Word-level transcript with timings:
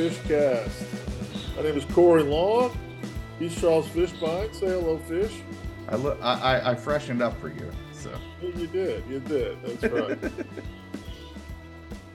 welcome 0.00 0.16
to 0.16 0.22
the 0.24 0.24
Fish 0.24 0.28
Cast. 0.28 0.84
My 1.56 1.62
name 1.62 1.76
is 1.76 1.84
Corey 1.86 2.22
Long. 2.22 2.76
He's 3.38 3.58
Charles 3.60 3.86
Fishbine. 3.88 4.54
Say 4.54 4.68
hello, 4.68 4.96
Fish. 4.98 5.42
I, 5.88 5.96
lo- 5.96 6.16
I, 6.22 6.32
I 6.32 6.70
I 6.70 6.74
freshened 6.74 7.20
up 7.22 7.38
for 7.40 7.48
you, 7.48 7.70
so 7.92 8.10
you 8.40 8.66
did. 8.68 9.04
You 9.08 9.20
did. 9.20 9.58
That's 9.62 9.82
right. 9.92 10.18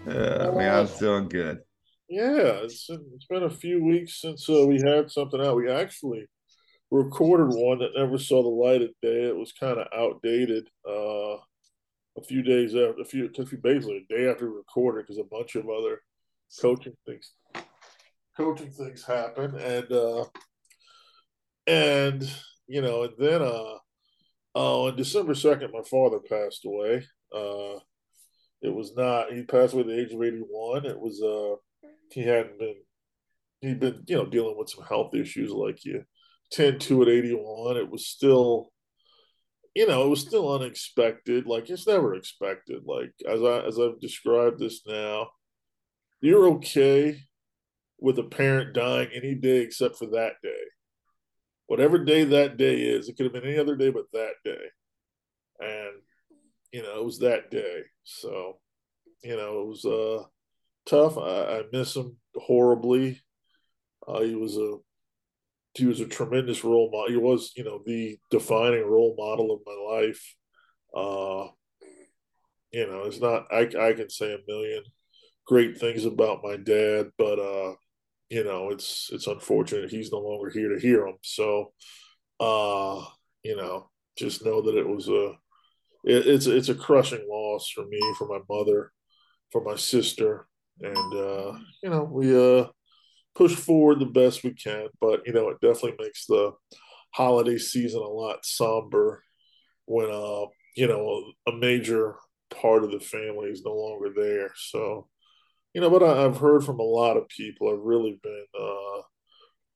uh, 0.07 0.51
man, 0.51 0.73
I 0.73 0.81
was 0.81 0.97
doing 0.97 1.27
good. 1.27 1.59
yeah, 2.09 2.63
it's, 2.63 2.89
it's 2.89 3.25
been 3.29 3.43
a 3.43 3.49
few 3.49 3.83
weeks 3.83 4.21
since 4.21 4.49
uh, 4.49 4.65
we 4.65 4.81
had 4.81 5.11
something 5.11 5.41
out. 5.41 5.57
We 5.57 5.69
actually 5.69 6.27
recorded 6.91 7.55
one 7.55 7.79
that 7.79 7.91
never 7.95 8.17
saw 8.17 8.41
the 8.41 8.49
light 8.49 8.81
of 8.81 8.89
day. 9.01 9.27
It 9.27 9.35
was 9.35 9.51
kind 9.51 9.77
of 9.77 9.87
outdated. 9.95 10.69
Uh, 10.87 11.37
a 12.17 12.23
few 12.25 12.41
days 12.41 12.73
after, 12.73 13.01
a 13.01 13.05
few, 13.05 13.25
it 13.25 13.33
took 13.33 13.51
me 13.51 13.57
basically 13.61 14.07
a 14.09 14.13
day 14.13 14.29
after 14.29 14.49
we 14.49 14.55
recorded 14.55 15.05
because 15.05 15.17
a 15.17 15.25
bunch 15.25 15.55
of 15.55 15.69
other 15.69 15.99
coaching 16.61 16.95
things, 17.05 17.31
coaching 18.35 18.71
things 18.71 19.03
happen, 19.03 19.55
and 19.55 19.91
uh, 19.91 20.25
and 21.67 22.29
you 22.67 22.81
know, 22.81 23.03
and 23.03 23.13
then 23.17 23.41
uh, 23.41 23.77
oh, 24.55 24.87
on 24.87 24.95
December 24.95 25.35
second, 25.35 25.71
my 25.71 25.81
father 25.89 26.19
passed 26.19 26.65
away. 26.65 27.05
Uh, 27.33 27.79
it 28.61 28.73
was 28.73 28.95
not. 28.95 29.33
He 29.33 29.43
passed 29.43 29.73
away 29.73 29.81
at 29.81 29.87
the 29.87 29.99
age 29.99 30.13
of 30.13 30.23
eighty-one. 30.23 30.85
It 30.85 30.99
was 30.99 31.21
uh, 31.21 31.55
he 32.11 32.21
hadn't 32.21 32.59
been. 32.59 32.75
He'd 33.61 33.79
been, 33.79 34.03
you 34.07 34.17
know, 34.17 34.25
dealing 34.25 34.57
with 34.57 34.69
some 34.69 34.83
health 34.83 35.15
issues 35.15 35.49
like 35.49 35.85
you 35.85 36.03
tend 36.51 36.81
to 36.81 37.01
at 37.01 37.07
eighty-one. 37.07 37.77
It 37.77 37.89
was 37.89 38.07
still 38.07 38.71
you 39.75 39.85
know, 39.85 40.05
it 40.05 40.09
was 40.09 40.21
still 40.21 40.53
unexpected. 40.53 41.45
Like 41.45 41.69
it's 41.69 41.85
never 41.85 42.15
expected. 42.15 42.83
Like 42.85 43.11
as 43.29 43.43
I 43.43 43.59
as 43.67 43.77
I've 43.77 43.99
described 43.99 44.59
this 44.59 44.81
now, 44.87 45.27
you're 46.21 46.47
okay 46.53 47.19
with 47.99 48.19
a 48.19 48.23
parent 48.23 48.73
dying 48.73 49.09
any 49.13 49.35
day 49.35 49.57
except 49.57 49.97
for 49.97 50.07
that 50.07 50.33
day. 50.43 50.63
Whatever 51.67 52.03
day 52.03 52.23
that 52.25 52.57
day 52.57 52.81
is, 52.81 53.09
it 53.09 53.17
could 53.17 53.25
have 53.25 53.33
been 53.33 53.43
any 53.43 53.57
other 53.57 53.75
day 53.75 53.89
but 53.89 54.05
that 54.13 54.33
day. 54.43 54.65
And 55.59 56.01
you 56.71 56.83
know, 56.83 56.99
it 56.99 57.05
was 57.05 57.19
that 57.19 57.49
day. 57.49 57.83
So, 58.03 58.59
you 59.23 59.35
know, 59.37 59.61
it 59.61 59.67
was 59.67 59.85
uh 59.85 60.23
tough. 60.85 61.17
I, 61.17 61.59
I 61.59 61.63
miss 61.71 61.95
him 61.95 62.17
horribly. 62.35 63.21
Uh, 64.07 64.21
he 64.21 64.35
was 64.35 64.57
a 64.57 64.77
he 65.73 65.85
was 65.85 65.99
a 65.99 66.07
tremendous 66.07 66.63
role 66.63 66.89
model. 66.91 67.09
He 67.09 67.17
was, 67.17 67.51
you 67.55 67.63
know, 67.63 67.81
the 67.85 68.17
defining 68.31 68.85
role 68.85 69.15
model 69.17 69.51
of 69.51 69.61
my 69.65 69.95
life. 69.97 70.35
Uh, 70.95 71.49
you 72.71 72.87
know, 72.87 73.03
it's 73.03 73.19
not. 73.19 73.47
I 73.51 73.61
I 73.79 73.93
can 73.93 74.09
say 74.09 74.33
a 74.33 74.39
million 74.47 74.83
great 75.47 75.77
things 75.77 76.05
about 76.05 76.43
my 76.43 76.57
dad, 76.57 77.07
but 77.17 77.39
uh, 77.39 77.75
you 78.29 78.43
know, 78.43 78.69
it's 78.71 79.09
it's 79.11 79.27
unfortunate 79.27 79.91
he's 79.91 80.11
no 80.11 80.19
longer 80.19 80.49
here 80.49 80.69
to 80.69 80.79
hear 80.79 81.05
them. 81.05 81.17
So, 81.21 81.73
uh, 82.39 83.05
you 83.43 83.55
know, 83.55 83.89
just 84.17 84.45
know 84.45 84.61
that 84.61 84.77
it 84.77 84.87
was 84.87 85.07
a 85.07 85.33
it, 86.03 86.27
it's 86.27 86.47
it's 86.47 86.69
a 86.69 86.75
crushing 86.75 87.25
loss 87.29 87.69
for 87.69 87.85
me, 87.85 87.99
for 88.17 88.27
my 88.27 88.39
mother, 88.49 88.91
for 89.51 89.63
my 89.63 89.75
sister, 89.75 90.47
and 90.81 91.13
uh, 91.13 91.57
you 91.83 91.89
know, 91.89 92.03
we 92.03 92.35
uh 92.35 92.67
push 93.35 93.53
forward 93.53 93.99
the 93.99 94.05
best 94.05 94.43
we 94.43 94.53
can. 94.53 94.87
But 94.99 95.25
you 95.25 95.33
know, 95.33 95.49
it 95.49 95.61
definitely 95.61 95.95
makes 95.99 96.25
the 96.25 96.53
holiday 97.11 97.57
season 97.57 98.01
a 98.01 98.07
lot 98.07 98.45
somber 98.45 99.23
when 99.85 100.09
uh 100.09 100.45
you 100.75 100.87
know 100.87 101.31
a 101.47 101.51
major 101.51 102.15
part 102.49 102.83
of 102.83 102.91
the 102.91 102.99
family 102.99 103.49
is 103.49 103.63
no 103.63 103.73
longer 103.73 104.09
there. 104.15 104.51
So 104.55 105.07
you 105.75 105.81
know, 105.81 105.89
but 105.89 106.01
I, 106.01 106.21
have 106.21 106.37
heard 106.37 106.63
from 106.63 106.79
a 106.79 106.83
lot 106.83 107.17
of 107.17 107.27
people. 107.27 107.67
I've 107.67 107.83
really 107.83 108.17
been 108.23 108.45
uh 108.57 109.01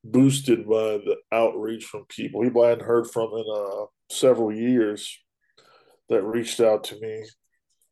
boosted 0.06 0.60
by 0.60 0.98
the 0.98 1.18
outreach 1.30 1.84
from 1.84 2.06
people. 2.08 2.42
People 2.42 2.64
I 2.64 2.70
hadn't 2.70 2.86
heard 2.86 3.12
from 3.12 3.32
in 3.34 3.44
uh 3.54 3.86
several 4.10 4.56
years 4.56 5.20
that 6.08 6.24
reached 6.24 6.62
out 6.62 6.86
to 6.86 7.00
me 7.02 7.26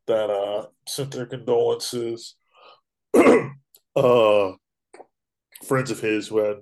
that 0.06 0.30
uh 0.30 0.66
sent 0.88 1.10
their 1.10 1.26
condolences. 1.26 2.34
uh 3.14 4.52
friends 5.66 5.90
of 5.90 6.00
his 6.00 6.28
had 6.30 6.56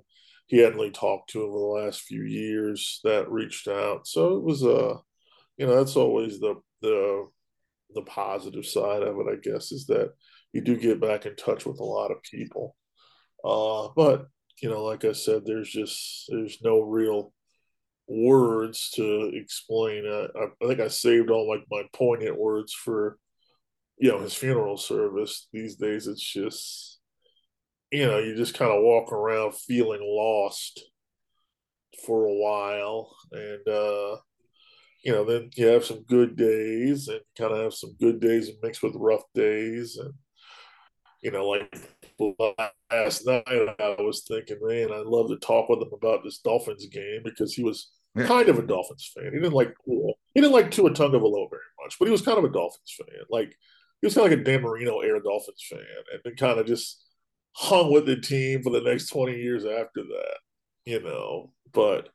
he 0.47 0.57
hadn't 0.57 0.77
really 0.77 0.91
talked 0.91 1.29
to 1.29 1.43
over 1.43 1.57
the 1.57 1.85
last 1.85 2.01
few 2.01 2.23
years 2.23 2.99
that 3.05 3.31
reached 3.31 3.69
out. 3.69 4.05
So 4.05 4.35
it 4.35 4.43
was 4.43 4.63
a, 4.63 4.75
uh, 4.75 4.97
you 5.57 5.65
know, 5.65 5.77
that's 5.77 5.95
always 5.95 6.41
the 6.41 6.55
the 6.81 7.27
the 7.95 8.01
positive 8.01 8.65
side 8.65 9.01
of 9.01 9.15
it, 9.17 9.27
I 9.31 9.35
guess, 9.41 9.71
is 9.71 9.85
that 9.87 10.11
you 10.57 10.63
do 10.63 10.75
get 10.75 10.99
back 10.99 11.27
in 11.27 11.35
touch 11.35 11.67
with 11.67 11.79
a 11.79 11.83
lot 11.83 12.09
of 12.09 12.23
people. 12.23 12.75
Uh, 13.45 13.89
but 13.95 14.25
you 14.61 14.69
know, 14.69 14.83
like 14.83 15.05
I 15.05 15.11
said, 15.11 15.43
there's 15.45 15.69
just 15.69 16.25
there's 16.29 16.57
no 16.63 16.81
real 16.81 17.31
words 18.07 18.89
to 18.95 19.31
explain. 19.35 20.07
Uh, 20.07 20.27
I, 20.35 20.65
I 20.65 20.67
think 20.67 20.79
I 20.79 20.87
saved 20.87 21.29
all 21.29 21.47
like 21.47 21.63
my 21.69 21.83
poignant 21.93 22.39
words 22.39 22.73
for 22.73 23.19
you 23.99 24.09
know 24.09 24.19
his 24.19 24.33
funeral 24.33 24.77
service. 24.77 25.47
These 25.53 25.75
days, 25.75 26.07
it's 26.07 26.23
just 26.23 26.99
you 27.91 28.07
know, 28.07 28.17
you 28.17 28.35
just 28.35 28.57
kind 28.57 28.71
of 28.71 28.83
walk 28.83 29.13
around 29.13 29.55
feeling 29.55 30.01
lost 30.01 30.83
for 32.03 32.25
a 32.25 32.33
while. 32.33 33.15
And, 33.31 33.67
uh, 33.67 34.17
you 35.03 35.11
know, 35.13 35.23
then 35.23 35.51
you 35.55 35.67
have 35.67 35.85
some 35.85 36.03
good 36.03 36.35
days 36.35 37.07
and 37.07 37.21
kind 37.37 37.53
of 37.53 37.59
have 37.59 37.73
some 37.75 37.95
good 37.99 38.19
days 38.19 38.49
mixed 38.61 38.83
with 38.83 38.95
rough 38.95 39.23
days. 39.35 39.97
And, 39.97 40.13
you 41.21 41.31
know, 41.31 41.47
like 41.47 41.75
last 42.91 43.25
night, 43.25 43.43
I 43.47 43.95
was 43.99 44.23
thinking, 44.27 44.57
man, 44.61 44.91
I'd 44.91 45.05
love 45.05 45.29
to 45.29 45.37
talk 45.37 45.69
with 45.69 45.81
him 45.81 45.91
about 45.93 46.23
this 46.23 46.39
Dolphins 46.39 46.85
game 46.87 47.21
because 47.23 47.53
he 47.53 47.63
was 47.63 47.91
kind 48.25 48.49
of 48.49 48.59
a 48.59 48.65
Dolphins 48.65 49.11
fan. 49.13 49.31
He 49.33 49.39
didn't 49.39 49.53
like 49.53 49.73
he 49.85 50.41
didn't 50.41 50.53
like 50.53 50.71
Tua 50.71 50.91
Tagovailoa 50.91 51.49
very 51.49 51.61
much, 51.83 51.97
but 51.99 52.05
he 52.05 52.11
was 52.11 52.21
kind 52.21 52.37
of 52.37 52.43
a 52.43 52.49
Dolphins 52.49 52.95
fan. 52.97 53.23
Like 53.29 53.49
he 54.01 54.05
was 54.05 54.13
kind 54.13 54.25
of 54.25 54.31
like 54.31 54.41
a 54.41 54.43
Dan 54.43 54.61
Marino 54.61 54.99
era 54.99 55.21
Dolphins 55.21 55.65
fan, 55.69 55.79
and 56.11 56.21
then 56.23 56.35
kind 56.35 56.59
of 56.59 56.65
just 56.65 57.03
hung 57.53 57.91
with 57.91 58.05
the 58.05 58.17
team 58.17 58.61
for 58.61 58.69
the 58.69 58.81
next 58.81 59.07
20 59.07 59.35
years 59.35 59.65
after 59.65 60.03
that, 60.03 60.37
you 60.85 61.01
know. 61.01 61.51
But 61.73 62.09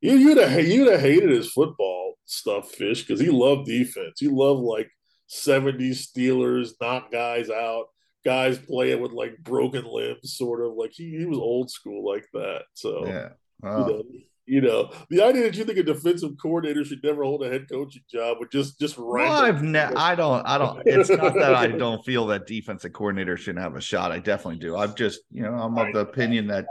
you, 0.00 0.14
you'd 0.16 0.38
have 0.38 0.66
you'd 0.66 0.90
have 0.90 1.00
hated 1.00 1.30
his 1.30 1.52
football 1.52 2.14
stuff, 2.24 2.70
Fish, 2.70 3.02
because 3.02 3.20
he 3.20 3.30
loved 3.30 3.66
defense. 3.66 4.18
He 4.18 4.28
loved 4.28 4.62
like 4.62 4.90
70s 5.30 6.08
Steelers, 6.08 6.72
knock 6.80 7.12
guys 7.12 7.50
out, 7.50 7.86
guys 8.24 8.58
playing 8.58 9.00
with 9.00 9.12
like 9.12 9.38
broken 9.42 9.84
limbs, 9.84 10.36
sort 10.36 10.64
of 10.64 10.74
like 10.74 10.92
he, 10.92 11.16
he 11.18 11.24
was 11.24 11.38
old 11.38 11.70
school 11.70 12.04
like 12.06 12.26
that. 12.32 12.62
So 12.74 13.06
yeah. 13.06 13.28
You 13.62 13.68
know, 13.68 14.02
you 14.46 14.60
know, 14.60 14.90
the 15.10 15.22
idea 15.22 15.44
that 15.44 15.56
you 15.56 15.64
think 15.64 15.78
a 15.78 15.82
defensive 15.82 16.32
coordinator 16.42 16.84
should 16.84 17.04
never 17.04 17.22
hold 17.22 17.44
a 17.44 17.48
head 17.48 17.68
coaching 17.70 18.02
job 18.10 18.38
would 18.40 18.50
just 18.50 18.80
just 18.80 18.98
well, 18.98 19.32
I've 19.32 19.62
ne- 19.62 19.78
I 19.78 20.16
don't 20.16 20.44
I 20.44 20.58
don't 20.58 20.82
it's 20.86 21.08
not 21.08 21.34
that 21.34 21.54
I 21.54 21.66
don't 21.84 22.04
feel 22.04 22.26
that 22.28 22.48
defensive 22.48 22.92
coordinator 22.92 23.36
shouldn't 23.36 23.62
have 23.62 23.76
a 23.76 23.80
shot. 23.80 24.10
I 24.10 24.18
definitely 24.18 24.58
do. 24.58 24.76
I'm 24.76 24.94
just 24.94 25.20
you 25.30 25.42
know 25.42 25.52
I'm 25.52 25.78
of 25.78 25.92
the 25.92 26.00
opinion 26.00 26.48
that 26.48 26.66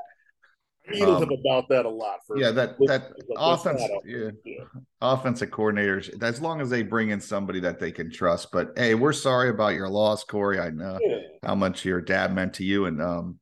Um, 1.01 1.23
about 1.23 1.69
that 1.69 1.85
a 1.85 1.89
lot. 1.89 2.19
For 2.25 2.37
yeah, 2.37 2.51
that 2.51 2.77
that 2.87 3.11
offense, 3.37 3.81
yeah, 4.05 4.31
yeah. 4.43 4.63
offensive 5.01 5.49
coordinators. 5.49 6.21
As 6.23 6.41
long 6.41 6.61
as 6.61 6.69
they 6.69 6.83
bring 6.83 7.09
in 7.09 7.21
somebody 7.21 7.59
that 7.61 7.79
they 7.79 7.91
can 7.91 8.11
trust. 8.11 8.51
But 8.51 8.71
hey, 8.75 8.95
we're 8.95 9.13
sorry 9.13 9.49
about 9.49 9.75
your 9.75 9.89
loss, 9.89 10.23
Corey. 10.23 10.59
I 10.59 10.69
know 10.71 10.97
yeah. 11.01 11.17
how 11.43 11.55
much 11.55 11.85
your 11.85 12.01
dad 12.01 12.33
meant 12.33 12.55
to 12.55 12.63
you, 12.63 12.85
and 12.85 13.01
um, 13.01 13.39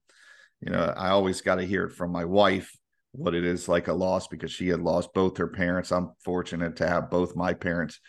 you 0.62 0.72
know, 0.72 0.94
I 0.98 1.10
always 1.10 1.42
got 1.42 1.56
to 1.56 1.66
hear 1.66 1.86
it 1.86 1.94
from 1.94 2.12
my 2.12 2.26
wife 2.26 2.72
what 3.12 3.34
it 3.34 3.44
is 3.44 3.68
like 3.68 3.88
a 3.88 3.94
loss 3.94 4.28
because 4.28 4.52
she 4.52 4.68
had 4.68 4.80
lost 4.80 5.14
both 5.14 5.38
her 5.38 5.48
parents. 5.48 5.92
I'm 5.92 6.12
fortunate 6.24 6.76
to 6.78 6.88
have 6.88 7.10
both 7.10 7.36
my 7.36 7.54
parents 7.54 8.00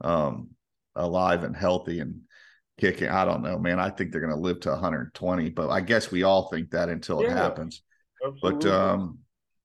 um, 0.00 0.50
alive 0.94 1.44
and 1.44 1.56
healthy 1.56 2.00
and 2.00 2.22
kicking. 2.78 3.08
I 3.08 3.24
don't 3.24 3.42
know, 3.42 3.58
man. 3.58 3.78
I 3.78 3.90
think 3.90 4.10
they're 4.10 4.20
going 4.20 4.34
to 4.34 4.40
live 4.40 4.60
to 4.60 4.70
120, 4.70 5.50
but 5.50 5.70
I 5.70 5.80
guess 5.80 6.10
we 6.10 6.24
all 6.24 6.48
think 6.48 6.70
that 6.70 6.88
until 6.88 7.22
yeah, 7.22 7.30
it 7.30 7.36
happens. 7.36 7.82
Absolutely. 8.26 8.70
But 8.70 8.74
um, 8.74 9.18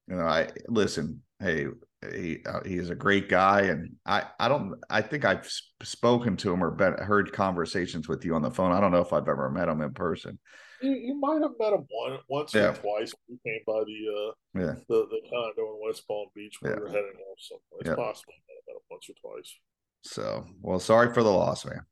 you 0.08 0.16
know, 0.16 0.26
I 0.26 0.50
listen. 0.68 1.22
Hey, 1.40 1.68
he 2.14 2.40
uh, 2.46 2.62
he 2.66 2.78
is 2.78 2.90
a 2.90 2.96
great 2.96 3.30
guy, 3.30 3.62
and 3.62 3.96
I 4.06 4.26
I 4.40 4.48
don't 4.48 4.76
I 4.90 5.02
think 5.02 5.26
I've 5.26 5.50
spoken 5.84 6.36
to 6.38 6.52
him 6.52 6.64
or 6.64 6.72
been, 6.72 6.94
heard 6.94 7.32
conversations 7.32 8.08
with 8.08 8.26
you 8.26 8.36
on 8.36 8.42
the 8.42 8.52
phone. 8.52 8.72
I 8.72 8.80
don't 8.80 8.92
know 8.92 9.02
if 9.02 9.14
I've 9.14 9.28
ever 9.28 9.50
met 9.50 9.68
him 9.68 9.82
in 9.82 9.94
person. 9.94 10.40
You, 10.82 10.92
you 10.92 11.20
might 11.20 11.42
have 11.42 11.52
met 11.60 11.74
him 11.74 11.86
one, 11.90 12.20
once 12.28 12.56
yeah. 12.56 12.70
or 12.70 12.74
twice. 12.74 13.14
We 13.30 13.38
came 13.46 13.62
by 13.68 13.84
the 13.86 14.00
uh, 14.10 14.60
yeah. 14.60 14.76
the, 14.90 15.08
the 15.10 15.22
condo 15.30 15.76
in 15.76 15.80
West 15.84 16.08
Palm 16.08 16.28
Beach 16.36 16.58
where 16.60 16.74
yeah. 16.74 16.78
we 16.80 16.84
were 16.84 16.90
heading 16.90 17.22
off 17.30 17.40
somewhere. 17.40 17.80
It's 17.82 17.90
yeah. 17.90 17.96
possible 17.96 18.34
I 18.34 18.54
met 18.68 18.76
him 18.76 18.82
once 18.90 19.10
or 19.10 19.14
twice. 19.22 19.56
So, 20.04 20.48
well, 20.62 20.80
sorry 20.80 21.14
for 21.14 21.22
the 21.22 21.30
loss, 21.30 21.66
man. 21.66 21.86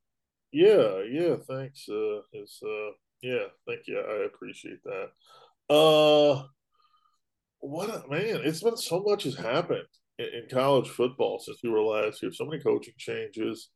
Yeah, 0.51 1.04
yeah, 1.07 1.36
thanks. 1.48 1.88
Uh, 1.88 2.21
it's 2.33 2.60
uh, 2.63 2.92
yeah, 3.21 3.45
thank 3.68 3.81
you. 3.86 4.00
I 4.00 4.25
appreciate 4.25 4.80
that. 4.83 5.10
Uh, 5.69 6.45
what 7.59 7.89
a, 7.89 8.07
man! 8.09 8.41
It's 8.44 8.63
been 8.63 8.77
so 8.77 9.03
much 9.06 9.23
has 9.23 9.35
happened 9.35 9.88
in, 10.17 10.25
in 10.25 10.50
college 10.51 10.89
football 10.89 11.39
since 11.39 11.59
we 11.63 11.69
were 11.69 11.81
last 11.81 12.19
here. 12.19 12.31
So 12.31 12.45
many 12.45 12.61
coaching 12.61 12.94
changes. 12.97 13.69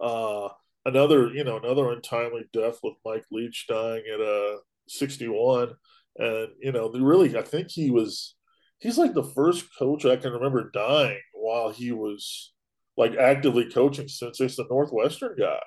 Uh, 0.00 0.48
another, 0.84 1.28
you 1.28 1.44
know, 1.44 1.58
another 1.58 1.90
untimely 1.90 2.44
death 2.52 2.78
with 2.82 2.94
Mike 3.04 3.24
Leach 3.30 3.66
dying 3.68 4.02
at 4.12 4.20
uh 4.20 4.58
61. 4.88 5.72
And, 6.18 6.48
you 6.60 6.72
know, 6.72 6.90
they 6.90 7.00
really, 7.00 7.36
I 7.36 7.42
think 7.42 7.70
he 7.70 7.90
was, 7.90 8.36
he's 8.78 8.98
like 8.98 9.14
the 9.14 9.22
first 9.22 9.66
coach 9.78 10.04
I 10.04 10.16
can 10.16 10.32
remember 10.32 10.70
dying 10.70 11.20
while 11.34 11.70
he 11.70 11.92
was 11.92 12.52
like 12.96 13.14
actively 13.16 13.70
coaching 13.70 14.08
since 14.08 14.40
it's 14.40 14.56
the 14.56 14.66
Northwestern 14.70 15.36
guy. 15.38 15.60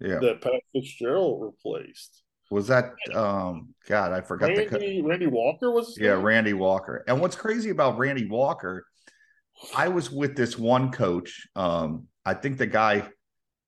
Yeah. 0.00 0.18
That 0.20 0.42
Pat 0.42 0.60
Fitzgerald 0.72 1.42
replaced. 1.42 2.22
Was 2.50 2.68
that 2.68 2.92
um 3.12 3.74
God, 3.88 4.12
I 4.12 4.20
forgot 4.20 4.50
Randy, 4.50 4.66
the 4.66 5.02
Randy 5.02 5.26
Walker 5.26 5.70
was 5.70 5.96
Yeah, 5.98 6.14
name? 6.14 6.22
Randy 6.22 6.52
Walker. 6.52 7.04
And 7.08 7.20
what's 7.20 7.36
crazy 7.36 7.70
about 7.70 7.98
Randy 7.98 8.28
Walker, 8.28 8.86
I 9.74 9.88
was 9.88 10.10
with 10.10 10.36
this 10.36 10.58
one 10.58 10.92
coach. 10.92 11.46
Um, 11.56 12.08
I 12.24 12.34
think 12.34 12.58
the 12.58 12.66
guy 12.66 13.08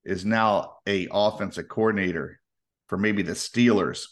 is 0.05 0.25
now 0.25 0.75
a 0.87 1.09
offensive 1.11 1.69
coordinator 1.69 2.41
for 2.89 2.99
maybe 2.99 3.23
the 3.23 3.33
Steelers. 3.33 4.05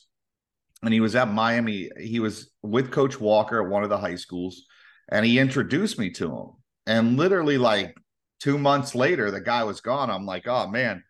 And 0.83 0.93
he 0.93 1.01
was 1.01 1.17
at 1.17 1.33
Miami. 1.33 1.91
He 1.99 2.21
was 2.21 2.51
with 2.63 2.91
Coach 2.91 3.19
Walker 3.19 3.63
at 3.63 3.71
one 3.71 3.83
of 3.83 3.89
the 3.89 3.97
high 3.99 4.17
schools, 4.17 4.67
and 5.11 5.25
he 5.25 5.39
introduced 5.39 5.99
me 5.99 6.11
to 6.11 6.31
him. 6.31 6.49
And 6.87 7.17
literally, 7.17 7.57
like 7.57 7.97
two 8.41 8.59
months 8.59 8.95
later, 8.95 9.31
the 9.31 9.41
guy 9.41 9.65
was 9.65 9.81
gone. 9.81 10.11
I'm 10.11 10.27
like, 10.27 10.47
oh 10.47 10.69
man, 10.69 11.03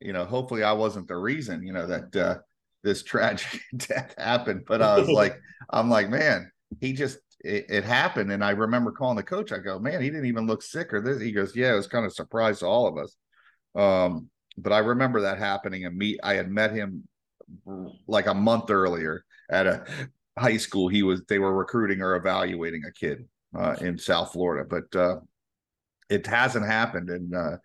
you 0.00 0.12
know, 0.12 0.24
hopefully 0.24 0.62
I 0.62 0.72
wasn't 0.72 1.08
the 1.08 1.16
reason, 1.16 1.66
you 1.66 1.72
know, 1.72 1.86
that 1.88 2.16
uh, 2.16 2.38
this 2.88 3.02
tragic 3.02 3.60
death 3.76 4.14
happened. 4.16 4.64
But 4.66 4.80
I 4.80 4.98
was 4.98 5.08
like, 5.08 5.38
I'm 5.70 5.90
like, 5.90 6.08
man, 6.08 6.50
he 6.80 6.94
just 6.94 7.18
it, 7.44 7.66
it, 7.68 7.84
happened. 7.84 8.32
And 8.32 8.42
I 8.42 8.50
remember 8.50 8.92
calling 8.92 9.16
the 9.16 9.22
coach. 9.22 9.52
I 9.52 9.58
go, 9.58 9.78
man, 9.78 10.00
he 10.00 10.08
didn't 10.08 10.26
even 10.26 10.46
look 10.46 10.62
sick 10.62 10.92
or 10.94 11.02
this. 11.02 11.20
He 11.20 11.32
goes, 11.32 11.54
yeah, 11.54 11.72
it 11.72 11.76
was 11.76 11.86
kind 11.86 12.06
of 12.06 12.14
surprise 12.14 12.60
to 12.60 12.66
all 12.66 12.86
of 12.86 12.96
us. 12.96 13.14
Um, 13.74 14.30
but 14.56 14.72
I 14.72 14.78
remember 14.78 15.20
that 15.20 15.38
happening 15.38 15.84
and 15.84 15.96
meet. 15.96 16.18
I 16.22 16.34
had 16.34 16.50
met 16.50 16.72
him 16.72 17.06
like 18.06 18.26
a 18.26 18.34
month 18.34 18.70
earlier 18.70 19.24
at 19.50 19.66
a 19.66 19.84
high 20.38 20.56
school. 20.56 20.88
He 20.88 21.02
was 21.02 21.22
they 21.28 21.38
were 21.38 21.54
recruiting 21.54 22.00
or 22.00 22.16
evaluating 22.16 22.82
a 22.84 22.92
kid 22.92 23.26
uh, 23.56 23.76
in 23.80 23.98
South 23.98 24.32
Florida, 24.32 24.66
but 24.68 24.98
uh, 24.98 25.20
it 26.08 26.26
hasn't 26.26 26.66
happened. 26.66 27.10
And 27.10 27.34
uh, 27.34 27.56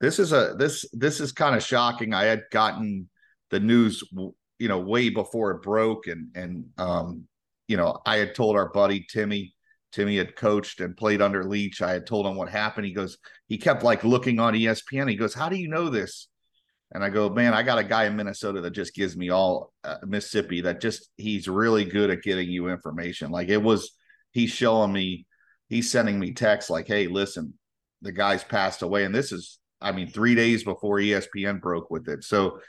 this 0.00 0.18
is 0.18 0.32
a 0.32 0.54
this 0.56 0.84
this 0.92 1.18
is 1.18 1.32
kind 1.32 1.56
of 1.56 1.64
shocking. 1.64 2.14
I 2.14 2.24
had 2.24 2.44
gotten 2.52 3.08
the 3.50 3.60
news, 3.60 4.02
you 4.60 4.68
know, 4.68 4.78
way 4.78 5.08
before 5.08 5.50
it 5.52 5.62
broke, 5.62 6.06
and 6.06 6.28
and 6.36 6.66
um, 6.78 7.24
you 7.66 7.76
know, 7.76 7.98
I 8.06 8.18
had 8.18 8.34
told 8.36 8.56
our 8.56 8.68
buddy 8.68 9.04
Timmy. 9.10 9.54
Timmy 9.90 10.18
had 10.18 10.36
coached 10.36 10.80
and 10.80 10.96
played 10.96 11.20
under 11.20 11.42
Leach. 11.42 11.82
I 11.82 11.90
had 11.90 12.06
told 12.06 12.24
him 12.24 12.36
what 12.36 12.48
happened. 12.48 12.86
He 12.86 12.92
goes, 12.92 13.18
he 13.48 13.58
kept 13.58 13.82
like 13.82 14.04
looking 14.04 14.38
on 14.38 14.54
ESPN. 14.54 15.08
He 15.08 15.16
goes, 15.16 15.34
"How 15.34 15.48
do 15.48 15.56
you 15.56 15.66
know 15.66 15.88
this?" 15.88 16.28
And 16.92 17.02
I 17.02 17.08
go, 17.08 17.30
"Man, 17.30 17.54
I 17.54 17.62
got 17.62 17.78
a 17.78 17.84
guy 17.84 18.04
in 18.04 18.16
Minnesota 18.16 18.60
that 18.60 18.72
just 18.72 18.94
gives 18.94 19.16
me 19.16 19.30
all 19.30 19.72
uh, 19.82 19.96
Mississippi. 20.06 20.60
That 20.60 20.80
just 20.80 21.08
he's 21.16 21.48
really 21.48 21.86
good 21.86 22.10
at 22.10 22.22
getting 22.22 22.50
you 22.50 22.68
information. 22.68 23.30
Like 23.30 23.48
it 23.48 23.62
was, 23.62 23.92
he's 24.30 24.50
showing 24.50 24.92
me, 24.92 25.26
he's 25.68 25.90
sending 25.90 26.20
me 26.20 26.34
texts 26.34 26.70
like, 26.70 26.86
"Hey, 26.86 27.06
listen, 27.06 27.54
the 28.02 28.12
guy's 28.12 28.44
passed 28.44 28.82
away," 28.82 29.04
and 29.04 29.14
this 29.14 29.32
is, 29.32 29.58
I 29.80 29.92
mean, 29.92 30.08
three 30.10 30.34
days 30.34 30.64
before 30.64 30.98
ESPN 30.98 31.60
broke 31.62 31.90
with 31.90 32.08
it. 32.08 32.24
So 32.24 32.60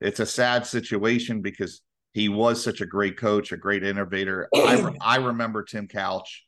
it's 0.00 0.20
a 0.20 0.26
sad 0.26 0.66
situation 0.66 1.40
because 1.40 1.82
he 2.12 2.28
was 2.28 2.62
such 2.62 2.80
a 2.80 2.86
great 2.86 3.16
coach, 3.16 3.52
a 3.52 3.56
great 3.56 3.82
innovator. 3.82 4.48
I, 4.54 4.94
I 5.00 5.16
remember 5.16 5.64
Tim 5.64 5.88
Couch 5.88 6.44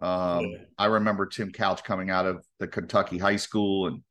um, 0.00 0.54
I 0.78 0.86
remember 0.86 1.26
Tim 1.26 1.50
Couch 1.50 1.82
coming 1.82 2.10
out 2.10 2.26
of 2.26 2.44
the 2.60 2.68
Kentucky 2.68 3.18
high 3.18 3.36
school 3.36 3.88
and 3.88 4.02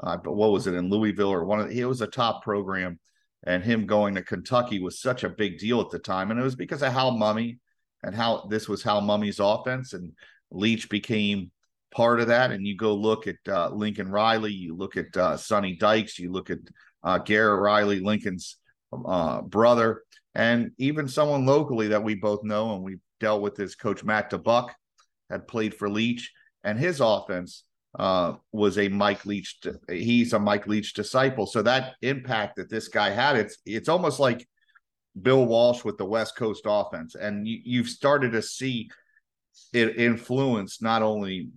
uh, 0.00 0.16
but 0.16 0.34
what 0.34 0.52
was 0.52 0.66
it 0.66 0.74
in 0.74 0.90
Louisville 0.90 1.32
or 1.32 1.44
one 1.44 1.60
of 1.60 1.68
the, 1.68 1.80
it 1.80 1.84
was 1.84 2.00
a 2.00 2.06
top 2.06 2.42
program. 2.42 2.98
And 3.46 3.62
him 3.62 3.86
going 3.86 4.14
to 4.14 4.22
Kentucky 4.22 4.80
was 4.80 5.00
such 5.00 5.22
a 5.22 5.28
big 5.28 5.58
deal 5.58 5.80
at 5.82 5.90
the 5.90 5.98
time. 5.98 6.30
And 6.30 6.40
it 6.40 6.42
was 6.42 6.56
because 6.56 6.82
of 6.82 6.94
Hal 6.94 7.12
Mumme 7.12 7.58
and 8.02 8.14
how 8.14 8.46
this 8.48 8.68
was 8.68 8.82
Hal 8.82 9.02
Mumme's 9.02 9.38
offense 9.38 9.92
and 9.92 10.12
Leach 10.50 10.88
became 10.88 11.50
part 11.94 12.20
of 12.20 12.28
that. 12.28 12.50
And 12.50 12.66
you 12.66 12.74
go 12.74 12.94
look 12.94 13.26
at 13.26 13.36
uh, 13.46 13.68
Lincoln 13.68 14.08
Riley 14.08 14.52
you 14.52 14.74
look 14.74 14.96
at 14.96 15.14
uh, 15.14 15.36
Sonny 15.36 15.76
Dykes 15.76 16.18
you 16.18 16.32
look 16.32 16.48
at 16.48 16.58
uh, 17.04 17.18
Garrett 17.18 17.60
Riley 17.60 18.00
Lincoln's 18.00 18.56
uh, 18.92 19.42
brother 19.42 20.02
and 20.34 20.72
even 20.78 21.08
someone 21.08 21.46
locally 21.46 21.88
that 21.88 22.02
we 22.02 22.14
both 22.14 22.42
know 22.42 22.74
and 22.74 22.82
we 22.82 22.96
dealt 23.20 23.42
with 23.42 23.58
is 23.60 23.74
coach 23.76 24.02
Matt 24.02 24.30
DeBuck 24.30 24.70
had 25.30 25.46
played 25.46 25.74
for 25.74 25.88
Leach, 25.88 26.32
and 26.64 26.78
his 26.78 27.00
offense 27.00 27.64
uh, 27.98 28.34
was 28.52 28.78
a 28.78 28.88
Mike 28.88 29.24
Leach. 29.24 29.60
He's 29.88 30.32
a 30.32 30.38
Mike 30.38 30.66
Leach 30.66 30.94
disciple. 30.94 31.46
So 31.46 31.62
that 31.62 31.94
impact 32.02 32.56
that 32.56 32.68
this 32.68 32.88
guy 32.88 33.10
had, 33.10 33.36
it's 33.36 33.58
it's 33.64 33.88
almost 33.88 34.18
like 34.18 34.46
Bill 35.20 35.44
Walsh 35.44 35.84
with 35.84 35.98
the 35.98 36.04
West 36.04 36.36
Coast 36.36 36.62
offense, 36.66 37.14
and 37.14 37.46
you, 37.46 37.60
you've 37.64 37.88
started 37.88 38.32
to 38.32 38.42
see 38.42 38.90
it 39.72 39.96
influence 39.96 40.82
not 40.82 41.02
only 41.02 41.50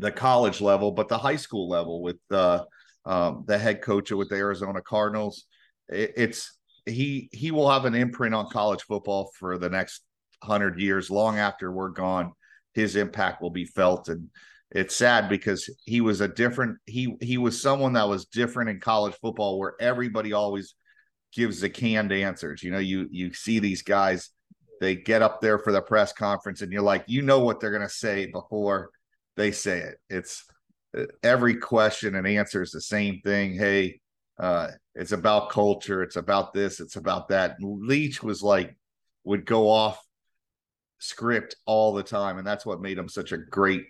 the 0.00 0.12
college 0.12 0.60
level 0.60 0.92
but 0.92 1.08
the 1.08 1.18
high 1.18 1.34
school 1.34 1.68
level 1.68 2.00
with 2.00 2.18
uh, 2.30 2.62
um, 3.08 3.44
the 3.46 3.58
head 3.58 3.82
coach 3.82 4.12
with 4.12 4.28
the 4.28 4.36
Arizona 4.36 4.80
Cardinals. 4.80 5.46
It, 5.88 6.12
it's 6.16 6.58
he 6.86 7.28
he 7.32 7.50
will 7.50 7.68
have 7.68 7.84
an 7.84 7.94
imprint 7.94 8.34
on 8.34 8.48
college 8.50 8.82
football 8.82 9.30
for 9.38 9.58
the 9.58 9.68
next 9.68 10.02
hundred 10.42 10.80
years, 10.80 11.10
long 11.10 11.38
after 11.38 11.72
we're 11.72 11.90
gone 11.90 12.32
his 12.78 12.96
impact 12.96 13.42
will 13.42 13.50
be 13.50 13.64
felt. 13.64 14.08
And 14.08 14.28
it's 14.70 14.94
sad 14.94 15.28
because 15.28 15.68
he 15.84 16.00
was 16.00 16.20
a 16.20 16.28
different 16.28 16.78
he 16.86 17.16
he 17.20 17.38
was 17.38 17.60
someone 17.60 17.94
that 17.94 18.08
was 18.08 18.26
different 18.26 18.70
in 18.70 18.80
college 18.80 19.14
football 19.20 19.58
where 19.58 19.74
everybody 19.80 20.32
always 20.32 20.74
gives 21.32 21.60
the 21.60 21.70
canned 21.70 22.12
answers. 22.12 22.62
You 22.62 22.70
know 22.70 22.78
you 22.78 23.08
you 23.10 23.32
see 23.32 23.58
these 23.58 23.82
guys 23.82 24.30
they 24.80 24.94
get 24.94 25.22
up 25.22 25.40
there 25.40 25.58
for 25.58 25.72
the 25.72 25.82
press 25.82 26.12
conference 26.12 26.62
and 26.62 26.72
you're 26.72 26.82
like 26.82 27.04
you 27.08 27.22
know 27.22 27.40
what 27.40 27.58
they're 27.58 27.72
going 27.72 27.82
to 27.82 27.88
say 27.88 28.26
before 28.26 28.90
they 29.36 29.50
say 29.50 29.80
it. 29.80 29.96
It's 30.08 30.44
every 31.22 31.56
question 31.56 32.14
and 32.14 32.26
answer 32.26 32.62
is 32.62 32.70
the 32.70 32.80
same 32.80 33.20
thing 33.22 33.52
hey 33.52 34.00
uh 34.40 34.68
it's 34.94 35.12
about 35.12 35.50
culture 35.50 36.02
it's 36.02 36.16
about 36.16 36.52
this 36.52 36.80
it's 36.80 36.96
about 36.96 37.28
that 37.28 37.56
leach 37.60 38.22
was 38.22 38.42
like 38.42 38.74
would 39.24 39.44
go 39.44 39.68
off 39.68 40.02
script 40.98 41.56
all 41.66 41.92
the 41.92 42.02
time, 42.02 42.38
and 42.38 42.46
that's 42.46 42.66
what 42.66 42.80
made 42.80 42.98
him 42.98 43.08
such 43.08 43.32
a 43.32 43.38
great 43.38 43.84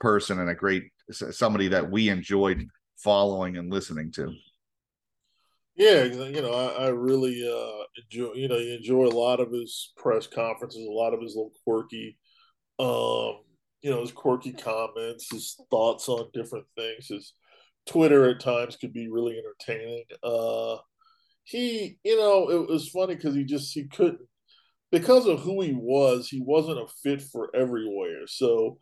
person 0.00 0.40
and 0.40 0.50
a 0.50 0.54
great 0.54 0.84
somebody 1.10 1.68
that 1.68 1.90
we 1.90 2.08
enjoyed 2.08 2.66
following 2.96 3.56
and 3.56 3.70
listening 3.70 4.12
to. 4.12 4.32
Yeah, 5.76 6.04
you 6.04 6.40
know, 6.40 6.52
I, 6.52 6.86
I 6.86 6.88
really 6.88 7.46
uh, 7.46 7.84
enjoy. 8.02 8.32
You 8.34 8.48
know, 8.48 8.56
you 8.56 8.76
enjoy 8.76 9.06
a 9.06 9.18
lot 9.18 9.40
of 9.40 9.52
his 9.52 9.92
press 9.96 10.26
conferences, 10.26 10.86
a 10.86 10.90
lot 10.90 11.12
of 11.12 11.20
his 11.20 11.36
little 11.36 11.52
quirky, 11.64 12.16
um, 12.78 13.40
you 13.86 13.92
know, 13.92 14.00
his 14.00 14.10
quirky 14.10 14.52
comments, 14.52 15.30
his 15.30 15.60
thoughts 15.70 16.08
on 16.08 16.28
different 16.34 16.66
things. 16.76 17.06
His 17.06 17.34
Twitter 17.86 18.28
at 18.28 18.40
times 18.40 18.74
could 18.74 18.92
be 18.92 19.08
really 19.08 19.38
entertaining. 19.38 20.02
Uh, 20.24 20.78
he, 21.44 21.96
you 22.02 22.18
know, 22.18 22.50
it 22.50 22.68
was 22.68 22.88
funny 22.88 23.14
because 23.14 23.36
he 23.36 23.44
just 23.44 23.72
he 23.72 23.84
couldn't 23.86 24.26
because 24.90 25.26
of 25.28 25.38
who 25.38 25.62
he 25.62 25.72
was, 25.72 26.28
he 26.28 26.40
wasn't 26.40 26.80
a 26.80 26.88
fit 27.00 27.22
for 27.22 27.54
everywhere. 27.54 28.26
So 28.26 28.78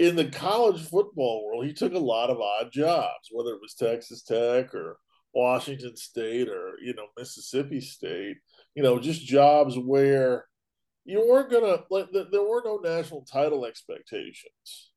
in 0.00 0.16
the 0.16 0.24
college 0.24 0.82
football 0.82 1.46
world, 1.46 1.64
he 1.64 1.72
took 1.72 1.94
a 1.94 1.98
lot 2.00 2.28
of 2.28 2.40
odd 2.40 2.72
jobs, 2.72 3.28
whether 3.30 3.50
it 3.50 3.60
was 3.62 3.74
Texas 3.74 4.24
Tech 4.24 4.74
or 4.74 4.96
Washington 5.32 5.94
State 5.94 6.48
or 6.48 6.72
you 6.82 6.92
know 6.94 7.06
Mississippi 7.16 7.80
State. 7.80 8.38
You 8.74 8.82
know, 8.82 8.98
just 8.98 9.24
jobs 9.24 9.78
where 9.78 10.46
you 11.04 11.26
weren't 11.28 11.50
gonna 11.50 11.78
like 11.90 12.06
there 12.12 12.42
were 12.42 12.62
no 12.64 12.76
national 12.76 13.24
title 13.24 13.64
expectations, 13.64 14.92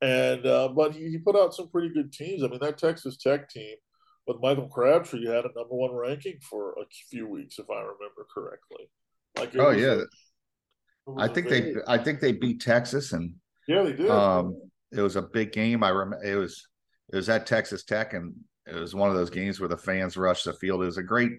and 0.00 0.46
uh, 0.46 0.68
but 0.68 0.94
he, 0.94 1.10
he 1.10 1.18
put 1.18 1.36
out 1.36 1.54
some 1.54 1.68
pretty 1.68 1.90
good 1.90 2.12
teams. 2.12 2.42
I 2.42 2.48
mean, 2.48 2.60
that 2.60 2.78
Texas 2.78 3.16
Tech 3.16 3.48
team 3.48 3.76
with 4.26 4.38
Michael 4.40 4.68
Crabtree 4.68 5.26
had 5.26 5.44
a 5.44 5.52
number 5.54 5.74
one 5.74 5.94
ranking 5.94 6.38
for 6.48 6.72
a 6.72 6.84
few 7.10 7.28
weeks, 7.28 7.58
if 7.58 7.68
I 7.70 7.80
remember 7.80 8.26
correctly. 8.32 8.90
Like 9.38 9.56
oh 9.56 9.70
yeah, 9.70 10.02
I 11.18 11.28
think 11.28 11.48
they 11.48 11.74
I 11.86 11.98
think 11.98 12.20
they 12.20 12.32
beat 12.32 12.60
Texas 12.60 13.12
and 13.12 13.34
yeah 13.66 13.82
they 13.82 13.92
did. 13.92 14.10
Um, 14.10 14.60
it 14.90 15.00
was 15.00 15.16
a 15.16 15.22
big 15.22 15.52
game. 15.52 15.82
I 15.82 15.88
remember 15.88 16.24
it 16.24 16.36
was 16.36 16.66
it 17.12 17.16
was 17.16 17.28
at 17.28 17.46
Texas 17.46 17.84
Tech 17.84 18.14
and 18.14 18.34
it 18.66 18.74
was 18.74 18.94
one 18.94 19.10
of 19.10 19.16
those 19.16 19.30
games 19.30 19.58
where 19.58 19.68
the 19.68 19.76
fans 19.76 20.16
rushed 20.16 20.44
the 20.44 20.52
field. 20.52 20.82
It 20.82 20.86
was 20.86 20.98
a 20.98 21.02
great. 21.02 21.32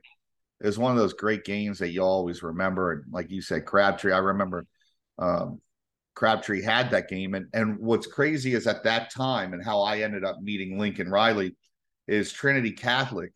It 0.62 0.68
was 0.68 0.78
one 0.78 0.92
of 0.92 0.98
those 0.98 1.14
great 1.14 1.44
games 1.44 1.80
that 1.80 1.92
you 1.92 2.02
always 2.02 2.44
remember. 2.44 2.92
And 2.94 3.04
like 3.12 3.30
you 3.32 3.42
said, 3.42 3.66
Crabtree. 3.66 4.14
I 4.14 4.20
remember 4.20 4.66
um, 5.20 5.60
Crabtree 6.16 6.62
had 6.62 6.92
that 6.92 7.10
game. 7.10 7.34
And 7.34 7.48
and 7.54 7.80
what's 7.80 8.08
crazy 8.08 8.54
is 8.54 8.68
at 8.68 8.84
that 8.84 9.12
time 9.12 9.54
and 9.54 9.64
how 9.64 9.82
I 9.82 10.00
ended 10.00 10.24
up 10.24 10.42
meeting 10.42 10.78
Lincoln 10.78 11.10
Riley 11.10 11.56
is 12.08 12.32
Trinity 12.32 12.72
Catholic 12.72 13.32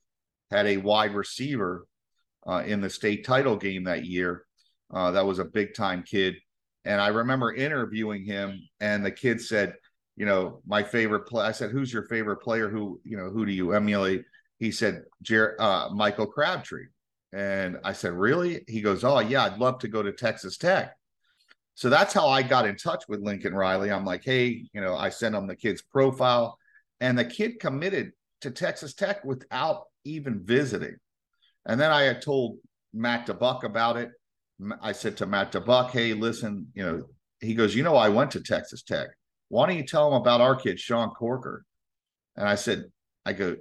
had 0.52 0.66
a 0.66 0.78
wide 0.78 1.14
receiver 1.14 1.86
uh, 2.48 2.64
in 2.66 2.80
the 2.80 2.90
state 2.90 3.26
title 3.26 3.58
game 3.58 3.84
that 3.84 4.06
year 4.06 4.46
uh, 4.94 5.12
that 5.12 5.26
was 5.26 5.40
a 5.40 5.46
big 5.46 5.74
time 5.74 6.04
kid. 6.04 6.36
And 6.86 7.02
I 7.02 7.08
remember 7.08 7.54
interviewing 7.54 8.24
him, 8.24 8.62
and 8.80 9.06
the 9.06 9.12
kid 9.12 9.42
said, 9.42 9.74
you 10.16 10.26
know, 10.26 10.62
my 10.66 10.84
favorite 10.84 11.28
play. 11.28 11.46
I 11.46 11.52
said, 11.52 11.72
who's 11.72 11.92
your 11.92 12.08
favorite 12.08 12.38
player? 12.38 12.70
Who, 12.70 13.02
you 13.04 13.18
know, 13.18 13.30
who 13.30 13.46
do 13.46 13.52
you 13.52 13.74
emulate? 13.74 14.24
he 14.60 14.72
said, 14.72 15.04
Jer- 15.22 15.56
uh, 15.60 15.90
Michael 15.94 16.28
Crabtree. 16.28 16.88
And 17.34 17.78
I 17.84 17.94
said, 17.94 18.14
Really? 18.14 18.64
He 18.68 18.82
goes, 18.82 19.04
Oh, 19.04 19.20
yeah, 19.20 19.44
I'd 19.44 19.60
love 19.60 19.80
to 19.80 19.88
go 19.88 20.02
to 20.02 20.12
Texas 20.12 20.58
Tech. 20.58 20.96
So 21.76 21.90
that's 21.90 22.14
how 22.14 22.28
I 22.28 22.42
got 22.42 22.68
in 22.68 22.76
touch 22.76 23.04
with 23.08 23.22
Lincoln 23.22 23.54
Riley. 23.54 23.92
I'm 23.92 24.06
like, 24.06 24.24
Hey, 24.24 24.66
you 24.74 24.82
know, 24.82 24.96
I 24.96 25.10
sent 25.10 25.36
him 25.36 25.48
the 25.48 25.56
kid's 25.56 25.82
profile, 25.82 26.58
and 27.00 27.18
the 27.18 27.26
kid 27.26 27.60
committed 27.60 28.12
to 28.42 28.52
Texas 28.52 28.94
Tech 28.94 29.24
without 29.26 29.84
even 30.06 30.44
visiting. 30.44 30.96
And 31.66 31.80
then 31.80 31.92
I 31.92 32.04
had 32.04 32.22
told 32.22 32.58
Matt 32.94 33.28
DeBuck 33.28 33.64
about 33.64 33.98
it. 33.98 34.10
I 34.82 34.94
said 34.94 35.18
to 35.18 35.26
Matt 35.26 35.52
DeBuck, 35.52 35.92
Hey, 35.92 36.14
listen, 36.14 36.68
you 36.74 36.84
know, 36.84 37.04
he 37.42 37.54
goes, 37.54 37.76
You 37.76 37.84
know, 37.84 37.96
I 37.96 38.10
went 38.10 38.32
to 38.32 38.42
Texas 38.42 38.84
Tech. 38.84 39.10
Why 39.50 39.68
don't 39.68 39.78
you 39.78 39.86
tell 39.86 40.08
him 40.08 40.22
about 40.22 40.42
our 40.42 40.56
kid, 40.56 40.80
Sean 40.80 41.10
Corker? 41.10 41.66
And 42.36 42.48
I 42.48 42.56
said, 42.56 42.86
I 43.26 43.34
go, 43.34 43.56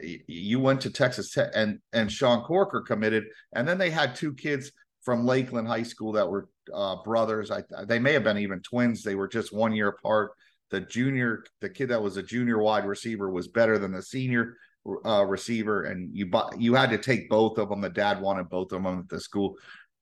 you 0.00 0.60
went 0.60 0.80
to 0.82 0.90
Texas 0.90 1.32
Tech 1.32 1.50
and 1.54 1.78
and 1.92 2.10
Sean 2.10 2.42
Corker 2.42 2.80
committed, 2.80 3.24
and 3.54 3.66
then 3.66 3.78
they 3.78 3.90
had 3.90 4.14
two 4.14 4.34
kids 4.34 4.72
from 5.02 5.26
Lakeland 5.26 5.68
High 5.68 5.82
School 5.82 6.12
that 6.12 6.28
were 6.28 6.48
uh, 6.72 6.96
brothers. 7.04 7.50
I 7.50 7.62
they 7.86 7.98
may 7.98 8.12
have 8.12 8.24
been 8.24 8.38
even 8.38 8.60
twins. 8.60 9.02
They 9.02 9.14
were 9.14 9.28
just 9.28 9.54
one 9.54 9.74
year 9.74 9.88
apart. 9.88 10.32
The 10.70 10.80
junior, 10.80 11.44
the 11.60 11.68
kid 11.68 11.90
that 11.90 12.02
was 12.02 12.16
a 12.16 12.22
junior 12.22 12.58
wide 12.58 12.86
receiver, 12.86 13.30
was 13.30 13.48
better 13.48 13.78
than 13.78 13.92
the 13.92 14.02
senior 14.02 14.56
uh, 15.04 15.24
receiver, 15.24 15.84
and 15.84 16.14
you 16.14 16.30
you 16.58 16.74
had 16.74 16.90
to 16.90 16.98
take 16.98 17.28
both 17.28 17.58
of 17.58 17.68
them. 17.68 17.80
The 17.80 17.90
dad 17.90 18.20
wanted 18.20 18.48
both 18.48 18.72
of 18.72 18.82
them 18.82 19.00
at 19.00 19.08
the 19.08 19.20
school. 19.20 19.56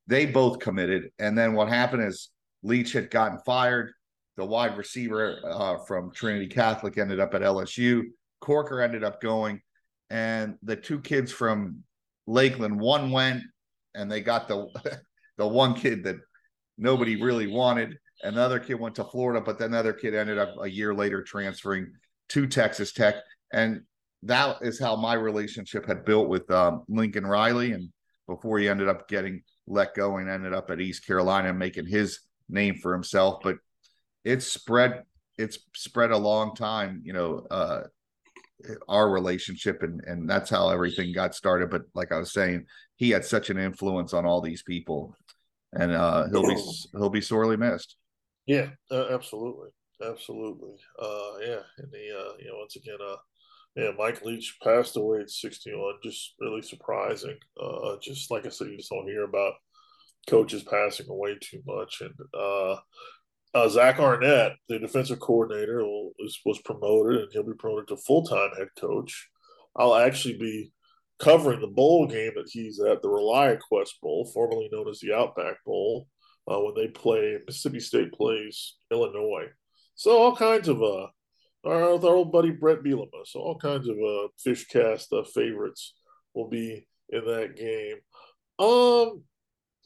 They 0.06 0.26
both 0.26 0.58
committed, 0.58 1.10
and 1.18 1.36
then 1.36 1.52
what 1.52 1.68
happened 1.68 2.04
is 2.04 2.30
Leach 2.62 2.92
had 2.92 3.10
gotten 3.10 3.38
fired. 3.44 3.92
The 4.36 4.44
wide 4.46 4.78
receiver 4.78 5.38
uh, 5.44 5.76
from 5.86 6.10
Trinity 6.12 6.46
Catholic 6.46 6.96
ended 6.96 7.20
up 7.20 7.34
at 7.34 7.42
LSU. 7.42 8.04
Corker 8.40 8.80
ended 8.80 9.04
up 9.04 9.20
going 9.20 9.60
and 10.12 10.56
the 10.62 10.76
two 10.76 11.00
kids 11.00 11.32
from 11.32 11.82
Lakeland, 12.26 12.78
one 12.78 13.10
went 13.10 13.42
and 13.94 14.12
they 14.12 14.20
got 14.20 14.46
the 14.46 14.68
the 15.38 15.48
one 15.48 15.74
kid 15.74 16.04
that 16.04 16.16
nobody 16.76 17.20
really 17.20 17.46
wanted. 17.46 17.96
Another 18.22 18.60
kid 18.60 18.74
went 18.74 18.94
to 18.96 19.04
Florida, 19.04 19.40
but 19.40 19.58
then 19.58 19.70
another 19.70 19.94
kid 19.94 20.14
ended 20.14 20.38
up 20.38 20.54
a 20.60 20.68
year 20.68 20.94
later 20.94 21.22
transferring 21.22 21.90
to 22.28 22.46
Texas 22.46 22.92
Tech. 22.92 23.16
And 23.54 23.80
that 24.22 24.58
is 24.60 24.78
how 24.78 24.96
my 24.96 25.14
relationship 25.14 25.86
had 25.86 26.04
built 26.04 26.28
with 26.28 26.48
um, 26.50 26.84
Lincoln 26.88 27.26
Riley. 27.26 27.72
And 27.72 27.88
before 28.28 28.58
he 28.58 28.68
ended 28.68 28.88
up 28.88 29.08
getting 29.08 29.42
let 29.66 29.94
go 29.94 30.18
and 30.18 30.28
ended 30.28 30.52
up 30.52 30.70
at 30.70 30.80
East 30.80 31.06
Carolina 31.06 31.54
making 31.54 31.86
his 31.86 32.20
name 32.50 32.76
for 32.76 32.92
himself. 32.92 33.40
But 33.42 33.56
it's 34.24 34.46
spread, 34.46 35.04
it's 35.38 35.58
spread 35.74 36.10
a 36.10 36.18
long 36.18 36.54
time, 36.54 37.00
you 37.02 37.14
know, 37.14 37.46
uh, 37.50 37.84
our 38.88 39.10
relationship 39.10 39.82
and 39.82 40.02
and 40.04 40.28
that's 40.28 40.50
how 40.50 40.68
everything 40.70 41.12
got 41.12 41.34
started. 41.34 41.70
But 41.70 41.82
like 41.94 42.12
i 42.12 42.18
was 42.18 42.32
saying 42.32 42.66
he 42.96 43.10
had 43.10 43.24
such 43.24 43.50
an 43.50 43.58
influence 43.58 44.12
on 44.12 44.26
all 44.26 44.40
these 44.40 44.62
people 44.62 45.16
and 45.72 45.92
uh 45.92 46.28
he'll 46.28 46.46
be 46.46 46.56
he'll 46.92 47.10
be 47.10 47.20
sorely 47.20 47.56
missed. 47.56 47.96
Yeah 48.46 48.70
uh, 48.90 49.08
absolutely 49.10 49.68
absolutely. 50.04 50.74
Uh 50.98 51.38
yeah 51.40 51.60
and 51.78 51.90
the 51.90 52.18
uh 52.18 52.32
you 52.38 52.46
know 52.48 52.58
once 52.58 52.76
again 52.76 52.98
uh 53.04 53.16
yeah 53.76 53.90
mike 53.98 54.22
leach 54.22 54.56
passed 54.62 54.96
away 54.96 55.20
at 55.20 55.30
61 55.30 55.94
just 56.02 56.34
really 56.40 56.62
surprising. 56.62 57.36
Uh 57.60 57.96
just 58.02 58.30
like 58.30 58.46
i 58.46 58.48
said 58.48 58.68
you 58.68 58.76
just 58.76 58.90
don't 58.90 59.08
hear 59.08 59.24
about 59.24 59.54
coaches 60.28 60.62
passing 60.62 61.08
away 61.08 61.36
too 61.40 61.60
much 61.66 62.00
and 62.00 62.14
uh 63.54 63.68
Zach 63.68 63.98
Arnett, 63.98 64.52
the 64.68 64.78
defensive 64.78 65.20
coordinator, 65.20 65.84
was, 65.84 66.38
was 66.44 66.60
promoted 66.62 67.20
and 67.20 67.28
he'll 67.32 67.42
be 67.42 67.52
promoted 67.58 67.88
to 67.88 67.96
full 67.96 68.24
time 68.24 68.50
head 68.56 68.68
coach. 68.78 69.28
I'll 69.76 69.94
actually 69.94 70.38
be 70.38 70.72
covering 71.18 71.60
the 71.60 71.66
bowl 71.68 72.06
game 72.06 72.32
that 72.36 72.48
he's 72.50 72.80
at, 72.80 73.00
the 73.00 73.08
ReliaQuest 73.08 74.00
Bowl, 74.02 74.30
formerly 74.34 74.68
known 74.72 74.88
as 74.88 74.98
the 75.00 75.14
Outback 75.14 75.56
Bowl, 75.64 76.08
uh, 76.50 76.58
when 76.58 76.74
they 76.74 76.88
play 76.88 77.38
Mississippi 77.46 77.80
State 77.80 78.12
plays 78.12 78.74
Illinois. 78.90 79.46
So 79.94 80.18
all 80.18 80.34
kinds 80.34 80.68
of 80.68 80.82
uh, 80.82 81.06
our, 81.64 81.82
our 81.82 82.04
old 82.04 82.32
buddy 82.32 82.50
Brett 82.50 82.82
Bielema. 82.82 83.24
So 83.24 83.40
all 83.40 83.58
kinds 83.58 83.88
of 83.88 83.96
uh, 83.96 84.28
fish 84.38 84.66
cast 84.66 85.12
uh, 85.12 85.22
favorites 85.22 85.94
will 86.34 86.48
be 86.48 86.86
in 87.10 87.24
that 87.24 87.56
game. 87.56 87.98
Um, 88.58 89.22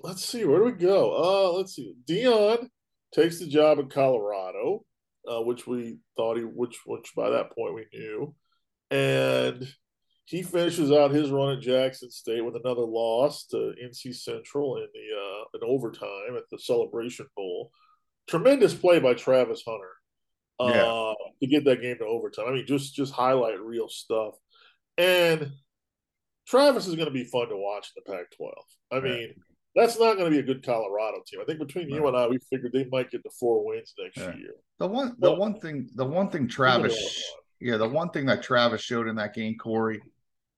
let's 0.00 0.24
see, 0.24 0.44
where 0.44 0.58
do 0.58 0.64
we 0.64 0.72
go? 0.72 1.12
Uh, 1.12 1.52
let's 1.58 1.74
see, 1.74 1.94
Deion 2.08 2.68
takes 3.16 3.38
the 3.38 3.46
job 3.46 3.78
in 3.78 3.88
Colorado, 3.88 4.84
uh, 5.26 5.40
which 5.40 5.66
we 5.66 5.98
thought 6.16 6.36
he, 6.36 6.42
which 6.44 6.78
which 6.86 7.12
by 7.16 7.30
that 7.30 7.52
point 7.52 7.74
we 7.74 7.86
knew, 7.92 8.34
and 8.90 9.66
he 10.26 10.42
finishes 10.42 10.92
out 10.92 11.12
his 11.12 11.30
run 11.30 11.56
at 11.56 11.62
Jackson 11.62 12.10
State 12.10 12.44
with 12.44 12.56
another 12.56 12.82
loss 12.82 13.46
to 13.46 13.72
NC 13.82 14.14
Central 14.14 14.76
in 14.76 14.88
the 14.92 15.16
uh, 15.16 15.44
in 15.54 15.68
overtime 15.68 16.36
at 16.36 16.44
the 16.50 16.58
Celebration 16.58 17.26
Bowl. 17.36 17.70
Tremendous 18.28 18.74
play 18.74 18.98
by 18.98 19.14
Travis 19.14 19.62
Hunter 19.66 19.92
uh, 20.58 20.72
yeah. 20.74 21.12
to 21.40 21.46
get 21.46 21.64
that 21.64 21.80
game 21.80 21.96
to 21.98 22.04
overtime. 22.04 22.46
I 22.48 22.52
mean, 22.52 22.66
just 22.66 22.94
just 22.94 23.12
highlight 23.12 23.60
reel 23.60 23.88
stuff. 23.88 24.34
And 24.98 25.52
Travis 26.46 26.86
is 26.86 26.94
going 26.94 27.08
to 27.08 27.12
be 27.12 27.24
fun 27.24 27.48
to 27.48 27.56
watch 27.56 27.90
in 27.96 28.02
the 28.04 28.12
Pac-12. 28.12 28.52
I 28.92 29.00
mean, 29.00 29.34
that's 29.76 29.98
not 29.98 30.16
going 30.16 30.24
to 30.24 30.30
be 30.30 30.38
a 30.38 30.42
good 30.42 30.64
Colorado 30.64 31.18
team. 31.26 31.40
I 31.40 31.44
think 31.44 31.58
between 31.58 31.90
you 31.90 32.08
and 32.08 32.16
I, 32.16 32.26
we 32.26 32.38
figured 32.50 32.72
they 32.72 32.86
might 32.90 33.10
get 33.10 33.22
the 33.22 33.30
four 33.38 33.64
wins 33.64 33.92
next 33.98 34.16
yeah. 34.16 34.34
year. 34.34 34.54
The 34.78 34.86
one, 34.86 35.08
the 35.18 35.30
but, 35.30 35.38
one 35.38 35.60
thing, 35.60 35.88
the 35.94 36.04
one 36.04 36.30
thing 36.30 36.48
Travis, 36.48 37.22
yeah, 37.60 37.76
the 37.76 37.88
one 37.88 38.08
thing 38.08 38.24
that 38.26 38.42
Travis 38.42 38.80
showed 38.80 39.06
in 39.06 39.16
that 39.16 39.34
game, 39.34 39.56
Corey, 39.58 40.00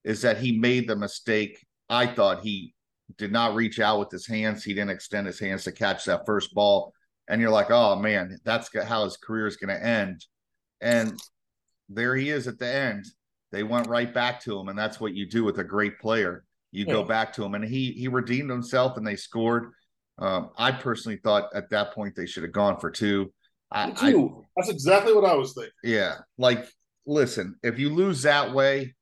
is 0.05 0.23
that 0.23 0.39
he 0.39 0.57
made 0.57 0.89
the 0.89 0.95
mistake. 0.95 1.59
I 1.91 2.07
thought 2.07 2.43
he 2.43 2.75
did 3.17 3.33
not 3.33 3.57
reach 3.57 3.81
out 3.81 3.99
with 3.99 4.11
his 4.11 4.27
hands. 4.27 4.63
He 4.63 4.73
didn't 4.73 4.91
extend 4.91 5.27
his 5.27 5.41
hands 5.41 5.65
to 5.65 5.73
catch 5.73 6.05
that 6.05 6.25
first 6.25 6.55
ball, 6.55 6.93
and 7.29 7.41
you're 7.41 7.51
like, 7.51 7.73
oh 7.73 7.97
man, 7.97 8.39
that's 8.45 8.71
how 8.85 9.03
his 9.03 9.17
career 9.17 9.49
is 9.49 9.57
going 9.57 9.77
to 9.77 9.85
end. 9.85 10.25
And 10.81 11.19
there 11.89 12.15
he 12.15 12.31
is 12.31 12.47
at 12.47 12.61
the 12.61 12.73
end. 12.73 13.05
They 13.51 13.65
went 13.65 13.89
right 13.89 14.13
back 14.15 14.41
to 14.43 14.57
him, 14.57 14.69
and 14.69 14.79
that's 14.79 15.01
what 15.01 15.15
you 15.15 15.27
do 15.29 15.43
with 15.43 15.59
a 15.59 15.65
great 15.65 15.99
player 15.99 16.45
you 16.71 16.85
yeah. 16.87 16.93
go 16.93 17.05
back 17.05 17.33
to 17.35 17.45
him, 17.45 17.55
and 17.55 17.65
he 17.65 17.93
he 17.93 18.09
redeemed 18.09 18.51
himself, 18.51 18.97
and 18.97 19.07
they 19.07 19.17
scored. 19.17 19.73
Um, 20.19 20.51
I 20.57 20.73
personally 20.73 21.19
thought 21.23 21.51
at 21.55 21.71
that 21.71 21.93
point 21.95 22.15
they 22.17 22.27
should 22.27 22.43
have 22.43 22.53
gone 22.53 22.79
for 22.79 22.91
two. 22.91 23.33
I, 23.71 23.93
I, 23.97 24.15
That's 24.57 24.71
exactly 24.71 25.13
what 25.15 25.25
I 25.25 25.35
was 25.35 25.53
thinking. 25.53 25.73
Yeah, 25.85 26.17
like 26.39 26.67
listen, 27.07 27.57
if 27.63 27.79
you 27.79 27.91
lose 27.91 28.23
that 28.23 28.53
way, 28.53 28.95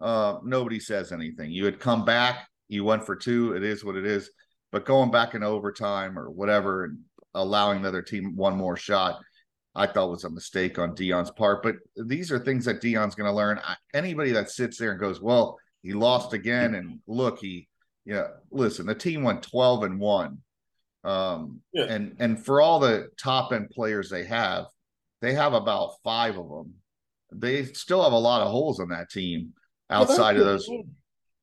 uh, 0.00 0.38
nobody 0.44 0.80
says 0.80 1.12
anything. 1.12 1.50
You 1.50 1.64
had 1.64 1.80
come 1.80 2.04
back, 2.04 2.48
you 2.68 2.84
went 2.84 3.04
for 3.04 3.16
two. 3.16 3.54
It 3.54 3.62
is 3.62 3.84
what 3.84 3.96
it 3.96 4.06
is. 4.06 4.30
But 4.72 4.86
going 4.86 5.10
back 5.10 5.34
in 5.34 5.42
overtime 5.42 6.18
or 6.18 6.30
whatever 6.30 6.84
and 6.84 6.98
allowing 7.34 7.82
the 7.82 7.88
other 7.88 8.02
team 8.02 8.34
one 8.36 8.56
more 8.56 8.76
shot, 8.76 9.20
I 9.74 9.86
thought 9.86 10.10
was 10.10 10.24
a 10.24 10.30
mistake 10.30 10.78
on 10.78 10.96
Deion's 10.96 11.30
part. 11.30 11.62
But 11.62 11.76
these 11.96 12.32
are 12.32 12.38
things 12.38 12.64
that 12.64 12.82
Deion's 12.82 13.14
going 13.14 13.30
to 13.30 13.36
learn. 13.36 13.60
Anybody 13.92 14.32
that 14.32 14.50
sits 14.50 14.78
there 14.78 14.90
and 14.90 15.00
goes, 15.00 15.20
"Well, 15.20 15.58
he 15.84 15.92
lost 15.92 16.32
again, 16.32 16.74
and 16.74 16.98
look, 17.06 17.38
he 17.38 17.68
yeah. 18.06 18.28
Listen, 18.50 18.86
the 18.86 18.94
team 18.94 19.22
went 19.22 19.42
twelve 19.42 19.84
and 19.84 20.00
one, 20.00 20.38
um, 21.04 21.60
yeah. 21.74 21.84
and 21.84 22.16
and 22.18 22.42
for 22.44 22.62
all 22.62 22.80
the 22.80 23.08
top 23.22 23.52
end 23.52 23.68
players 23.68 24.08
they 24.08 24.24
have, 24.24 24.64
they 25.20 25.34
have 25.34 25.52
about 25.52 25.96
five 26.02 26.38
of 26.38 26.48
them. 26.48 26.74
They 27.32 27.66
still 27.66 28.02
have 28.02 28.14
a 28.14 28.18
lot 28.18 28.40
of 28.40 28.50
holes 28.50 28.80
on 28.80 28.88
that 28.88 29.10
team 29.10 29.52
outside 29.90 30.36
of 30.36 30.46
those. 30.46 30.66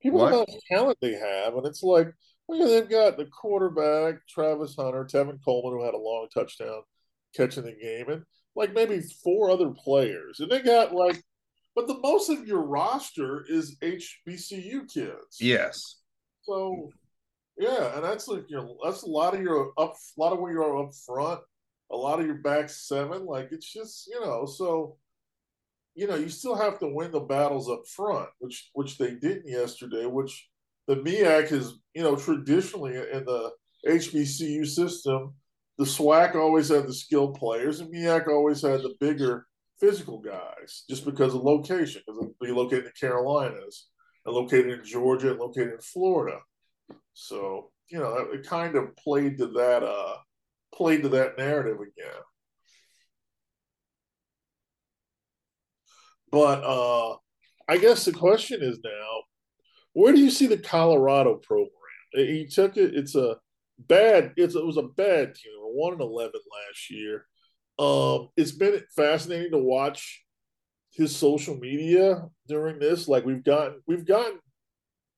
People 0.01 0.19
what? 0.19 0.31
know 0.31 0.45
the 0.48 0.62
talent 0.67 0.98
they 1.01 1.13
have, 1.13 1.53
and 1.55 1.67
it's 1.67 1.83
like, 1.83 2.12
well, 2.48 2.67
they've 2.67 2.89
got 2.89 3.17
the 3.17 3.25
quarterback 3.25 4.25
Travis 4.27 4.75
Hunter, 4.75 5.05
Kevin 5.05 5.38
Coleman, 5.45 5.79
who 5.79 5.86
had 5.86 5.93
a 5.93 5.98
long 5.98 6.27
touchdown 6.33 6.81
catching 7.36 7.65
the 7.65 7.74
game, 7.74 8.10
and 8.10 8.24
like 8.55 8.74
maybe 8.74 9.01
four 9.24 9.51
other 9.51 9.69
players, 9.69 10.39
and 10.39 10.50
they 10.50 10.62
got 10.62 10.95
like 10.95 11.21
but 11.75 11.87
the 11.87 11.99
most 11.99 12.29
of 12.29 12.47
your 12.47 12.61
roster 12.61 13.45
is 13.47 13.77
HBCU 13.81 14.91
kids. 14.91 15.37
Yes. 15.39 15.97
So 16.43 16.91
yeah, 17.57 17.95
and 17.95 18.03
that's 18.03 18.27
like 18.27 18.49
your 18.49 18.75
that's 18.83 19.03
a 19.03 19.09
lot 19.09 19.33
of 19.33 19.41
your 19.41 19.71
up 19.77 19.93
a 19.93 20.21
lot 20.21 20.33
of 20.33 20.39
where 20.39 20.51
you're 20.51 20.83
up 20.83 20.91
front, 21.05 21.41
a 21.91 21.95
lot 21.95 22.19
of 22.19 22.25
your 22.25 22.35
back 22.35 22.69
seven. 22.69 23.25
Like 23.25 23.49
it's 23.51 23.71
just, 23.71 24.07
you 24.07 24.19
know, 24.19 24.45
so 24.45 24.97
you 25.95 26.07
know, 26.07 26.15
you 26.15 26.29
still 26.29 26.55
have 26.55 26.79
to 26.79 26.87
win 26.87 27.11
the 27.11 27.19
battles 27.19 27.69
up 27.69 27.85
front, 27.87 28.29
which 28.39 28.69
which 28.73 28.97
they 28.97 29.11
didn't 29.15 29.47
yesterday, 29.47 30.05
which 30.05 30.47
the 30.87 30.95
MEAC 30.95 31.51
is, 31.51 31.73
you 31.93 32.01
know, 32.01 32.15
traditionally 32.15 32.95
in 32.95 33.25
the 33.25 33.51
HBCU 33.87 34.65
system, 34.65 35.35
the 35.77 35.85
SWAC 35.85 36.35
always 36.35 36.69
had 36.69 36.87
the 36.87 36.93
skilled 36.93 37.35
players, 37.35 37.79
and 37.79 37.93
MEAC 37.93 38.27
always 38.27 38.61
had 38.61 38.81
the 38.81 38.93
bigger 38.99 39.45
physical 39.81 40.19
guys 40.19 40.83
just 40.89 41.03
because 41.03 41.33
of 41.35 41.41
location, 41.41 42.01
because 42.05 42.29
they're 42.39 42.53
located 42.53 42.79
in 42.79 42.85
the 42.85 42.91
Carolinas 43.07 43.89
and 44.25 44.35
located 44.35 44.79
in 44.79 44.85
Georgia 44.85 45.31
and 45.31 45.39
located 45.39 45.73
in 45.73 45.81
Florida. 45.81 46.38
So, 47.13 47.71
you 47.89 48.00
know, 48.00 48.27
it 48.31 48.47
kind 48.47 48.75
of 48.75 48.95
played 48.95 49.38
to 49.39 49.47
that 49.47 49.83
uh 49.83 50.15
played 50.73 51.01
to 51.03 51.09
that 51.09 51.38
narrative 51.38 51.77
again. 51.81 52.21
But 56.31 56.63
uh 56.63 57.17
I 57.67 57.77
guess 57.77 58.05
the 58.05 58.11
question 58.11 58.61
is 58.61 58.79
now, 58.83 59.23
where 59.93 60.13
do 60.13 60.19
you 60.19 60.31
see 60.31 60.47
the 60.47 60.57
Colorado 60.57 61.35
program? 61.35 61.69
He 62.13 62.45
took 62.45 62.77
it. 62.77 62.95
It's 62.95 63.15
a 63.15 63.38
bad. 63.77 64.33
It's 64.38 64.55
it 64.55 64.65
was 64.65 64.77
a 64.77 64.83
bad 64.83 65.35
team. 65.35 65.53
One 65.73 65.93
and 65.93 66.01
eleven 66.01 66.41
last 66.51 66.89
year. 66.89 67.25
Um, 67.81 68.29
it's 68.38 68.51
been 68.51 68.79
fascinating 68.95 69.51
to 69.53 69.57
watch 69.57 70.23
his 70.91 71.15
social 71.15 71.57
media 71.57 72.29
during 72.47 72.77
this. 72.77 73.07
Like 73.07 73.25
we've 73.25 73.43
gotten, 73.43 73.81
we've 73.88 74.05
gotten, 74.05 74.38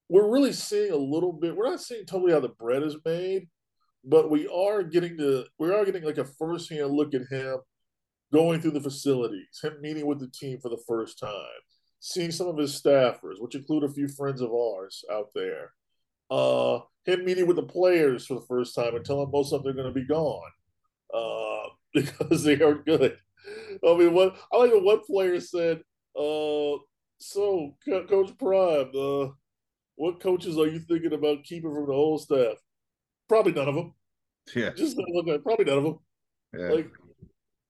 we're 0.08 0.32
really 0.32 0.54
seeing 0.54 0.94
a 0.94 0.98
little 0.98 1.34
bit. 1.34 1.58
We're 1.58 1.70
not 1.70 1.82
seeing 1.82 2.06
totally 2.06 2.32
how 2.32 2.40
the 2.40 2.48
bread 2.48 2.84
is 2.84 2.96
made, 3.04 3.50
but 4.06 4.32
we 4.32 4.48
are 4.48 4.82
getting 4.82 5.18
to, 5.18 5.44
we 5.60 5.74
are 5.74 5.84
getting 5.84 6.06
like 6.06 6.20
a 6.20 6.24
first 6.24 6.72
hand 6.72 6.94
look 6.94 7.14
at 7.14 7.24
him 7.30 7.58
going 8.32 8.62
through 8.62 8.72
the 8.72 8.80
facilities, 8.80 9.60
him 9.62 9.82
meeting 9.82 10.06
with 10.06 10.22
the 10.22 10.30
team 10.30 10.58
for 10.62 10.70
the 10.70 10.82
first 10.88 11.20
time, 11.20 11.60
seeing 12.00 12.32
some 12.32 12.48
of 12.48 12.58
his 12.58 12.82
staffers, 12.82 13.40
which 13.42 13.56
include 13.56 13.84
a 13.84 13.94
few 13.94 14.08
friends 14.08 14.40
of 14.40 14.52
ours 14.54 15.04
out 15.12 15.28
there. 15.36 15.74
Uh, 16.32 16.80
him 17.04 17.26
meeting 17.26 17.46
with 17.46 17.58
the 17.58 17.64
players 17.64 18.26
for 18.26 18.36
the 18.36 18.46
first 18.48 18.74
time 18.74 18.96
and 18.96 19.04
telling 19.04 19.30
most 19.34 19.52
of 19.52 19.64
them 19.64 19.76
they're 19.76 19.84
going 19.84 19.94
to 19.94 20.00
be 20.00 20.08
gone 20.08 20.50
uh, 21.14 21.68
because 22.04 22.44
they 22.44 22.60
are 22.62 22.76
good. 22.76 23.18
I 23.86 23.98
mean, 23.98 24.14
what 24.14 24.36
I 24.52 24.58
like 24.58 24.74
what 24.74 24.84
one 24.84 25.06
player 25.06 25.40
said. 25.40 25.82
Uh, 26.18 26.78
so, 27.20 27.76
Coach 27.86 28.38
Prime, 28.38 28.92
uh, 28.96 29.30
what 29.96 30.20
coaches 30.20 30.58
are 30.58 30.68
you 30.68 30.80
thinking 30.80 31.14
about 31.14 31.44
keeping 31.44 31.74
from 31.74 31.88
the 31.88 31.94
whole 31.94 32.18
staff? 32.18 32.58
Probably 33.30 33.54
none 33.54 33.70
of 33.70 33.76
them. 33.76 33.94
Yeah, 34.56 34.72
just 34.72 34.98
look 34.98 35.28
at 35.28 35.44
probably 35.44 35.66
none 35.66 35.78
of 35.78 35.84
them. 35.84 36.00
Yeah. 36.58 36.68
Like, 36.70 36.92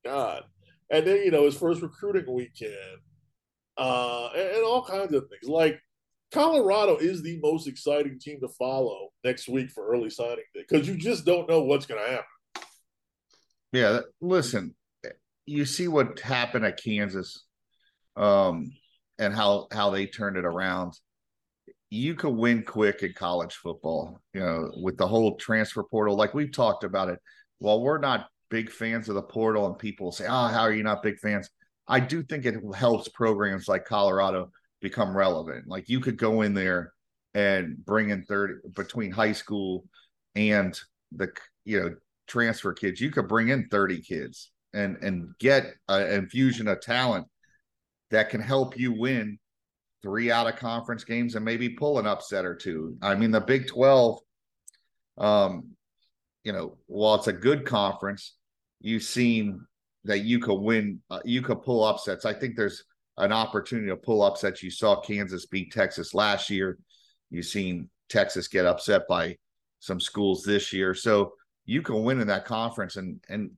God, 0.04 0.44
and 0.90 1.06
then 1.06 1.24
you 1.24 1.32
know 1.32 1.46
his 1.46 1.58
first 1.58 1.82
recruiting 1.82 2.34
weekend, 2.34 3.00
uh, 3.78 4.30
and, 4.36 4.58
and 4.58 4.64
all 4.64 4.84
kinds 4.84 5.14
of 5.14 5.28
things. 5.30 5.50
Like 5.50 5.80
Colorado 6.34 6.98
is 6.98 7.22
the 7.22 7.40
most 7.42 7.68
exciting 7.68 8.20
team 8.20 8.40
to 8.42 8.48
follow 8.48 9.10
next 9.24 9.48
week 9.48 9.70
for 9.70 9.88
early 9.88 10.10
signing 10.10 10.44
day 10.54 10.66
because 10.68 10.88
you 10.88 10.96
just 10.96 11.26
don't 11.26 11.48
know 11.48 11.62
what's 11.62 11.86
going 11.86 12.04
to 12.04 12.10
happen. 12.10 12.26
Yeah, 13.74 14.02
listen, 14.22 14.76
you 15.48 15.66
see 15.66 15.88
what 15.88 16.20
happened 16.20 16.64
at 16.64 16.82
Kansas, 16.82 17.44
um, 18.16 18.72
and 19.18 19.34
how 19.34 19.68
how 19.72 19.90
they 19.90 20.06
turned 20.06 20.38
it 20.38 20.46
around. 20.46 20.94
You 21.90 22.14
could 22.14 22.36
win 22.36 22.64
quick 22.64 23.02
in 23.02 23.14
college 23.14 23.56
football, 23.56 24.22
you 24.34 24.42
know, 24.42 24.72
with 24.82 24.98
the 24.98 25.08
whole 25.08 25.38
transfer 25.38 25.84
portal. 25.84 26.16
Like 26.16 26.36
we've 26.36 26.52
talked 26.52 26.84
about 26.84 27.10
it. 27.10 27.20
While 27.60 27.82
we're 27.82 27.98
not 27.98 28.28
big 28.50 28.72
fans 28.72 29.10
of 29.10 29.16
the 29.16 29.24
portal, 29.24 29.66
and 29.66 29.78
people 29.80 30.12
say, 30.12 30.26
"Oh, 30.28 30.48
how 30.48 30.62
are 30.62 30.74
you 30.74 30.84
not 30.84 31.02
big 31.02 31.20
fans?" 31.20 31.50
I 31.88 32.00
do 32.00 32.22
think 32.22 32.46
it 32.46 32.56
helps 32.76 33.10
programs 33.10 33.68
like 33.68 33.86
Colorado 33.86 34.52
become 34.82 35.18
relevant. 35.18 35.68
Like 35.68 35.90
you 35.90 36.00
could 36.00 36.18
go 36.18 36.42
in 36.44 36.54
there 36.54 36.94
and 37.34 37.84
bring 37.84 38.12
in 38.12 38.24
30 38.24 38.70
between 38.76 39.12
high 39.12 39.32
school 39.34 39.86
and 40.36 40.80
the 41.12 41.30
you 41.66 41.82
know 41.82 41.96
transfer 42.28 42.74
kids. 42.74 43.02
You 43.02 43.12
could 43.12 43.28
bring 43.28 43.50
in 43.50 43.68
30 43.70 44.02
kids 44.02 44.52
and 44.74 44.98
and 44.98 45.30
get 45.40 45.74
an 45.90 46.12
infusion 46.12 46.68
of 46.68 46.82
talent 46.82 47.28
that 48.12 48.30
can 48.30 48.42
help 48.42 48.78
you 48.78 48.92
win 48.92 49.40
three 50.02 50.32
out 50.32 50.48
of 50.48 50.58
conference 50.58 51.04
games 51.04 51.36
and 51.36 51.46
maybe 51.46 51.70
pull 51.70 52.00
an 52.00 52.08
upset 52.08 52.46
or 52.46 52.56
two. 52.56 52.98
I 53.02 53.16
mean, 53.16 53.32
the 53.32 53.42
Big 53.42 53.68
12 53.68 54.20
um 55.18 55.74
you 56.44 56.52
know, 56.52 56.78
while 56.88 57.16
it's 57.16 57.28
a 57.28 57.34
good 57.34 57.66
conference, 57.66 58.36
you've 58.82 59.04
seen 59.04 59.66
that 60.04 60.20
you 60.20 60.40
could 60.40 60.60
win, 60.60 61.00
uh, 61.10 61.20
you 61.24 61.42
could 61.42 61.62
pull 61.62 61.84
upsets. 61.84 62.26
I 62.26 62.34
think 62.34 62.56
there's 62.56 62.84
an 63.18 63.32
opportunity 63.32 63.88
to 63.88 63.96
pull 63.96 64.22
upsets. 64.22 64.62
You 64.62 64.70
saw 64.70 65.00
Kansas 65.00 65.46
beat 65.46 65.72
Texas 65.72 66.14
last 66.14 66.50
year. 66.50 66.78
You've 67.30 67.46
seen 67.46 67.90
Texas 68.10 68.48
get 68.48 68.66
upset 68.66 69.04
by 69.08 69.38
some 69.80 70.00
schools 70.00 70.44
this 70.44 70.74
year. 70.74 70.94
So 70.94 71.34
you 71.66 71.82
can 71.82 72.04
win 72.04 72.20
in 72.20 72.28
that 72.28 72.46
conference. 72.46 72.96
And 72.96 73.20
and 73.30 73.52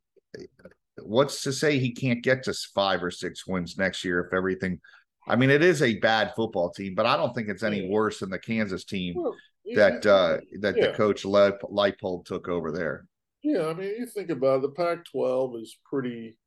what's 1.01 1.43
to 1.43 1.53
say 1.53 1.77
he 1.77 1.93
can't 1.93 2.23
get 2.23 2.43
to 2.43 2.53
five 2.73 3.03
or 3.03 3.11
six 3.11 3.45
wins 3.47 3.77
next 3.77 4.03
year 4.03 4.25
if 4.25 4.33
everything 4.33 4.79
I 5.27 5.35
mean, 5.35 5.49
it 5.49 5.63
is 5.63 5.81
a 5.81 5.97
bad 5.99 6.33
football 6.35 6.69
team, 6.69 6.93
but 6.93 7.07
I 7.07 7.17
don't 7.17 7.33
think 7.33 7.49
it's 7.49 7.63
any 7.63 7.89
worse 7.89 8.19
than 8.19 8.29
the 8.29 8.37
Kansas 8.37 8.85
team 8.85 9.15
well, 9.17 9.35
that 9.73 10.05
uh, 10.05 10.37
that 10.59 10.77
yeah. 10.77 10.87
the 10.87 10.93
coach 10.93 11.23
Leipold 11.23 12.25
took 12.25 12.47
over 12.47 12.71
there. 12.71 13.05
Yeah, 13.41 13.67
I 13.67 13.73
mean, 13.73 13.89
you 13.97 14.05
think 14.05 14.29
about 14.29 14.57
it, 14.57 14.61
the 14.63 14.69
Pac-12 14.69 15.61
is 15.61 15.77
pretty 15.89 16.37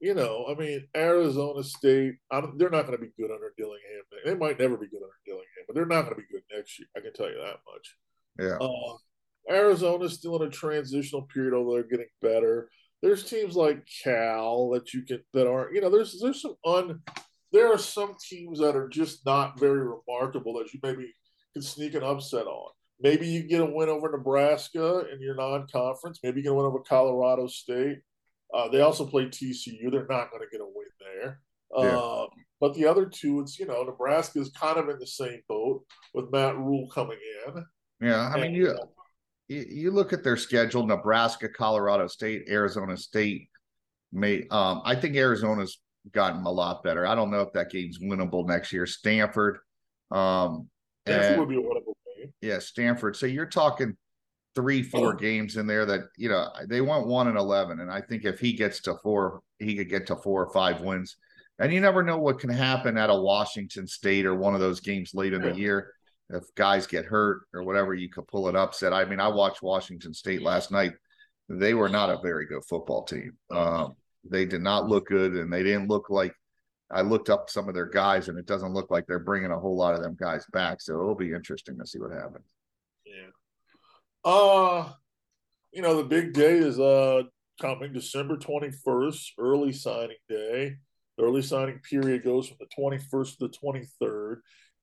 you 0.00 0.14
know, 0.14 0.46
I 0.48 0.54
mean, 0.54 0.86
Arizona 0.96 1.62
State, 1.64 2.14
I'm, 2.30 2.56
they're 2.56 2.70
not 2.70 2.86
going 2.86 2.96
to 2.96 3.04
be 3.04 3.10
good 3.18 3.32
under 3.32 3.52
Dillingham. 3.56 4.02
They 4.24 4.34
might 4.34 4.58
never 4.58 4.76
be 4.76 4.86
good 4.86 5.02
under 5.02 5.18
Dillingham, 5.26 5.64
but 5.66 5.74
they're 5.74 5.86
not 5.86 6.02
going 6.02 6.14
to 6.14 6.20
be 6.20 6.32
good 6.32 6.42
next 6.54 6.78
year. 6.78 6.86
I 6.96 7.00
can 7.00 7.12
tell 7.12 7.28
you 7.28 7.38
that 7.38 7.56
much. 7.66 7.96
Yeah. 8.38 8.64
Uh, 8.64 8.96
Arizona's 9.50 10.14
still 10.14 10.36
in 10.36 10.48
a 10.48 10.50
transitional 10.50 11.22
period, 11.22 11.54
although 11.54 11.74
they're 11.74 11.82
getting 11.84 12.06
better. 12.20 12.70
There's 13.02 13.24
teams 13.24 13.56
like 13.56 13.86
Cal 14.02 14.70
that 14.70 14.92
you 14.92 15.02
can 15.02 15.20
that 15.32 15.48
aren't, 15.48 15.74
you 15.74 15.80
know, 15.80 15.90
there's 15.90 16.20
there's 16.20 16.42
some 16.42 16.56
un 16.64 17.00
there 17.52 17.72
are 17.72 17.78
some 17.78 18.14
teams 18.28 18.58
that 18.58 18.76
are 18.76 18.88
just 18.88 19.24
not 19.24 19.58
very 19.58 19.80
remarkable 19.80 20.54
that 20.54 20.72
you 20.74 20.80
maybe 20.82 21.14
can 21.54 21.62
sneak 21.62 21.94
an 21.94 22.02
upset 22.02 22.46
on. 22.46 22.70
Maybe 23.00 23.28
you 23.28 23.44
get 23.44 23.60
a 23.60 23.66
win 23.66 23.88
over 23.88 24.10
Nebraska 24.10 25.04
in 25.12 25.20
your 25.22 25.36
non-conference. 25.36 26.18
Maybe 26.22 26.40
you 26.40 26.44
get 26.44 26.52
a 26.52 26.54
win 26.54 26.66
over 26.66 26.80
Colorado 26.80 27.46
State. 27.46 27.98
Uh, 28.52 28.68
they 28.68 28.80
also 28.80 29.06
play 29.06 29.26
TCU. 29.26 29.90
They're 29.90 30.06
not 30.08 30.30
going 30.30 30.42
to 30.42 30.50
get 30.50 30.60
a 30.60 30.64
win 30.64 30.88
there. 30.98 31.40
Yeah. 31.76 31.96
Uh, 31.96 32.26
but 32.60 32.74
the 32.74 32.86
other 32.86 33.06
two, 33.06 33.40
it's 33.40 33.58
you 33.58 33.66
know 33.66 33.84
Nebraska 33.84 34.40
is 34.40 34.50
kind 34.50 34.78
of 34.78 34.88
in 34.88 34.98
the 34.98 35.06
same 35.06 35.40
boat 35.48 35.84
with 36.12 36.32
Matt 36.32 36.56
Rhule 36.56 36.88
coming 36.92 37.18
in. 37.46 37.64
Yeah, 38.00 38.28
I 38.28 38.32
and, 38.32 38.42
mean 38.42 38.54
you 38.54 38.76
you 39.48 39.90
look 39.90 40.12
at 40.12 40.22
their 40.22 40.36
schedule: 40.36 40.86
Nebraska, 40.86 41.48
Colorado 41.48 42.06
State, 42.06 42.44
Arizona 42.48 42.96
State. 42.96 43.48
May 44.12 44.46
um, 44.50 44.82
I 44.84 44.94
think 44.94 45.16
Arizona's 45.16 45.78
gotten 46.12 46.44
a 46.44 46.50
lot 46.50 46.82
better. 46.82 47.06
I 47.06 47.14
don't 47.14 47.30
know 47.30 47.40
if 47.40 47.52
that 47.54 47.70
game's 47.70 47.98
winnable 47.98 48.46
next 48.46 48.72
year. 48.72 48.86
Stanford, 48.86 49.58
um, 50.10 50.68
Stanford 51.06 51.38
would 51.38 51.48
be 51.48 51.56
a 51.56 51.60
winnable 51.60 51.94
game. 52.16 52.32
Yeah, 52.40 52.58
Stanford. 52.58 53.16
So 53.16 53.26
you're 53.26 53.46
talking 53.46 53.96
three, 54.54 54.82
four 54.82 55.14
oh. 55.14 55.16
games 55.16 55.56
in 55.56 55.66
there 55.66 55.86
that 55.86 56.00
you 56.16 56.28
know 56.28 56.48
they 56.66 56.80
went 56.80 57.06
one 57.06 57.28
and 57.28 57.38
eleven, 57.38 57.80
and 57.80 57.90
I 57.90 58.00
think 58.00 58.24
if 58.24 58.38
he 58.38 58.52
gets 58.52 58.80
to 58.82 58.96
four, 59.02 59.40
he 59.58 59.76
could 59.76 59.88
get 59.88 60.06
to 60.08 60.16
four 60.16 60.44
or 60.44 60.52
five 60.52 60.80
wins. 60.80 61.16
And 61.60 61.72
you 61.72 61.80
never 61.80 62.04
know 62.04 62.18
what 62.18 62.38
can 62.38 62.50
happen 62.50 62.96
at 62.96 63.10
a 63.10 63.14
Washington 63.14 63.86
State 63.88 64.26
or 64.26 64.34
one 64.36 64.54
of 64.54 64.60
those 64.60 64.78
games 64.78 65.12
late 65.12 65.32
in 65.32 65.42
the 65.42 65.56
year. 65.56 65.92
If 66.30 66.54
guys 66.54 66.86
get 66.86 67.06
hurt 67.06 67.42
or 67.54 67.62
whatever, 67.62 67.94
you 67.94 68.10
could 68.10 68.26
pull 68.26 68.48
it 68.48 68.56
up. 68.56 68.74
Said, 68.74 68.92
I 68.92 69.04
mean, 69.04 69.20
I 69.20 69.28
watched 69.28 69.62
Washington 69.62 70.12
State 70.12 70.42
last 70.42 70.70
night. 70.70 70.92
They 71.48 71.72
were 71.74 71.88
not 71.88 72.10
a 72.10 72.20
very 72.22 72.46
good 72.46 72.64
football 72.68 73.04
team. 73.04 73.32
Um, 73.50 73.94
they 74.28 74.44
did 74.44 74.60
not 74.60 74.88
look 74.88 75.06
good, 75.06 75.32
and 75.32 75.52
they 75.52 75.62
didn't 75.62 75.88
look 75.88 76.10
like. 76.10 76.34
I 76.90 77.02
looked 77.02 77.30
up 77.30 77.50
some 77.50 77.68
of 77.68 77.74
their 77.74 77.88
guys, 77.88 78.28
and 78.28 78.38
it 78.38 78.46
doesn't 78.46 78.74
look 78.74 78.90
like 78.90 79.06
they're 79.06 79.18
bringing 79.18 79.50
a 79.50 79.58
whole 79.58 79.76
lot 79.76 79.94
of 79.94 80.02
them 80.02 80.16
guys 80.18 80.44
back. 80.52 80.80
So 80.80 80.94
it'll 80.94 81.14
be 81.14 81.32
interesting 81.32 81.78
to 81.78 81.86
see 81.86 81.98
what 81.98 82.12
happens. 82.12 82.46
Yeah. 83.06 83.30
Uh, 84.24 84.90
you 85.72 85.82
know, 85.82 85.96
the 85.96 86.04
big 86.04 86.34
day 86.34 86.58
is 86.58 86.78
uh 86.78 87.22
coming 87.60 87.92
December 87.92 88.36
21st, 88.36 89.32
early 89.38 89.72
signing 89.72 90.16
day. 90.28 90.76
The 91.16 91.24
early 91.24 91.42
signing 91.42 91.80
period 91.80 92.22
goes 92.22 92.48
from 92.48 92.58
the 92.60 92.82
21st 92.82 93.38
to 93.38 93.48
the 93.48 93.54
23rd. 94.02 94.36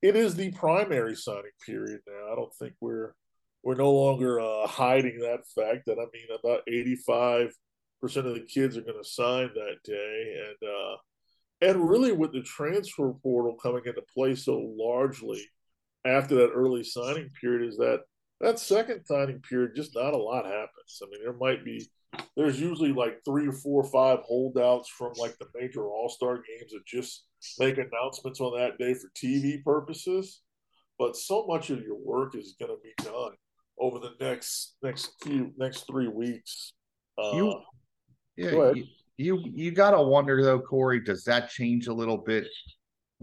It 0.06 0.16
is 0.16 0.36
the 0.36 0.52
primary 0.52 1.16
signing 1.16 1.50
period 1.66 2.02
now. 2.06 2.32
I 2.32 2.36
don't 2.36 2.54
think 2.54 2.74
we're 2.80 3.16
we're 3.64 3.74
no 3.74 3.92
longer 3.92 4.40
uh, 4.40 4.68
hiding 4.68 5.18
that 5.22 5.48
fact 5.56 5.88
that 5.88 5.98
I 5.98 6.06
mean 6.14 6.28
about 6.40 6.62
85 6.68 7.52
percent 8.00 8.28
of 8.28 8.36
the 8.36 8.46
kids 8.46 8.78
are 8.78 8.82
going 8.82 9.02
to 9.02 9.10
sign 9.10 9.50
that 9.56 9.78
day, 9.84 10.46
and 10.48 10.70
uh, 10.70 10.98
and 11.60 11.90
really 11.90 12.12
with 12.12 12.34
the 12.34 12.44
transfer 12.44 13.14
portal 13.24 13.56
coming 13.56 13.82
into 13.84 14.04
play 14.14 14.36
so 14.36 14.72
largely 14.78 15.44
after 16.06 16.36
that 16.36 16.52
early 16.54 16.84
signing 16.84 17.32
period 17.42 17.68
is 17.68 17.78
that 17.78 18.02
that 18.42 18.60
second 18.60 19.06
signing 19.06 19.42
period, 19.42 19.72
just 19.76 19.96
not 19.96 20.14
a 20.14 20.18
lot 20.18 20.46
happens. 20.46 21.02
I 21.02 21.06
mean, 21.10 21.22
there 21.24 21.34
might 21.34 21.64
be, 21.64 21.88
there's 22.36 22.60
usually 22.60 22.94
like 22.94 23.20
three 23.26 23.48
or 23.48 23.54
four 23.54 23.84
or 23.84 23.90
five 23.90 24.20
holdouts 24.26 24.90
from 24.90 25.14
like 25.18 25.38
the 25.38 25.48
major 25.56 25.88
All 25.88 26.10
Star 26.10 26.36
games 26.36 26.72
that 26.72 26.86
just 26.86 27.26
make 27.60 27.78
announcements 27.78 28.42
on 28.42 28.58
that 28.58 28.78
day 28.78 28.94
for 28.94 29.10
TV 29.16 29.64
purposes. 29.64 30.42
But 30.98 31.16
so 31.16 31.46
much 31.46 31.70
of 31.70 31.82
your 31.82 31.98
work 31.98 32.36
is 32.36 32.56
going 32.60 32.72
to 32.72 32.78
be 32.82 32.94
done 33.04 33.34
over 33.78 34.00
the 34.00 34.12
next 34.20 34.76
next 34.82 35.12
few 35.22 35.52
next 35.58 35.88
three 35.88 36.08
weeks. 36.08 36.74
Uh, 37.18 37.32
you, 37.34 37.62
yeah, 38.38 38.72
you, 38.74 38.86
you 39.18 39.44
you 39.54 39.72
gotta 39.72 40.02
wonder 40.02 40.42
though, 40.42 40.60
Corey. 40.60 41.02
Does 41.02 41.24
that 41.26 41.50
change 41.50 41.88
a 41.88 41.94
little 41.94 42.18
bit 42.18 42.46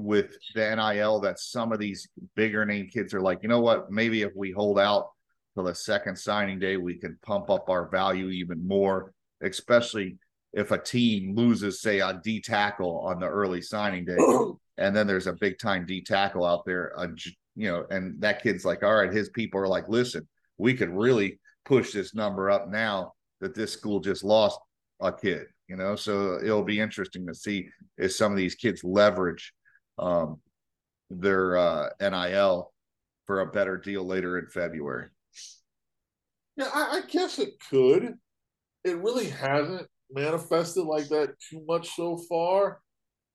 with 0.02 0.36
the 0.54 0.74
NIL 0.76 1.20
that 1.20 1.38
some 1.38 1.72
of 1.72 1.78
these 1.78 2.08
bigger 2.34 2.64
name 2.64 2.88
kids 2.88 3.14
are 3.14 3.20
like, 3.20 3.42
you 3.42 3.48
know 3.48 3.60
what, 3.60 3.90
maybe 3.90 4.22
if 4.22 4.32
we 4.36 4.50
hold 4.50 4.78
out 4.78 5.10
till 5.54 5.64
the 5.64 5.74
second 5.74 6.16
signing 6.16 6.58
day, 6.58 6.76
we 6.76 6.96
can 6.96 7.18
pump 7.22 7.50
up 7.50 7.68
our 7.68 7.88
value 7.88 8.28
even 8.28 8.66
more, 8.66 9.12
especially 9.42 10.16
if 10.52 10.70
a 10.70 10.78
team 10.78 11.34
loses, 11.34 11.80
say, 11.80 12.00
a 12.00 12.20
D 12.22 12.40
tackle 12.40 13.00
on 13.00 13.20
the 13.20 13.26
early 13.26 13.62
signing 13.62 14.04
day. 14.04 14.16
and 14.78 14.94
then 14.94 15.06
there's 15.06 15.26
a 15.26 15.34
big 15.34 15.58
time 15.58 15.86
D 15.86 16.02
tackle 16.02 16.44
out 16.44 16.64
there, 16.64 16.92
uh, 16.98 17.08
you 17.54 17.70
know, 17.70 17.86
and 17.90 18.20
that 18.20 18.42
kid's 18.42 18.64
like, 18.64 18.82
all 18.82 18.94
right, 18.94 19.12
his 19.12 19.28
people 19.30 19.60
are 19.60 19.68
like, 19.68 19.88
listen, 19.88 20.26
we 20.58 20.74
could 20.74 20.90
really 20.90 21.38
push 21.64 21.92
this 21.92 22.14
number 22.14 22.50
up 22.50 22.68
now 22.68 23.12
that 23.40 23.54
this 23.54 23.72
school 23.72 24.00
just 24.00 24.24
lost 24.24 24.58
a 25.00 25.12
kid, 25.12 25.46
you 25.68 25.76
know. 25.76 25.96
So 25.96 26.38
it'll 26.42 26.64
be 26.64 26.80
interesting 26.80 27.26
to 27.26 27.34
see 27.34 27.68
if 27.98 28.12
some 28.12 28.32
of 28.32 28.38
these 28.38 28.54
kids 28.54 28.82
leverage 28.84 29.52
um, 29.98 30.40
their 31.10 31.56
uh, 31.56 31.88
NIL 32.00 32.72
for 33.26 33.40
a 33.40 33.46
better 33.46 33.76
deal 33.76 34.04
later 34.04 34.38
in 34.38 34.46
February. 34.46 35.08
Yeah, 36.56 36.70
I, 36.72 36.98
I 36.98 37.00
guess 37.08 37.38
it 37.38 37.54
could. 37.70 38.14
It 38.84 38.98
really 38.98 39.28
hasn't 39.30 39.88
manifested 40.10 40.84
like 40.84 41.08
that 41.08 41.34
too 41.48 41.64
much 41.66 41.94
so 41.94 42.18
far, 42.28 42.80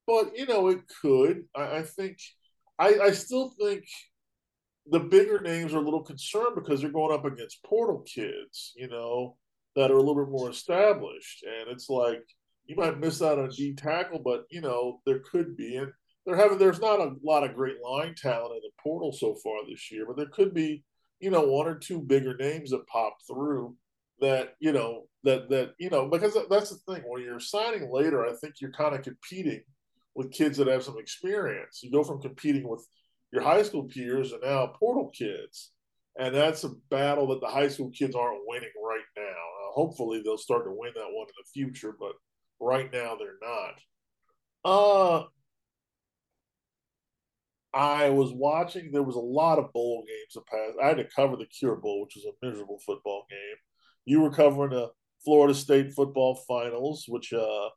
but 0.06 0.36
you 0.36 0.46
know 0.46 0.68
it 0.68 0.80
could. 1.00 1.44
I, 1.54 1.78
I 1.78 1.82
think. 1.82 2.18
I, 2.80 2.98
I 3.06 3.10
still 3.10 3.52
think 3.60 3.84
the 4.90 5.00
bigger 5.00 5.40
names 5.40 5.74
are 5.74 5.78
a 5.78 5.84
little 5.84 6.04
concerned 6.04 6.54
because 6.54 6.80
they're 6.80 6.90
going 6.90 7.12
up 7.12 7.24
against 7.24 7.62
portal 7.64 8.04
kids, 8.06 8.72
you 8.76 8.88
know, 8.88 9.36
that 9.74 9.90
are 9.90 9.96
a 9.96 10.02
little 10.02 10.24
bit 10.24 10.30
more 10.30 10.50
established. 10.50 11.44
And 11.44 11.70
it's 11.70 11.88
like 11.88 12.22
you 12.66 12.76
might 12.76 13.00
miss 13.00 13.20
out 13.20 13.38
on 13.38 13.50
D 13.50 13.74
tackle, 13.74 14.20
but 14.20 14.44
you 14.50 14.60
know, 14.60 15.00
there 15.06 15.20
could 15.20 15.56
be. 15.56 15.76
And 15.76 15.92
they're 16.28 16.36
having 16.36 16.58
there's 16.58 16.80
not 16.80 17.00
a 17.00 17.14
lot 17.24 17.42
of 17.42 17.54
great 17.54 17.76
line 17.82 18.14
talent 18.14 18.52
in 18.52 18.60
the 18.62 18.70
portal 18.82 19.12
so 19.12 19.34
far 19.42 19.60
this 19.66 19.90
year, 19.90 20.04
but 20.06 20.14
there 20.14 20.26
could 20.26 20.52
be, 20.52 20.84
you 21.20 21.30
know, 21.30 21.40
one 21.40 21.66
or 21.66 21.74
two 21.74 22.02
bigger 22.02 22.36
names 22.36 22.70
that 22.70 22.86
pop 22.86 23.16
through 23.26 23.74
that, 24.20 24.50
you 24.60 24.72
know, 24.72 25.04
that 25.24 25.48
that, 25.48 25.72
you 25.78 25.88
know, 25.88 26.06
because 26.06 26.36
that's 26.50 26.68
the 26.68 26.76
thing. 26.92 27.02
When 27.06 27.22
you're 27.22 27.40
signing 27.40 27.90
later, 27.90 28.26
I 28.26 28.34
think 28.34 28.56
you're 28.60 28.72
kind 28.72 28.94
of 28.94 29.00
competing 29.00 29.62
with 30.14 30.30
kids 30.30 30.58
that 30.58 30.66
have 30.66 30.82
some 30.82 30.98
experience. 30.98 31.80
You 31.82 31.90
go 31.90 32.04
from 32.04 32.20
competing 32.20 32.68
with 32.68 32.86
your 33.32 33.40
high 33.40 33.62
school 33.62 33.84
peers 33.84 34.32
and 34.32 34.42
now 34.42 34.66
portal 34.78 35.10
kids. 35.16 35.70
And 36.18 36.34
that's 36.34 36.62
a 36.64 36.72
battle 36.90 37.28
that 37.28 37.40
the 37.40 37.46
high 37.46 37.68
school 37.68 37.90
kids 37.90 38.14
aren't 38.14 38.42
winning 38.46 38.68
right 38.84 39.00
now. 39.16 39.22
Uh, 39.22 39.72
hopefully, 39.72 40.20
they'll 40.22 40.36
start 40.36 40.64
to 40.66 40.72
win 40.72 40.92
that 40.94 41.10
one 41.10 41.26
in 41.26 41.32
the 41.38 41.50
future, 41.54 41.94
but 41.98 42.12
right 42.60 42.92
now 42.92 43.16
they're 43.16 43.38
not. 43.40 43.74
Uh, 44.64 45.24
I 47.74 48.10
was 48.10 48.32
watching. 48.32 48.90
There 48.90 49.02
was 49.02 49.16
a 49.16 49.20
lot 49.20 49.58
of 49.58 49.72
bowl 49.72 50.04
games 50.06 50.34
that 50.34 50.46
passed. 50.46 50.78
I 50.82 50.88
had 50.88 50.96
to 50.98 51.14
cover 51.14 51.36
the 51.36 51.46
Cure 51.46 51.76
Bowl, 51.76 52.02
which 52.02 52.16
was 52.16 52.24
a 52.24 52.46
miserable 52.46 52.80
football 52.84 53.26
game. 53.28 53.56
You 54.06 54.20
were 54.20 54.30
covering 54.30 54.70
the 54.70 54.90
Florida 55.24 55.54
State 55.54 55.92
football 55.92 56.34
finals, 56.48 57.04
which 57.08 57.32
uh, 57.32 57.68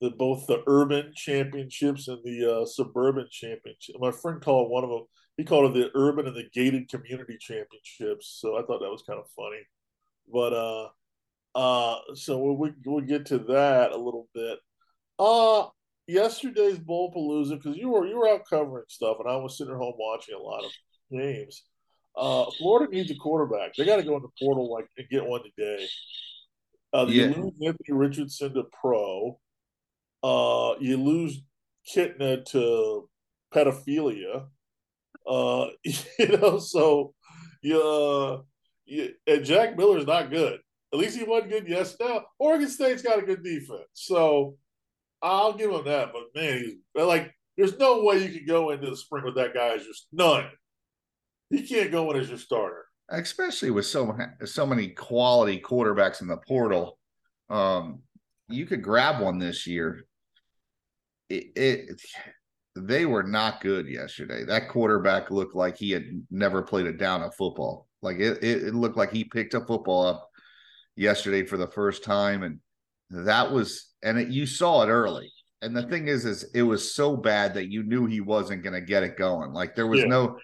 the 0.00 0.10
both 0.10 0.46
the 0.46 0.62
urban 0.66 1.12
championships 1.16 2.08
and 2.08 2.20
the 2.24 2.60
uh, 2.60 2.66
suburban 2.66 3.26
championship. 3.30 3.96
My 3.98 4.12
friend 4.12 4.40
called 4.40 4.70
one 4.70 4.84
of 4.84 4.90
them. 4.90 5.04
He 5.36 5.44
called 5.44 5.76
it 5.76 5.80
the 5.80 5.90
urban 5.98 6.28
and 6.28 6.36
the 6.36 6.48
gated 6.52 6.88
community 6.88 7.36
championships. 7.40 8.38
So 8.40 8.56
I 8.56 8.62
thought 8.62 8.80
that 8.80 8.90
was 8.90 9.02
kind 9.02 9.18
of 9.18 9.26
funny. 9.34 9.62
But 10.32 10.52
uh, 10.52 10.88
uh, 11.56 12.14
so 12.14 12.52
we 12.52 12.72
we'll 12.86 13.04
get 13.04 13.26
to 13.26 13.38
that 13.38 13.90
a 13.92 13.96
little 13.96 14.28
bit. 14.32 14.58
Uh 15.18 15.66
yesterday's 16.06 16.78
Bowl 16.78 17.12
Palooza 17.12 17.56
because 17.56 17.76
you 17.76 17.90
were 17.90 18.06
you 18.06 18.18
were 18.18 18.28
out 18.28 18.42
covering 18.48 18.84
stuff 18.88 19.16
and 19.20 19.28
I 19.28 19.36
was 19.36 19.56
sitting 19.56 19.72
at 19.72 19.78
home 19.78 19.94
watching 19.98 20.34
a 20.34 20.42
lot 20.42 20.64
of 20.64 20.70
games. 21.10 21.62
Uh, 22.16 22.46
Florida 22.58 22.92
needs 22.92 23.10
a 23.10 23.16
quarterback. 23.16 23.74
They 23.74 23.84
got 23.84 23.96
to 23.96 24.02
go 24.02 24.16
in 24.16 24.22
the 24.22 24.28
portal 24.40 24.72
like 24.72 24.86
and 24.96 25.08
get 25.08 25.26
one 25.26 25.42
today. 25.42 25.86
Uh, 26.92 27.06
yeah. 27.08 27.26
lose 27.26 27.52
Anthony 27.64 27.90
Richardson 27.90 28.54
to 28.54 28.64
pro. 28.80 29.38
Uh, 30.22 30.74
you 30.78 30.96
lose 30.96 31.42
Kitna 31.92 32.44
to 32.46 33.08
pedophilia. 33.52 34.46
Uh, 35.28 35.66
you 35.84 36.38
know, 36.38 36.58
so 36.58 37.14
you, 37.62 37.80
uh, 37.80 38.42
you 38.84 39.10
and 39.26 39.44
Jack 39.44 39.76
Miller's 39.76 40.06
not 40.06 40.30
good. 40.30 40.60
At 40.92 41.00
least 41.00 41.18
he 41.18 41.24
wasn't 41.24 41.50
good 41.50 41.66
yesterday. 41.66 42.10
Now 42.10 42.24
Oregon 42.38 42.68
State's 42.68 43.02
got 43.02 43.18
a 43.18 43.22
good 43.22 43.42
defense, 43.42 43.88
so 43.94 44.56
I'll 45.24 45.54
give 45.54 45.70
him 45.70 45.84
that. 45.84 46.12
But 46.12 46.40
man, 46.40 46.58
he's 46.58 46.74
like, 46.94 47.32
there's 47.56 47.78
no 47.78 48.04
way 48.04 48.24
you 48.24 48.38
can 48.38 48.46
go 48.46 48.70
into 48.70 48.90
the 48.90 48.96
spring 48.96 49.24
with 49.24 49.36
that 49.36 49.54
guy 49.54 49.74
as 49.74 49.84
just 49.84 50.06
none. 50.12 50.46
He 51.50 51.66
can't 51.66 51.90
go 51.90 52.10
in 52.10 52.20
as 52.20 52.28
your 52.28 52.38
starter, 52.38 52.84
especially 53.10 53.70
with 53.70 53.86
so 53.86 54.16
so 54.44 54.66
many 54.66 54.88
quality 54.88 55.60
quarterbacks 55.60 56.20
in 56.20 56.28
the 56.28 56.36
portal. 56.36 56.98
Um, 57.50 58.02
you 58.48 58.66
could 58.66 58.82
grab 58.82 59.20
one 59.20 59.38
this 59.38 59.66
year 59.66 60.06
it, 61.28 61.52
it 61.56 62.00
they 62.76 63.06
were 63.06 63.22
not 63.22 63.60
good 63.60 63.88
yesterday. 63.88 64.44
That 64.44 64.68
quarterback 64.68 65.30
looked 65.30 65.54
like 65.54 65.76
he 65.76 65.90
had 65.90 66.04
never 66.30 66.62
played 66.62 66.86
a 66.86 66.92
down 66.92 67.22
of 67.22 67.34
football. 67.34 67.86
Like 68.02 68.18
it, 68.18 68.42
it, 68.42 68.74
looked 68.74 68.96
like 68.96 69.12
he 69.12 69.24
picked 69.24 69.54
a 69.54 69.60
football 69.60 70.06
up 70.06 70.28
yesterday 70.96 71.44
for 71.44 71.56
the 71.56 71.68
first 71.68 72.04
time, 72.04 72.42
and 72.42 72.58
that 73.10 73.52
was 73.52 73.93
and 74.04 74.18
it, 74.18 74.28
you 74.28 74.46
saw 74.46 74.82
it 74.82 74.88
early. 74.88 75.32
And 75.62 75.74
the 75.74 75.82
thing 75.82 76.08
is, 76.08 76.26
is 76.26 76.44
it 76.54 76.62
was 76.62 76.94
so 76.94 77.16
bad 77.16 77.54
that 77.54 77.70
you 77.70 77.82
knew 77.82 78.06
he 78.06 78.20
wasn't 78.20 78.62
going 78.62 78.74
to 78.74 78.82
get 78.82 79.02
it 79.02 79.16
going. 79.16 79.52
Like 79.52 79.74
there 79.74 79.86
was 79.86 80.00
yeah. 80.00 80.06
no, 80.06 80.38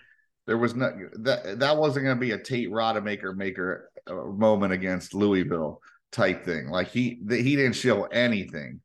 there 0.46 0.56
was 0.56 0.74
no 0.74 0.90
that 1.20 1.60
that 1.60 1.76
wasn't 1.76 2.06
going 2.06 2.16
to 2.16 2.20
be 2.20 2.32
a 2.32 2.38
Tate 2.38 2.70
Rodemaker 2.70 3.36
maker 3.36 3.90
uh, 4.06 4.14
moment 4.14 4.72
against 4.72 5.14
Louisville 5.14 5.82
type 6.10 6.44
thing. 6.44 6.68
Like 6.68 6.88
he 6.88 7.20
he 7.28 7.54
didn't 7.54 7.74
show 7.74 8.04
anything 8.04 8.80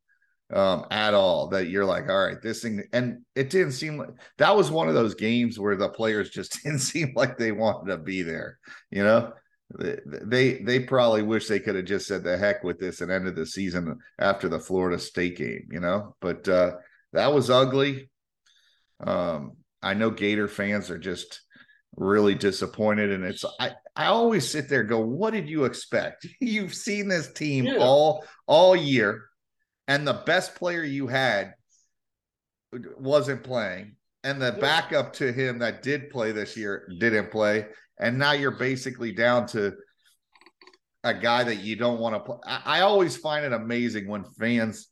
um, 0.54 0.86
at 0.92 1.14
all 1.14 1.48
that 1.50 1.70
you're 1.70 1.86
like, 1.86 2.10
all 2.10 2.26
right, 2.26 2.42
this 2.42 2.62
thing, 2.62 2.84
and 2.94 3.24
it 3.36 3.50
didn't 3.50 3.72
seem 3.72 3.98
like 3.98 4.10
that 4.38 4.56
was 4.56 4.70
one 4.70 4.88
of 4.88 4.94
those 4.94 5.16
games 5.16 5.58
where 5.58 5.76
the 5.76 5.90
players 5.90 6.30
just 6.30 6.60
didn't 6.64 6.80
seem 6.80 7.14
like 7.16 7.38
they 7.38 7.52
wanted 7.52 7.92
to 7.92 7.98
be 7.98 8.22
there. 8.22 8.60
You 8.92 9.04
know, 9.04 9.32
they 9.71 10.62
they 10.63 10.80
probably 10.80 11.23
wish 11.23 11.47
they 11.47 11.60
could 11.60 11.75
have 11.75 11.86
just 11.86 12.08
said 12.08 12.23
the 12.23 12.38
heck 12.38 12.63
with 12.63 12.80
this 12.80 13.01
and 13.01 13.12
ended 13.12 13.36
the 13.36 13.45
season 13.45 13.99
after 14.19 14.47
the 14.47 14.60
Florida 14.60 14.99
State 14.99 15.38
game. 15.38 15.67
You 15.71 15.80
know, 15.80 16.15
but 16.21 16.47
uh, 16.47 16.73
that 17.13 17.34
was 17.34 17.49
ugly. 17.49 18.10
Um, 18.99 19.58
I 19.82 19.93
know 19.93 20.12
Gator 20.12 20.47
fans 20.47 20.89
are 20.89 20.99
just 20.99 21.41
really 21.95 22.36
disappointed, 22.36 23.12
and 23.12 23.23
it's 23.23 23.43
I 23.60 23.71
I 23.95 24.08
always 24.08 24.47
sit 24.47 24.69
there 24.69 24.84
go, 24.84 24.99
what 24.99 25.34
did 25.34 25.49
you 25.49 25.65
expect? 25.65 26.28
You've 26.39 26.75
seen 26.75 27.08
this 27.08 27.32
team 27.34 27.65
yeah. 27.65 27.78
all 27.78 28.23
all 28.47 28.75
year 28.75 29.23
and 29.88 30.08
the 30.08 30.21
best 30.25 30.56
player 30.56 30.84
you 30.84 31.08
had 31.08 31.54
wasn't 32.97 33.43
playing, 33.43 33.95
and 34.23 34.41
the 34.41 34.51
backup 34.54 35.13
to 35.13 35.32
him 35.32 35.60
that 35.60 35.84
did 35.84 36.10
play 36.10 36.32
this 36.32 36.58
year 36.58 36.89
didn't 36.99 37.32
play, 37.32 37.67
and 37.99 38.17
now 38.17 38.34
you're 38.34 38.51
basically 38.51 39.12
down 39.12 39.47
to 39.47 39.73
a 41.03 41.13
guy 41.13 41.43
that 41.43 41.58
you 41.58 41.75
don't 41.75 41.99
want 41.99 42.15
to 42.15 42.19
play. 42.19 42.38
I, 42.45 42.62
I 42.65 42.81
always 42.81 43.15
find 43.15 43.45
it 43.45 43.53
amazing 43.53 44.08
when 44.08 44.25
fans 44.39 44.88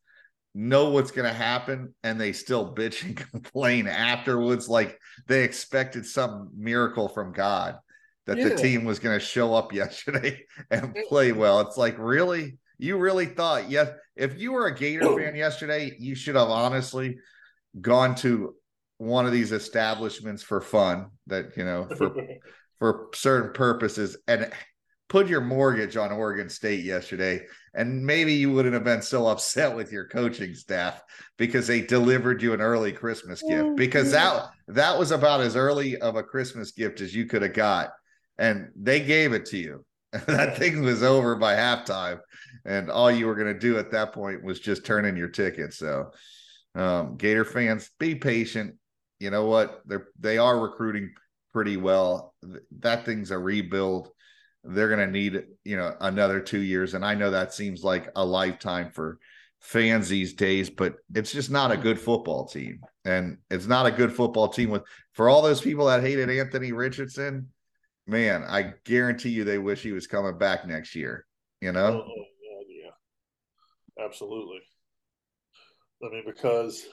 know 0.56 0.92
what's 0.92 1.12
going 1.12 1.28
to 1.28 1.36
happen 1.36 1.94
and 2.04 2.22
they 2.22 2.32
still 2.32 2.76
bitch 2.76 3.04
and 3.04 3.18
complain 3.32 3.88
afterwards 3.88 4.70
like 4.70 5.00
they 5.28 5.44
expected 5.44 6.06
some 6.06 6.52
miracle 6.56 7.10
from 7.10 7.34
God 7.34 7.78
that 8.28 8.38
yeah. 8.38 8.50
the 8.50 8.56
team 8.56 8.86
was 8.86 9.00
going 9.00 9.20
to 9.20 9.26
show 9.26 9.54
up 9.54 9.74
yesterday 9.74 10.40
and 10.72 10.96
play 11.10 11.32
well. 11.32 11.62
It's 11.62 11.78
like, 11.78 11.96
really? 11.98 12.58
You 12.78 12.98
really 12.98 13.26
thought, 13.26 13.70
yes, 13.70 13.90
if 14.16 14.40
you 14.40 14.52
were 14.52 14.68
a 14.68 14.76
Gator 14.76 15.06
fan 15.18 15.36
yesterday, 15.36 15.96
you 16.00 16.16
should 16.16 16.36
have 16.36 16.50
honestly 16.50 17.18
gone 17.80 18.16
to 18.16 18.56
one 18.98 19.26
of 19.26 19.32
these 19.32 19.52
establishments 19.52 20.44
for 20.44 20.62
fun 20.62 21.08
that, 21.28 21.58
you 21.58 21.66
know, 21.66 21.88
for 21.98 22.14
for 22.80 23.10
certain 23.14 23.54
purposes 23.54 24.18
and 24.28 24.52
put 25.10 25.28
your 25.28 25.42
mortgage 25.42 25.96
on 25.98 26.12
Oregon 26.12 26.50
State 26.50 26.84
yesterday. 26.84 27.46
And 27.74 28.06
maybe 28.06 28.34
you 28.34 28.52
wouldn't 28.52 28.74
have 28.74 28.84
been 28.84 29.02
so 29.02 29.28
upset 29.28 29.76
with 29.76 29.92
your 29.92 30.08
coaching 30.08 30.54
staff 30.56 31.02
because 31.38 31.68
they 31.68 31.82
delivered 31.82 32.42
you 32.42 32.54
an 32.54 32.62
early 32.62 32.92
Christmas 32.92 33.42
gift. 33.42 33.76
Because 33.76 34.12
that 34.12 34.50
that 34.68 34.98
was 34.98 35.12
about 35.12 35.42
as 35.42 35.56
early 35.56 35.98
of 35.98 36.16
a 36.16 36.24
Christmas 36.24 36.72
gift 36.72 37.02
as 37.02 37.16
you 37.16 37.26
could 37.26 37.42
have 37.42 37.54
got. 37.54 37.92
And 38.38 38.70
they 38.76 39.00
gave 39.00 39.34
it 39.34 39.46
to 39.48 39.58
you. 39.58 39.86
that 40.28 40.58
thing 40.58 40.82
was 40.82 41.02
over 41.02 41.36
by 41.36 41.56
halftime 41.56 42.20
and 42.66 42.90
all 42.90 43.12
you 43.12 43.28
were 43.28 43.36
going 43.36 43.54
to 43.54 43.60
do 43.60 43.78
at 43.78 43.92
that 43.92 44.14
point 44.14 44.44
was 44.44 44.60
just 44.60 44.86
turn 44.86 45.06
in 45.06 45.18
your 45.18 45.30
ticket. 45.30 45.74
So, 45.74 46.12
um, 46.76 47.18
Gator 47.18 47.46
fans, 47.46 47.90
be 48.00 48.16
patient. 48.16 48.76
You 49.20 49.30
know 49.32 49.46
what? 49.46 49.82
They're 49.86 50.08
they 50.20 50.38
are 50.38 50.60
recruiting 50.60 51.14
pretty 51.54 51.78
well. 51.78 52.34
That 52.80 53.06
thing's 53.06 53.32
a 53.32 53.38
rebuild. 53.38 54.10
They're 54.64 54.88
going 54.88 55.06
to 55.06 55.12
need 55.12 55.44
you 55.64 55.78
know 55.78 55.96
another 56.02 56.40
two 56.40 56.62
years, 56.62 56.94
and 56.94 57.06
I 57.06 57.16
know 57.16 57.32
that 57.32 57.54
seems 57.54 57.84
like 57.84 58.10
a 58.16 58.26
lifetime 58.26 58.92
for 58.92 59.20
fans 59.60 60.10
these 60.10 60.34
days, 60.34 60.70
but 60.70 60.96
it's 61.14 61.32
just 61.32 61.52
not 61.52 61.72
a 61.72 61.78
good 61.78 62.00
football 62.00 62.48
team, 62.48 62.82
and 63.06 63.38
it's 63.50 63.68
not 63.68 63.86
a 63.86 63.92
good 63.92 64.14
football 64.14 64.50
team 64.50 64.70
with 64.70 64.84
for 65.14 65.30
all 65.30 65.42
those 65.42 65.62
people 65.62 65.86
that 65.88 66.02
hated 66.02 66.30
Anthony 66.30 66.72
Richardson. 66.72 67.50
Man, 68.08 68.44
I 68.44 68.74
guarantee 68.84 69.30
you 69.30 69.44
they 69.44 69.60
wish 69.60 69.82
he 69.82 69.94
was 69.94 70.08
coming 70.08 70.38
back 70.38 70.66
next 70.68 70.96
year. 70.96 71.26
You 71.62 71.72
know. 71.72 72.04
Oh, 72.06 72.08
oh 72.08 72.26
Absolutely. 74.00 74.60
I 76.04 76.10
mean, 76.10 76.24
because 76.26 76.86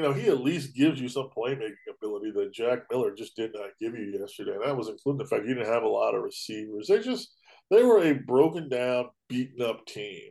you 0.00 0.06
know, 0.06 0.14
he 0.14 0.28
at 0.28 0.40
least 0.40 0.74
gives 0.74 0.98
you 0.98 1.10
some 1.10 1.28
playmaking 1.36 1.74
ability 1.94 2.30
that 2.30 2.54
Jack 2.54 2.84
Miller 2.90 3.14
just 3.14 3.36
did 3.36 3.52
not 3.52 3.68
give 3.78 3.94
you 3.94 4.18
yesterday. 4.18 4.52
And 4.52 4.64
that 4.64 4.74
was 4.74 4.88
including 4.88 5.18
the 5.18 5.26
fact 5.26 5.42
he 5.42 5.52
didn't 5.52 5.70
have 5.70 5.82
a 5.82 5.88
lot 5.88 6.14
of 6.14 6.22
receivers. 6.22 6.86
They 6.86 7.00
just 7.00 7.34
they 7.70 7.82
were 7.82 8.02
a 8.02 8.14
broken 8.14 8.70
down, 8.70 9.10
beaten 9.28 9.60
up 9.60 9.84
team. 9.84 10.30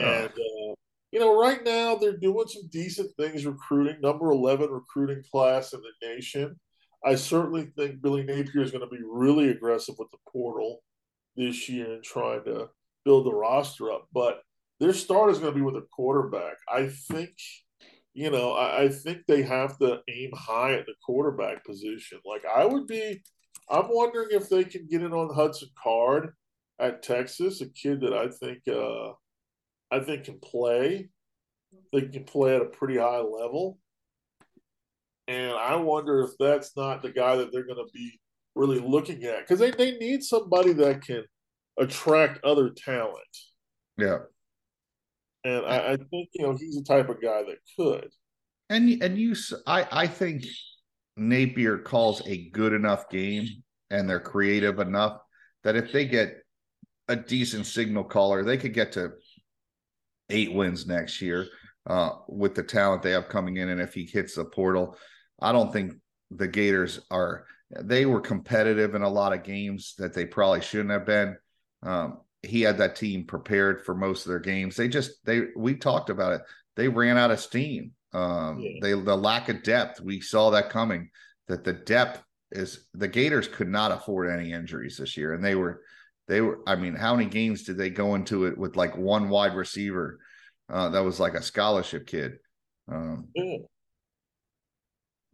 And 0.00 0.26
uh, 0.26 0.74
you 1.12 1.20
know, 1.20 1.40
right 1.40 1.62
now 1.64 1.94
they're 1.94 2.16
doing 2.16 2.48
some 2.48 2.68
decent 2.72 3.12
things 3.16 3.46
recruiting, 3.46 4.00
number 4.00 4.32
11 4.32 4.68
recruiting 4.68 5.22
class 5.30 5.72
in 5.72 5.80
the 5.80 6.08
nation. 6.08 6.58
I 7.04 7.14
certainly 7.14 7.70
think 7.76 8.02
Billy 8.02 8.24
Napier 8.24 8.62
is 8.62 8.72
going 8.72 8.82
to 8.82 8.90
be 8.90 9.02
really 9.08 9.50
aggressive 9.50 9.94
with 9.96 10.10
the 10.10 10.18
portal 10.28 10.82
this 11.36 11.68
year 11.68 11.94
and 11.94 12.02
trying 12.02 12.42
to 12.46 12.68
build 13.04 13.26
the 13.26 13.32
roster 13.32 13.92
up. 13.92 14.08
But 14.12 14.40
their 14.80 14.92
start 14.92 15.30
is 15.30 15.38
going 15.38 15.52
to 15.52 15.56
be 15.56 15.64
with 15.64 15.76
a 15.76 15.86
quarterback. 15.92 16.56
I 16.68 16.88
think, 16.88 17.30
you 18.16 18.30
know, 18.30 18.52
I, 18.52 18.84
I 18.84 18.88
think 18.88 19.26
they 19.28 19.42
have 19.42 19.76
to 19.78 20.00
aim 20.08 20.30
high 20.34 20.72
at 20.72 20.86
the 20.86 20.94
quarterback 21.04 21.66
position. 21.66 22.18
Like 22.24 22.44
I 22.46 22.64
would 22.64 22.86
be, 22.86 23.22
I'm 23.68 23.88
wondering 23.90 24.28
if 24.30 24.48
they 24.48 24.64
can 24.64 24.86
get 24.90 25.02
it 25.02 25.12
on 25.12 25.34
Hudson 25.34 25.68
Card 25.80 26.32
at 26.80 27.02
Texas, 27.02 27.60
a 27.60 27.68
kid 27.68 28.00
that 28.00 28.14
I 28.14 28.28
think 28.28 28.60
uh, 28.68 29.12
I 29.90 30.00
think 30.02 30.24
can 30.24 30.40
play. 30.40 31.10
They 31.92 32.02
can 32.02 32.24
play 32.24 32.56
at 32.56 32.62
a 32.62 32.66
pretty 32.66 32.96
high 32.96 33.20
level. 33.20 33.78
And 35.28 35.52
I 35.52 35.76
wonder 35.76 36.22
if 36.22 36.30
that's 36.38 36.74
not 36.74 37.02
the 37.02 37.10
guy 37.10 37.36
that 37.36 37.52
they're 37.52 37.66
going 37.66 37.84
to 37.84 37.92
be 37.92 38.18
really 38.54 38.78
looking 38.78 39.24
at 39.24 39.40
because 39.40 39.58
they, 39.58 39.72
they 39.72 39.98
need 39.98 40.22
somebody 40.22 40.72
that 40.72 41.02
can 41.02 41.24
attract 41.78 42.42
other 42.44 42.70
talent. 42.70 43.36
Yeah. 43.98 44.20
And 45.46 45.64
I, 45.64 45.92
I 45.92 45.96
think, 45.96 46.28
you 46.32 46.42
know, 46.42 46.56
he's 46.58 46.74
the 46.74 46.82
type 46.82 47.08
of 47.08 47.22
guy 47.22 47.44
that 47.44 47.58
could. 47.76 48.10
And 48.68 49.00
and 49.00 49.16
you, 49.16 49.36
I 49.66 49.86
I 49.92 50.06
think 50.08 50.44
Napier 51.16 51.78
calls 51.78 52.20
a 52.26 52.50
good 52.50 52.72
enough 52.72 53.08
game, 53.08 53.46
and 53.90 54.10
they're 54.10 54.18
creative 54.18 54.80
enough 54.80 55.20
that 55.62 55.76
if 55.76 55.92
they 55.92 56.04
get 56.04 56.38
a 57.08 57.14
decent 57.14 57.66
signal 57.66 58.02
caller, 58.02 58.42
they 58.42 58.56
could 58.56 58.74
get 58.74 58.92
to 58.92 59.12
eight 60.30 60.52
wins 60.52 60.88
next 60.88 61.22
year 61.22 61.46
uh, 61.86 62.10
with 62.26 62.56
the 62.56 62.64
talent 62.64 63.02
they 63.02 63.12
have 63.12 63.28
coming 63.28 63.58
in. 63.58 63.68
And 63.68 63.80
if 63.80 63.94
he 63.94 64.04
hits 64.04 64.34
the 64.34 64.44
portal, 64.44 64.96
I 65.40 65.52
don't 65.52 65.72
think 65.72 65.94
the 66.32 66.48
Gators 66.48 66.98
are. 67.10 67.46
They 67.70 68.04
were 68.04 68.20
competitive 68.20 68.96
in 68.96 69.02
a 69.02 69.08
lot 69.08 69.32
of 69.32 69.44
games 69.44 69.94
that 69.98 70.12
they 70.12 70.24
probably 70.24 70.60
shouldn't 70.60 70.90
have 70.90 71.06
been. 71.06 71.36
Um, 71.84 72.18
he 72.46 72.62
had 72.62 72.78
that 72.78 72.96
team 72.96 73.24
prepared 73.24 73.84
for 73.84 73.94
most 73.94 74.24
of 74.24 74.30
their 74.30 74.40
games. 74.40 74.76
They 74.76 74.88
just 74.88 75.24
they 75.24 75.42
we 75.56 75.74
talked 75.74 76.10
about 76.10 76.32
it. 76.32 76.42
They 76.76 76.88
ran 76.88 77.18
out 77.18 77.30
of 77.30 77.40
steam. 77.40 77.92
Um, 78.12 78.60
yeah. 78.60 78.78
They 78.80 78.92
the 78.92 79.16
lack 79.16 79.48
of 79.48 79.62
depth. 79.62 80.00
We 80.00 80.20
saw 80.20 80.50
that 80.50 80.70
coming. 80.70 81.10
That 81.48 81.64
the 81.64 81.72
depth 81.72 82.22
is 82.50 82.88
the 82.94 83.08
Gators 83.08 83.48
could 83.48 83.68
not 83.68 83.92
afford 83.92 84.30
any 84.30 84.52
injuries 84.52 84.96
this 84.96 85.16
year, 85.16 85.34
and 85.34 85.44
they 85.44 85.54
were 85.54 85.82
they 86.28 86.40
were 86.40 86.60
i 86.66 86.74
mean 86.74 86.94
how 86.94 87.14
many 87.14 87.28
games 87.28 87.62
did 87.62 87.76
they 87.76 87.90
go 87.90 88.14
into 88.14 88.46
it 88.46 88.56
with 88.56 88.76
like 88.76 88.96
one 88.96 89.28
wide 89.28 89.54
receiver 89.54 90.18
uh, 90.68 90.88
that 90.88 91.04
was 91.04 91.20
like 91.20 91.34
a 91.34 91.42
scholarship 91.42 92.06
kid 92.06 92.38
um, 92.90 93.28
yeah. 93.34 93.58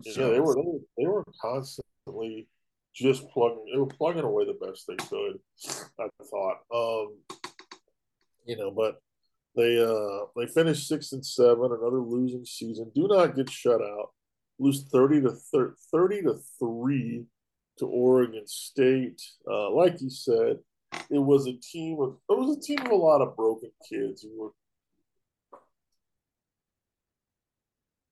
So. 0.03 0.21
yeah 0.21 0.33
they 0.35 0.41
were 0.41 0.57
they 0.97 1.07
were 1.07 1.25
constantly 1.41 2.49
just 2.95 3.29
plugging 3.31 3.65
they 3.73 3.79
were 3.79 3.87
plugging 3.87 4.25
away 4.25 4.45
the 4.45 4.67
best 4.67 4.87
they 4.87 4.97
could 4.97 5.39
i 5.99 6.09
thought 6.25 6.59
um 6.75 7.17
you 8.45 8.57
know 8.57 8.71
but 8.71 9.01
they 9.57 9.83
uh 9.83 10.27
they 10.37 10.47
finished 10.47 10.89
six 10.89 11.13
and 11.13 11.25
seven 11.25 11.73
another 11.73 12.01
losing 12.01 12.45
season 12.45 12.91
do 12.95 13.07
not 13.09 13.37
get 13.37 13.51
shut 13.51 13.81
out 13.81 14.11
lose 14.59 14.85
30 14.93 15.23
to 15.23 15.31
30, 15.31 15.75
30 15.91 16.23
to 16.23 16.39
3 16.59 17.25
to 17.79 17.87
Oregon 17.87 18.47
State. 18.47 19.21
Uh, 19.51 19.71
like 19.71 20.01
you 20.01 20.11
said, 20.11 20.59
it 21.11 21.19
was 21.19 21.47
a 21.47 21.55
team 21.55 22.01
of 22.01 22.17
it 22.29 22.39
was 22.39 22.57
a 22.57 22.61
team 22.61 22.79
of 22.81 22.93
a 22.93 22.95
lot 22.95 23.23
of 23.23 23.37
broken 23.37 23.71
kids. 23.89 24.23
You 24.23 24.39
were 24.39 24.51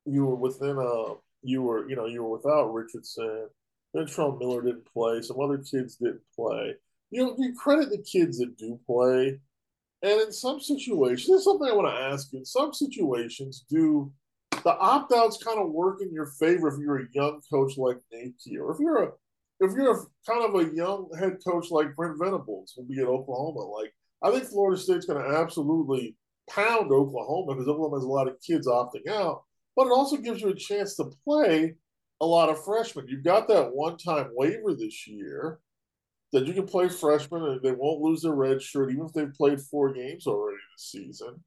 you 0.07 0.25
were 0.25 0.37
within 0.37 0.79
a 0.79 1.14
you 1.43 1.62
were 1.62 1.88
you 1.88 1.97
know 1.97 2.07
you 2.07 2.23
were 2.23 2.38
without 2.38 2.73
Richardson. 2.73 3.49
Ventrell 3.94 4.38
Miller 4.38 4.62
didn't 4.62 4.87
play. 4.92 5.22
Some 5.22 5.40
other 5.40 5.59
kids 5.59 5.96
didn't 5.96 6.22
play. 6.35 6.74
You 7.11 7.24
know, 7.24 7.37
you 7.38 7.55
credit 7.55 7.90
the 7.90 7.98
kids 7.98 8.38
that 8.38 8.57
do 8.57 8.79
play. 8.87 9.40
And 10.03 10.20
in 10.20 10.33
some 10.33 10.61
situations, 10.61 11.26
there's 11.29 11.44
something 11.44 11.68
I 11.68 11.74
want 11.74 11.88
to 11.88 12.03
ask 12.03 12.33
you. 12.33 12.38
In 12.38 12.44
some 12.44 12.72
situations, 12.72 13.64
do 13.68 14.12
the 14.50 14.76
opt 14.76 15.12
outs 15.12 15.42
kind 15.42 15.59
of 15.59 15.72
work 15.72 16.00
in 16.00 16.12
your 16.12 16.26
favor 16.26 16.68
if 16.68 16.79
you're 16.79 17.00
a 17.00 17.09
young 17.12 17.40
coach 17.50 17.76
like 17.76 17.98
Nate 18.12 18.35
Or 18.59 18.72
if 18.72 18.81
you're 18.81 19.03
a 19.05 19.11
if 19.61 19.72
you're 19.74 19.94
a, 19.94 20.00
kind 20.26 20.42
of 20.42 20.55
a 20.55 20.74
young 20.74 21.11
head 21.18 21.37
coach 21.46 21.70
like 21.70 21.94
Brent 21.94 22.18
Venables 22.18 22.74
will 22.76 22.85
be 22.85 23.00
at 23.00 23.07
Oklahoma, 23.07 23.61
like 23.61 23.92
I 24.22 24.31
think 24.31 24.44
Florida 24.44 24.81
State's 24.81 25.07
going 25.07 25.22
to 25.22 25.38
absolutely 25.38 26.16
pound 26.48 26.90
Oklahoma 26.90 27.55
because 27.55 27.68
Oklahoma 27.68 27.96
has 27.96 28.05
a 28.05 28.09
lot 28.09 28.29
of 28.29 28.40
kids 28.40 28.66
opting 28.66 29.09
out, 29.11 29.42
but 29.76 29.87
it 29.87 29.92
also 29.92 30.16
gives 30.16 30.40
you 30.40 30.48
a 30.48 30.55
chance 30.55 30.96
to 30.96 31.11
play 31.24 31.74
a 32.21 32.27
lot 32.27 32.49
of 32.49 32.63
freshmen. 32.65 33.09
You've 33.09 33.25
got 33.25 33.49
that 33.49 33.75
one-time 33.75 34.31
waiver 34.35 34.75
this 34.75 35.07
year 35.07 35.59
that 36.33 36.47
you 36.47 36.53
can 36.53 36.67
play 36.67 36.89
freshmen 36.89 37.43
and 37.43 37.63
they 37.63 37.73
won't 37.73 38.03
lose 38.03 38.23
their 38.23 38.35
red 38.35 38.63
shirt 38.63 38.93
even 38.93 39.07
if 39.07 39.13
they've 39.13 39.35
played 39.35 39.61
four 39.61 39.93
games 39.93 40.27
already 40.27 40.59
this 40.77 40.91
season. 40.91 41.43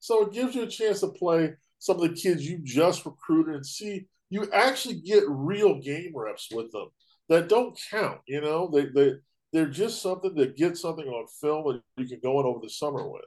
So 0.00 0.24
it 0.24 0.32
gives 0.32 0.54
you 0.54 0.62
a 0.62 0.66
chance 0.66 1.00
to 1.00 1.08
play 1.08 1.54
some 1.78 1.96
of 1.96 2.02
the 2.02 2.20
kids 2.20 2.46
you 2.46 2.58
just 2.58 3.06
recruited 3.06 3.54
and 3.54 3.66
see 3.66 4.06
you 4.30 4.48
actually 4.52 5.00
get 5.00 5.24
real 5.26 5.80
game 5.80 6.12
reps 6.14 6.48
with 6.52 6.70
them 6.72 6.88
that 7.28 7.48
don't 7.48 7.78
count. 7.90 8.20
You 8.26 8.40
know, 8.40 8.70
they 8.72 8.86
they 8.86 9.14
they're 9.52 9.66
just 9.66 10.02
something 10.02 10.34
that 10.34 10.56
gets 10.56 10.80
something 10.80 11.06
on 11.06 11.26
film 11.40 11.66
and 11.68 11.82
you 11.96 12.06
can 12.06 12.20
go 12.22 12.40
in 12.40 12.46
over 12.46 12.60
the 12.62 12.70
summer 12.70 13.08
with. 13.08 13.24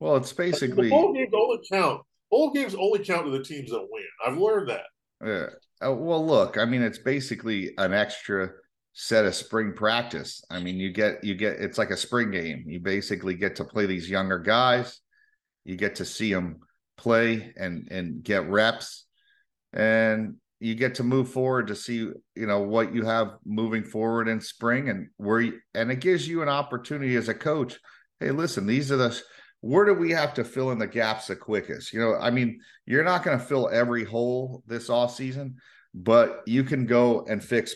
Well, 0.00 0.16
it's 0.16 0.32
basically 0.32 0.88
the 0.88 0.90
bowl 0.90 1.12
games 1.12 1.32
only 1.34 1.58
count. 1.70 2.02
Bowl 2.30 2.52
games 2.52 2.74
only 2.74 3.04
count 3.04 3.26
to 3.26 3.30
the 3.30 3.44
teams 3.44 3.70
that 3.70 3.86
win. 3.90 4.04
I've 4.26 4.38
learned 4.38 4.68
that. 4.68 4.86
Yeah. 5.24 5.46
Uh, 5.84 5.92
well, 5.92 6.24
look, 6.24 6.56
I 6.56 6.64
mean, 6.64 6.82
it's 6.82 6.98
basically 6.98 7.72
an 7.78 7.92
extra 7.92 8.50
set 8.92 9.24
of 9.24 9.34
spring 9.34 9.72
practice. 9.74 10.42
I 10.50 10.60
mean, 10.60 10.76
you 10.76 10.92
get 10.92 11.24
you 11.24 11.34
get 11.34 11.60
it's 11.60 11.78
like 11.78 11.90
a 11.90 11.96
spring 11.96 12.30
game. 12.30 12.64
You 12.66 12.80
basically 12.80 13.34
get 13.34 13.56
to 13.56 13.64
play 13.64 13.86
these 13.86 14.08
younger 14.08 14.38
guys. 14.38 15.00
You 15.64 15.76
get 15.76 15.96
to 15.96 16.04
see 16.04 16.32
them 16.32 16.60
play 16.96 17.52
and 17.56 17.88
and 17.90 18.22
get 18.22 18.48
reps, 18.48 19.06
and 19.72 20.36
you 20.60 20.74
get 20.74 20.94
to 20.96 21.02
move 21.02 21.28
forward 21.28 21.66
to 21.66 21.74
see 21.74 21.96
you 21.96 22.46
know 22.46 22.60
what 22.60 22.94
you 22.94 23.04
have 23.04 23.36
moving 23.44 23.84
forward 23.84 24.28
in 24.28 24.40
spring 24.40 24.88
and 24.88 25.08
where 25.16 25.40
you, 25.40 25.60
and 25.74 25.90
it 25.90 26.00
gives 26.00 26.26
you 26.26 26.42
an 26.42 26.48
opportunity 26.48 27.16
as 27.16 27.28
a 27.28 27.34
coach 27.34 27.78
hey 28.20 28.30
listen 28.30 28.66
these 28.66 28.90
are 28.90 28.96
the 28.96 29.20
where 29.64 29.86
do 29.86 29.94
we 29.94 30.10
have 30.10 30.34
to 30.34 30.44
fill 30.44 30.70
in 30.70 30.78
the 30.78 30.86
gaps 30.86 31.28
the 31.28 31.36
quickest 31.36 31.92
you 31.92 32.00
know 32.00 32.16
i 32.16 32.30
mean 32.30 32.60
you're 32.86 33.04
not 33.04 33.24
going 33.24 33.38
to 33.38 33.44
fill 33.44 33.68
every 33.72 34.04
hole 34.04 34.62
this 34.66 34.90
off 34.90 35.14
season 35.14 35.56
but 35.94 36.42
you 36.46 36.62
can 36.64 36.86
go 36.86 37.24
and 37.28 37.42
fix 37.42 37.74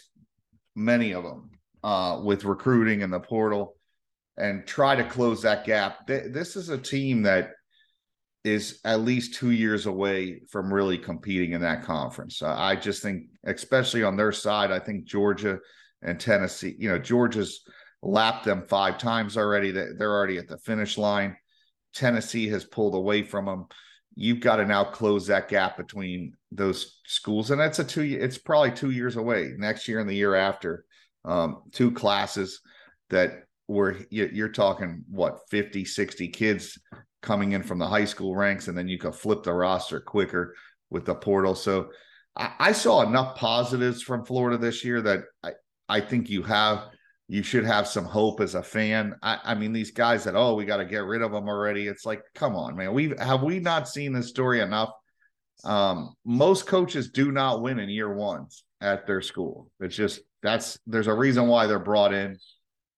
many 0.74 1.12
of 1.12 1.24
them 1.24 1.50
uh, 1.84 2.20
with 2.22 2.44
recruiting 2.44 3.02
and 3.02 3.12
the 3.12 3.20
portal 3.20 3.74
and 4.36 4.66
try 4.66 4.94
to 4.94 5.04
close 5.04 5.42
that 5.42 5.64
gap 5.64 6.06
this 6.06 6.56
is 6.56 6.68
a 6.68 6.78
team 6.78 7.22
that 7.22 7.50
is 8.44 8.80
at 8.84 9.00
least 9.00 9.34
two 9.34 9.50
years 9.50 9.86
away 9.86 10.40
from 10.48 10.72
really 10.72 10.96
competing 10.96 11.52
in 11.52 11.60
that 11.60 11.82
conference. 11.82 12.42
I 12.42 12.76
just 12.76 13.02
think, 13.02 13.24
especially 13.44 14.04
on 14.04 14.16
their 14.16 14.32
side, 14.32 14.70
I 14.70 14.78
think 14.78 15.04
Georgia 15.04 15.58
and 16.02 16.20
Tennessee, 16.20 16.76
you 16.78 16.88
know, 16.88 16.98
Georgia's 16.98 17.62
lapped 18.00 18.44
them 18.44 18.64
five 18.68 18.96
times 18.96 19.36
already. 19.36 19.72
They're 19.72 20.12
already 20.12 20.38
at 20.38 20.48
the 20.48 20.58
finish 20.58 20.96
line. 20.96 21.36
Tennessee 21.98 22.48
has 22.48 22.64
pulled 22.64 22.94
away 22.94 23.22
from 23.22 23.46
them. 23.46 23.66
You've 24.14 24.40
got 24.40 24.56
to 24.56 24.64
now 24.64 24.84
close 24.84 25.26
that 25.26 25.48
gap 25.48 25.76
between 25.76 26.32
those 26.52 27.00
schools. 27.06 27.50
And 27.50 27.60
that's 27.60 27.78
a 27.78 27.84
two, 27.84 28.02
it's 28.02 28.38
probably 28.38 28.70
two 28.70 28.90
years 28.90 29.16
away 29.16 29.52
next 29.58 29.88
year 29.88 30.00
and 30.00 30.08
the 30.08 30.14
year 30.14 30.34
after. 30.34 30.84
Um, 31.24 31.62
two 31.72 31.90
classes 31.90 32.60
that 33.10 33.42
where 33.66 33.96
you're 34.10 34.48
talking 34.48 35.04
what 35.10 35.40
50 35.50 35.84
60 35.84 36.28
kids 36.28 36.78
coming 37.20 37.52
in 37.52 37.62
from 37.62 37.78
the 37.78 37.86
high 37.86 38.04
school 38.04 38.34
ranks, 38.34 38.68
and 38.68 38.78
then 38.78 38.88
you 38.88 38.98
could 38.98 39.14
flip 39.14 39.42
the 39.42 39.52
roster 39.52 40.00
quicker 40.00 40.54
with 40.88 41.04
the 41.04 41.14
portal. 41.14 41.54
So 41.54 41.90
I, 42.36 42.52
I 42.58 42.72
saw 42.72 43.02
enough 43.02 43.36
positives 43.36 44.02
from 44.02 44.24
Florida 44.24 44.56
this 44.56 44.84
year 44.84 45.02
that 45.02 45.24
I, 45.42 45.50
I 45.88 46.00
think 46.00 46.30
you 46.30 46.42
have 46.44 46.88
you 47.28 47.42
should 47.42 47.64
have 47.64 47.86
some 47.86 48.04
hope 48.04 48.40
as 48.40 48.54
a 48.54 48.62
fan. 48.62 49.14
I, 49.22 49.38
I 49.44 49.54
mean, 49.54 49.72
these 49.72 49.90
guys 49.90 50.24
that 50.24 50.34
oh 50.34 50.54
we 50.54 50.64
got 50.64 50.78
to 50.78 50.84
get 50.84 51.04
rid 51.04 51.22
of 51.22 51.30
them 51.30 51.48
already. 51.48 51.86
It's 51.86 52.06
like, 52.06 52.22
come 52.34 52.56
on, 52.56 52.76
man. 52.76 52.92
We 52.92 53.14
have 53.18 53.42
we 53.42 53.60
not 53.60 53.88
seen 53.88 54.12
this 54.12 54.28
story 54.28 54.60
enough. 54.60 54.90
Um, 55.64 56.14
most 56.24 56.66
coaches 56.66 57.10
do 57.10 57.30
not 57.30 57.62
win 57.62 57.78
in 57.78 57.88
year 57.88 58.12
one 58.12 58.46
at 58.80 59.06
their 59.06 59.20
school. 59.20 59.70
It's 59.80 59.96
just 59.96 60.20
that's 60.42 60.78
there's 60.86 61.06
a 61.06 61.14
reason 61.14 61.48
why 61.48 61.66
they're 61.66 61.78
brought 61.78 62.14
in. 62.14 62.38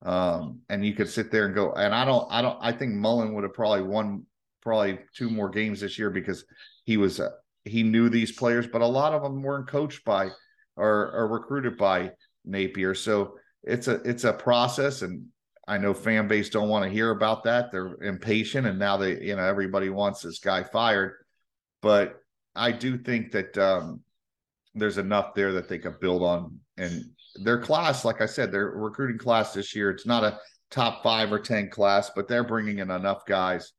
Um, 0.03 0.61
and 0.69 0.85
you 0.85 0.95
could 0.95 1.11
sit 1.11 1.31
there 1.31 1.45
and 1.45 1.55
go, 1.55 1.73
and 1.73 1.95
I 1.95 2.07
don't, 2.07 2.27
I 2.31 2.41
don't, 2.41 2.59
I 2.61 2.73
think 2.73 2.95
Mullen 2.95 3.35
would 3.35 3.45
have 3.45 3.53
probably 3.53 3.83
won 3.83 4.25
probably 4.63 4.99
two 5.15 5.29
more 5.29 5.51
games 5.51 5.81
this 5.81 5.99
year 5.99 6.09
because 6.09 6.45
he 6.85 6.97
was 6.97 7.21
a, 7.21 7.33
he 7.65 7.83
knew 7.83 8.09
these 8.09 8.33
players, 8.33 8.67
but 8.67 8.81
a 8.81 8.87
lot 8.87 9.13
of 9.13 9.23
them 9.23 9.43
weren't 9.43 9.69
coached 9.69 10.05
by 10.05 10.31
or, 10.77 11.13
or 11.13 11.29
recruited 11.29 11.77
by 11.77 12.13
Napier. 12.47 12.95
So 12.95 13.35
it's 13.63 13.89
a 13.89 13.95
it's 14.09 14.25
a 14.25 14.33
process, 14.33 15.03
and 15.03 15.27
I 15.69 15.79
know 15.79 15.95
fan 15.95 16.29
base 16.29 16.49
don't 16.51 16.69
want 16.69 16.85
to 16.85 16.91
hear 16.91 17.11
about 17.11 17.45
that. 17.45 17.71
They're 17.71 18.03
impatient, 18.03 18.67
and 18.67 18.79
now 18.79 18.97
they 18.97 19.21
you 19.23 19.37
know 19.37 19.45
everybody 19.45 19.91
wants 19.91 20.23
this 20.23 20.39
guy 20.39 20.63
fired. 20.63 21.15
But 21.83 22.17
I 22.55 22.73
do 22.73 22.99
think 22.99 23.33
that 23.33 23.57
um, 23.59 24.01
there's 24.75 24.99
enough 24.99 25.35
there 25.35 25.53
that 25.53 25.69
they 25.69 25.79
could 25.79 26.01
build 26.01 26.23
on, 26.23 26.59
and 26.77 27.05
their 27.37 27.61
class, 27.61 28.05
like 28.05 28.21
I 28.21 28.27
said, 28.27 28.51
their 28.51 28.69
recruiting 28.71 29.19
class 29.19 29.53
this 29.53 29.75
year. 29.75 29.91
It's 29.91 30.07
not 30.07 30.25
a 30.25 30.39
top 30.71 31.03
five 31.03 31.33
or 31.33 31.39
ten 31.39 31.69
class, 31.71 32.11
but 32.15 32.29
they're 32.29 32.45
bringing 32.45 32.79
in 32.79 32.91
enough 32.91 33.25
guys 33.27 33.73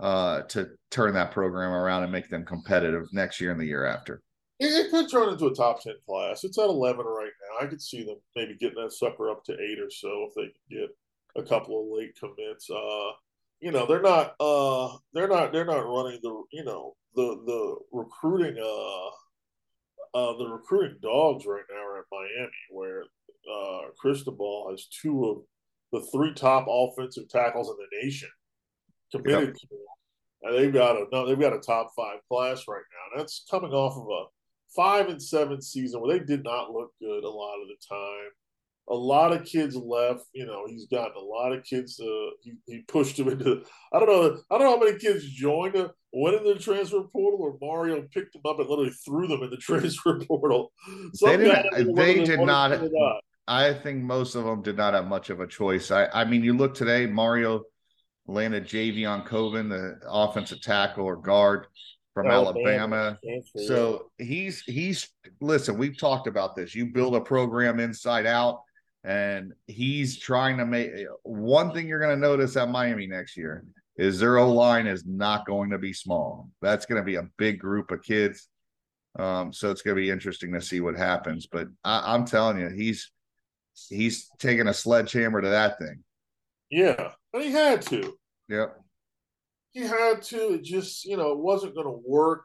uh, 0.00 0.42
to 0.42 0.68
turn 0.90 1.14
that 1.14 1.30
program 1.30 1.72
around 1.72 2.02
and 2.02 2.12
make 2.12 2.28
them 2.28 2.44
competitive 2.44 3.04
next 3.12 3.40
year 3.40 3.52
and 3.52 3.60
the 3.60 3.66
year 3.66 3.86
after. 3.86 4.22
It, 4.58 4.90
could 4.90 5.10
turn 5.10 5.30
into 5.30 5.46
a 5.46 5.54
top 5.54 5.82
ten 5.82 5.94
class. 6.06 6.44
It's 6.44 6.58
at 6.58 6.68
eleven 6.68 7.04
right 7.06 7.30
now. 7.41 7.41
I 7.60 7.66
could 7.66 7.80
see 7.80 8.04
them 8.04 8.16
maybe 8.36 8.56
getting 8.56 8.82
that 8.82 8.92
sucker 8.92 9.30
up 9.30 9.44
to 9.44 9.52
eight 9.52 9.78
or 9.78 9.90
so 9.90 10.28
if 10.28 10.34
they 10.34 10.42
can 10.42 10.52
get 10.80 10.96
a 11.36 11.42
couple 11.42 11.80
of 11.80 11.98
late 11.98 12.16
commits. 12.18 12.68
Uh, 12.70 13.12
you 13.60 13.70
know, 13.70 13.86
they're 13.86 14.02
not 14.02 14.34
uh, 14.40 14.96
they're 15.12 15.28
not 15.28 15.52
they're 15.52 15.64
not 15.64 15.86
running 15.86 16.18
the 16.22 16.42
you 16.52 16.64
know 16.64 16.94
the 17.14 17.42
the 17.46 17.76
recruiting 17.92 18.56
uh, 18.58 20.18
uh 20.18 20.36
the 20.36 20.48
recruiting 20.48 20.98
dogs 21.02 21.46
right 21.46 21.64
now 21.70 21.84
are 21.84 21.98
at 21.98 22.04
Miami 22.10 22.50
where 22.70 23.04
uh 23.50 23.90
Cristobal 23.98 24.68
has 24.70 24.86
two 24.86 25.24
of 25.26 25.42
the 25.92 26.06
three 26.10 26.34
top 26.34 26.66
offensive 26.68 27.28
tackles 27.28 27.68
in 27.68 27.76
the 27.76 28.04
nation 28.04 28.30
committed 29.12 29.48
yep. 29.48 29.54
to. 29.54 29.68
And 30.44 30.58
they've 30.58 30.72
got 30.72 30.96
a 30.96 31.06
no, 31.12 31.26
they've 31.26 31.38
got 31.38 31.52
a 31.52 31.60
top 31.60 31.92
five 31.94 32.18
class 32.28 32.64
right 32.66 32.82
now. 32.90 33.18
That's 33.18 33.44
coming 33.48 33.72
off 33.72 33.96
of 33.96 34.08
a 34.08 34.24
five 34.74 35.08
and 35.08 35.22
seven 35.22 35.60
season 35.60 36.00
where 36.00 36.18
they 36.18 36.24
did 36.24 36.44
not 36.44 36.72
look 36.72 36.92
good 37.00 37.24
a 37.24 37.28
lot 37.28 37.60
of 37.60 37.68
the 37.68 37.76
time. 37.88 38.30
A 38.88 38.94
lot 38.94 39.32
of 39.32 39.44
kids 39.44 39.76
left. 39.76 40.24
You 40.32 40.44
know, 40.44 40.66
he's 40.66 40.86
gotten 40.86 41.16
a 41.16 41.24
lot 41.24 41.52
of 41.52 41.64
kids. 41.64 42.00
Uh, 42.00 42.30
he, 42.42 42.52
he 42.66 42.80
pushed 42.88 43.16
them 43.16 43.28
into. 43.28 43.62
I 43.92 43.98
don't 44.00 44.08
know. 44.08 44.38
I 44.50 44.58
don't 44.58 44.66
know 44.66 44.78
how 44.78 44.84
many 44.84 44.98
kids 44.98 45.24
joined, 45.30 45.76
uh, 45.76 45.88
went 46.12 46.36
in 46.36 46.44
the 46.44 46.56
transfer 46.56 47.02
portal, 47.12 47.40
or 47.40 47.58
Mario 47.60 48.02
picked 48.12 48.32
them 48.32 48.42
up 48.44 48.58
and 48.58 48.68
literally 48.68 48.90
threw 49.04 49.28
them 49.28 49.42
in 49.42 49.50
the 49.50 49.56
transfer 49.60 50.18
portal. 50.24 50.72
Some 51.14 51.30
they, 51.30 51.36
didn't, 51.36 51.94
they 51.94 52.24
did 52.24 52.40
not. 52.40 52.80
I 53.46 53.72
think 53.72 54.02
most 54.02 54.34
of 54.34 54.44
them 54.44 54.62
did 54.62 54.76
not 54.76 54.94
have 54.94 55.06
much 55.06 55.30
of 55.30 55.40
a 55.40 55.46
choice. 55.46 55.90
I, 55.90 56.06
I 56.12 56.24
mean, 56.24 56.42
you 56.42 56.56
look 56.56 56.74
today, 56.74 57.06
Mario 57.06 57.62
landed 58.26 58.66
Javion 58.66 59.26
Cohen, 59.26 59.68
the 59.68 59.98
offensive 60.08 60.60
tackle 60.60 61.04
or 61.04 61.16
guard 61.16 61.66
from 62.14 62.26
Alabama. 62.26 63.18
Alabama. 63.22 63.42
So 63.56 64.10
he's 64.18 64.62
he's 64.62 65.08
listen, 65.40 65.78
we've 65.78 65.98
talked 65.98 66.26
about 66.26 66.54
this. 66.54 66.74
You 66.74 66.86
build 66.86 67.14
a 67.14 67.20
program 67.20 67.80
inside 67.80 68.26
out, 68.26 68.62
and 69.04 69.52
he's 69.66 70.18
trying 70.18 70.58
to 70.58 70.66
make 70.66 70.90
one 71.22 71.72
thing 71.72 71.88
you're 71.88 72.00
going 72.00 72.14
to 72.14 72.20
notice 72.20 72.56
at 72.56 72.68
Miami 72.68 73.06
next 73.06 73.36
year 73.36 73.64
is 73.96 74.18
their 74.18 74.38
O 74.38 74.52
line 74.52 74.86
is 74.86 75.04
not 75.06 75.46
going 75.46 75.70
to 75.70 75.78
be 75.78 75.92
small. 75.92 76.48
That's 76.60 76.86
going 76.86 77.00
to 77.00 77.04
be 77.04 77.16
a 77.16 77.28
big 77.36 77.58
group 77.58 77.90
of 77.90 78.02
kids. 78.02 78.48
Um, 79.18 79.52
so 79.52 79.70
it's 79.70 79.82
going 79.82 79.96
to 79.96 80.02
be 80.02 80.10
interesting 80.10 80.52
to 80.54 80.62
see 80.62 80.80
what 80.80 80.96
happens. 80.96 81.46
But 81.46 81.68
I, 81.84 82.14
I'm 82.14 82.24
telling 82.24 82.58
you, 82.58 82.68
he's 82.68 83.10
he's 83.88 84.30
taking 84.38 84.68
a 84.68 84.74
sledgehammer 84.74 85.40
to 85.40 85.48
that 85.48 85.78
thing. 85.78 86.02
Yeah, 86.70 87.12
but 87.32 87.42
he 87.42 87.50
had 87.50 87.82
to. 87.82 88.14
Yep 88.48 88.81
he 89.72 89.80
had 89.80 90.22
to. 90.22 90.54
It 90.54 90.64
just 90.64 91.04
you 91.04 91.16
know 91.16 91.32
it 91.32 91.38
wasn't 91.38 91.74
going 91.74 91.86
to 91.86 92.02
work 92.06 92.44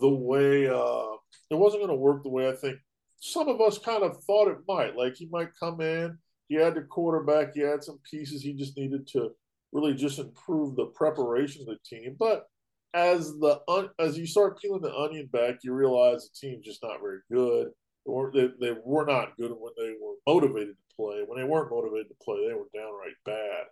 the 0.00 0.08
way 0.08 0.68
uh 0.68 1.16
it 1.50 1.54
wasn't 1.54 1.82
going 1.82 1.90
to 1.90 1.96
work 1.96 2.22
the 2.22 2.28
way 2.28 2.48
I 2.48 2.52
think 2.52 2.78
some 3.18 3.48
of 3.48 3.60
us 3.60 3.78
kind 3.78 4.02
of 4.02 4.22
thought 4.24 4.48
it 4.48 4.58
might. 4.68 4.96
Like 4.96 5.16
he 5.16 5.28
might 5.30 5.58
come 5.58 5.80
in, 5.80 6.18
he 6.48 6.56
had 6.56 6.74
the 6.74 6.82
quarterback, 6.82 7.54
he 7.54 7.60
had 7.60 7.82
some 7.82 7.98
pieces. 8.08 8.42
He 8.42 8.52
just 8.52 8.76
needed 8.76 9.06
to 9.08 9.30
really 9.72 9.94
just 9.94 10.18
improve 10.18 10.76
the 10.76 10.86
preparation 10.86 11.62
of 11.62 11.66
the 11.68 11.78
team. 11.84 12.16
But 12.18 12.46
as 12.94 13.32
the 13.38 13.60
as 13.98 14.16
you 14.16 14.26
start 14.26 14.60
peeling 14.60 14.82
the 14.82 14.94
onion 14.94 15.28
back, 15.32 15.56
you 15.62 15.72
realize 15.72 16.28
the 16.28 16.48
team's 16.48 16.64
just 16.64 16.82
not 16.82 17.00
very 17.00 17.18
good, 17.30 17.68
or 18.04 18.30
they, 18.32 18.48
they 18.60 18.74
were 18.84 19.04
not 19.04 19.36
good 19.36 19.50
when 19.50 19.72
they 19.76 19.92
were 20.00 20.14
motivated 20.26 20.76
to 20.76 20.96
play. 20.96 21.22
When 21.26 21.38
they 21.38 21.48
weren't 21.48 21.70
motivated 21.70 22.08
to 22.08 22.24
play, 22.24 22.46
they 22.46 22.54
were 22.54 22.68
downright 22.74 23.16
bad. 23.24 23.64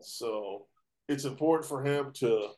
So 0.00 0.66
it's 1.08 1.24
important 1.24 1.68
for 1.68 1.84
him 1.84 2.12
to, 2.14 2.48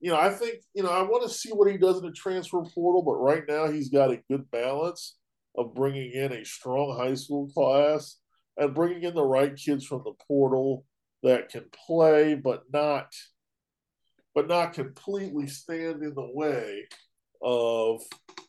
you 0.00 0.10
know, 0.10 0.18
I 0.18 0.30
think, 0.30 0.56
you 0.74 0.82
know, 0.82 0.90
I 0.90 1.02
want 1.02 1.22
to 1.22 1.28
see 1.28 1.50
what 1.50 1.70
he 1.70 1.78
does 1.78 1.98
in 1.98 2.04
the 2.04 2.12
transfer 2.12 2.62
portal, 2.62 3.02
but 3.02 3.14
right 3.14 3.44
now 3.48 3.70
he's 3.70 3.88
got 3.88 4.10
a 4.10 4.22
good 4.28 4.50
balance 4.50 5.16
of 5.56 5.74
bringing 5.74 6.10
in 6.12 6.32
a 6.32 6.44
strong 6.44 6.96
high 6.96 7.14
school 7.14 7.48
class 7.48 8.18
and 8.56 8.74
bringing 8.74 9.02
in 9.04 9.14
the 9.14 9.24
right 9.24 9.54
kids 9.54 9.86
from 9.86 10.02
the 10.04 10.14
portal 10.26 10.84
that 11.22 11.48
can 11.48 11.64
play, 11.86 12.34
but 12.34 12.64
not, 12.72 13.12
but 14.34 14.48
not 14.48 14.72
completely 14.72 15.46
stand 15.46 16.02
in 16.02 16.14
the 16.14 16.30
way 16.34 16.86
of, 17.40 18.02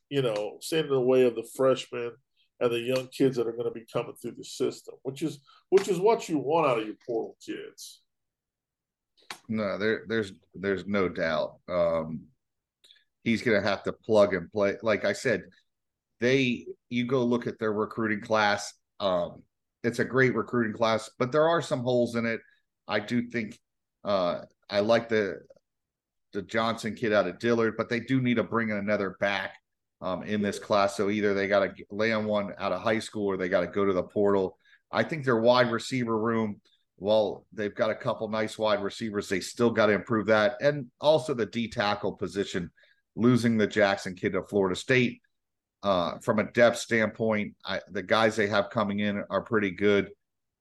you 0.09 0.21
know, 0.21 0.57
stand 0.61 0.85
in 0.87 0.93
the 0.93 0.99
way 0.99 1.25
of 1.25 1.35
the 1.35 1.47
freshmen 1.55 2.11
and 2.59 2.71
the 2.71 2.79
young 2.79 3.07
kids 3.07 3.37
that 3.37 3.47
are 3.47 3.51
going 3.51 3.65
to 3.65 3.71
be 3.71 3.85
coming 3.91 4.13
through 4.21 4.35
the 4.37 4.43
system, 4.43 4.95
which 5.03 5.21
is 5.21 5.39
which 5.69 5.87
is 5.87 5.99
what 5.99 6.29
you 6.29 6.37
want 6.37 6.67
out 6.67 6.79
of 6.79 6.85
your 6.85 6.95
portal 7.05 7.35
kids. 7.45 8.02
No, 9.53 9.77
there, 9.77 10.01
there's, 10.07 10.31
there's 10.55 10.87
no 10.87 11.07
doubt. 11.07 11.57
Um, 11.69 12.23
he's 13.23 13.43
going 13.43 13.61
to 13.61 13.67
have 13.67 13.83
to 13.83 13.93
plug 13.93 14.33
and 14.33 14.51
play. 14.51 14.77
Like 14.81 15.05
I 15.05 15.13
said, 15.13 15.43
they, 16.19 16.65
you 16.89 17.05
go 17.05 17.23
look 17.23 17.45
at 17.45 17.59
their 17.59 17.71
recruiting 17.71 18.21
class. 18.21 18.73
Um, 18.99 19.43
it's 19.83 19.99
a 19.99 20.05
great 20.05 20.33
recruiting 20.35 20.73
class, 20.73 21.09
but 21.19 21.31
there 21.31 21.47
are 21.47 21.61
some 21.61 21.81
holes 21.81 22.15
in 22.15 22.25
it. 22.25 22.39
I 22.87 22.99
do 22.99 23.29
think, 23.29 23.59
uh, 24.03 24.39
I 24.69 24.79
like 24.79 25.07
the, 25.07 25.41
the 26.33 26.41
Johnson 26.41 26.95
kid 26.95 27.13
out 27.13 27.27
of 27.27 27.37
Dillard, 27.37 27.75
but 27.77 27.89
they 27.89 27.99
do 27.99 28.21
need 28.21 28.37
to 28.37 28.43
bring 28.43 28.69
in 28.69 28.77
another 28.77 29.17
back 29.19 29.53
um, 30.01 30.23
in 30.23 30.41
this 30.41 30.57
class. 30.57 30.97
So 30.97 31.11
either 31.11 31.35
they 31.35 31.47
got 31.47 31.59
to 31.59 31.85
lay 31.91 32.11
on 32.11 32.25
one 32.25 32.53
out 32.57 32.71
of 32.71 32.81
high 32.81 32.99
school 32.99 33.27
or 33.27 33.37
they 33.37 33.49
got 33.49 33.61
to 33.61 33.67
go 33.67 33.85
to 33.85 33.93
the 33.93 34.03
portal. 34.03 34.57
I 34.91 35.03
think 35.03 35.25
their 35.25 35.39
wide 35.39 35.71
receiver 35.71 36.17
room 36.17 36.59
well, 36.97 37.45
they've 37.51 37.75
got 37.75 37.89
a 37.89 37.95
couple 37.95 38.27
nice 38.27 38.57
wide 38.57 38.83
receivers. 38.83 39.27
They 39.27 39.39
still 39.39 39.71
got 39.71 39.87
to 39.87 39.93
improve 39.93 40.27
that. 40.27 40.55
And 40.61 40.87
also 41.01 41.33
the 41.33 41.45
D 41.45 41.67
tackle 41.67 42.13
position, 42.13 42.71
losing 43.15 43.57
the 43.57 43.67
Jackson 43.67 44.15
kid 44.15 44.33
to 44.33 44.43
Florida 44.43 44.75
State. 44.75 45.21
Uh, 45.81 46.17
from 46.19 46.39
a 46.39 46.49
depth 46.51 46.77
standpoint, 46.77 47.53
I, 47.65 47.81
the 47.91 48.03
guys 48.03 48.37
they 48.37 48.47
have 48.47 48.69
coming 48.69 48.99
in 48.99 49.21
are 49.29 49.41
pretty 49.41 49.71
good, 49.71 50.11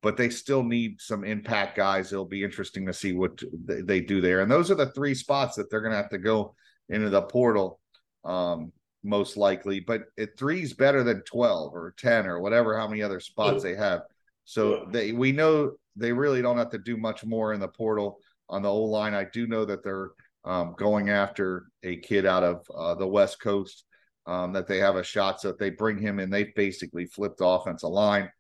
but 0.02 0.16
they 0.16 0.28
still 0.28 0.64
need 0.64 1.00
some 1.00 1.22
impact 1.22 1.76
guys. 1.76 2.12
It'll 2.12 2.24
be 2.24 2.42
interesting 2.42 2.86
to 2.86 2.92
see 2.92 3.12
what 3.12 3.40
they, 3.64 3.82
they 3.82 4.00
do 4.00 4.20
there. 4.20 4.40
And 4.40 4.50
those 4.50 4.68
are 4.72 4.74
the 4.74 4.90
three 4.90 5.14
spots 5.14 5.54
that 5.56 5.70
they're 5.70 5.80
going 5.80 5.92
to 5.92 5.96
have 5.96 6.10
to 6.10 6.18
go 6.18 6.56
into 6.88 7.08
the 7.08 7.22
portal, 7.22 7.78
um, 8.24 8.72
most 9.04 9.36
likely. 9.36 9.78
But 9.78 10.06
three's 10.36 10.72
better 10.72 11.04
than 11.04 11.22
12 11.22 11.72
or 11.72 11.94
10 11.98 12.26
or 12.26 12.40
whatever, 12.40 12.76
how 12.76 12.88
many 12.88 13.02
other 13.02 13.20
spots 13.20 13.62
they 13.62 13.76
have. 13.76 14.02
So 14.44 14.87
they 14.90 15.12
we 15.12 15.33
know 15.33 15.72
they 15.96 16.12
really 16.12 16.42
don't 16.42 16.59
have 16.59 16.70
to 16.70 16.78
do 16.78 16.96
much 16.96 17.24
more 17.24 17.52
in 17.52 17.61
the 17.61 17.68
portal 17.68 18.18
on 18.48 18.62
the 18.62 18.70
O 18.70 18.83
line. 18.85 19.14
I 19.14 19.24
do 19.24 19.46
know 19.46 19.64
that 19.64 19.83
they're 19.85 20.11
um, 20.44 20.74
going 20.76 21.11
after 21.11 21.66
a 21.83 21.96
kid 21.96 22.26
out 22.26 22.42
of 22.42 22.62
uh, 22.74 22.94
the 22.94 23.07
West 23.07 23.40
Coast 23.40 23.85
um, 24.27 24.52
that 24.52 24.66
they 24.66 24.79
have 24.79 24.96
a 24.96 25.04
shot. 25.04 25.40
So 25.40 25.50
if 25.50 25.58
they 25.58 25.71
bring 25.71 25.98
him 25.98 26.19
in, 26.19 26.31
they 26.31 26.44
basically 26.56 27.06
flipped 27.06 27.38
the 27.38 27.46
offensive 27.46 27.90
line. 27.90 28.31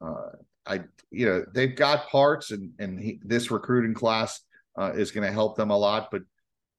Uh, 0.00 0.30
I, 0.66 0.80
you 1.10 1.26
know, 1.26 1.44
they've 1.54 1.74
got 1.74 2.08
parts, 2.08 2.50
and 2.50 2.72
and 2.78 3.00
he, 3.00 3.20
this 3.24 3.50
recruiting 3.50 3.94
class 3.94 4.40
uh, 4.78 4.92
is 4.94 5.10
going 5.10 5.26
to 5.26 5.32
help 5.32 5.56
them 5.56 5.70
a 5.70 5.76
lot. 5.76 6.08
But 6.10 6.22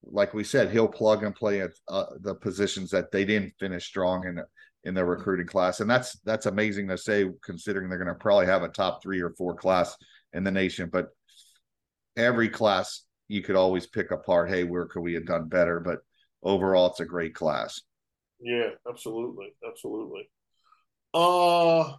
like 0.04 0.34
we 0.34 0.44
said, 0.44 0.72
he'll 0.72 0.88
plug 0.88 1.24
and 1.24 1.36
play 1.36 1.62
at 1.62 1.72
uh, 1.88 2.06
the 2.22 2.36
positions 2.36 2.92
that 2.92 3.12
they 3.12 3.26
didn't 3.26 3.54
finish 3.60 3.86
strong 3.86 4.28
in 4.28 4.40
in 4.84 4.94
their 4.94 5.06
recruiting 5.06 5.48
class, 5.48 5.80
and 5.80 5.90
that's 5.90 6.20
that's 6.26 6.46
amazing 6.46 6.88
to 6.88 6.98
say 6.98 7.30
considering 7.44 7.90
they're 7.90 8.04
going 8.04 8.08
to 8.08 8.16
probably 8.16 8.46
have 8.46 8.64
a 8.64 8.70
top 8.70 9.02
three 9.02 9.22
or 9.22 9.32
four 9.32 9.56
class 9.56 9.96
in 10.34 10.44
the 10.44 10.52
nation. 10.52 10.90
But 10.92 11.10
every 12.16 12.50
class 12.50 13.04
you 13.28 13.42
could 13.42 13.56
always 13.56 13.88
pick 13.88 14.12
apart. 14.12 14.50
Hey, 14.50 14.64
where 14.64 14.86
could 14.86 15.02
we 15.02 15.14
have 15.14 15.26
done 15.26 15.48
better? 15.48 15.80
But 15.80 16.00
overall, 16.44 16.88
it's 16.88 17.00
a 17.00 17.06
great 17.06 17.36
class. 17.36 17.82
Yeah, 18.40 18.70
absolutely, 18.88 19.54
absolutely. 19.68 20.30
Uh 21.14 21.94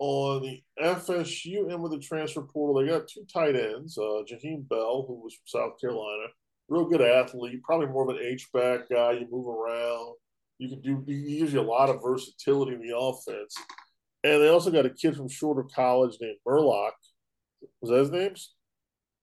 on 0.00 0.42
the 0.42 0.62
FSU 0.82 1.70
end 1.70 1.82
with 1.82 1.92
the 1.92 1.98
transfer 1.98 2.42
portal, 2.42 2.82
they 2.82 2.90
got 2.90 3.08
two 3.08 3.24
tight 3.32 3.56
ends. 3.56 3.96
Uh, 3.96 4.22
Jaheim 4.28 4.68
Bell, 4.68 5.04
who 5.06 5.20
was 5.22 5.34
from 5.34 5.46
South 5.46 5.80
Carolina, 5.80 6.26
real 6.68 6.84
good 6.84 7.00
athlete, 7.00 7.62
probably 7.62 7.86
more 7.86 8.02
of 8.02 8.16
an 8.16 8.22
H 8.22 8.48
back 8.52 8.88
guy. 8.90 9.12
You 9.12 9.28
move 9.30 9.46
around. 9.46 10.16
You 10.58 10.68
can 10.68 10.80
do 10.80 11.04
he 11.06 11.38
gives 11.38 11.52
you 11.52 11.60
a 11.60 11.62
lot 11.62 11.90
of 11.90 12.02
versatility 12.02 12.74
in 12.74 12.80
the 12.80 12.96
offense. 12.96 13.54
And 14.22 14.42
they 14.42 14.48
also 14.48 14.70
got 14.70 14.86
a 14.86 14.90
kid 14.90 15.16
from 15.16 15.28
Shorter 15.28 15.64
College 15.74 16.16
named 16.20 16.38
Murlock. 16.46 16.92
Was 17.80 17.90
that 17.90 17.98
his 17.98 18.10
name? 18.10 18.34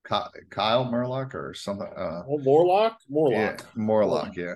Kyle 0.03 0.85
Murlock 0.85 1.33
or 1.33 1.53
something. 1.53 1.87
Uh, 1.87 2.23
oh, 2.27 2.39
Morlock? 2.39 2.97
Morlock. 3.09 3.59
Yeah, 3.61 3.65
Morlock, 3.75 4.35
yeah. 4.35 4.55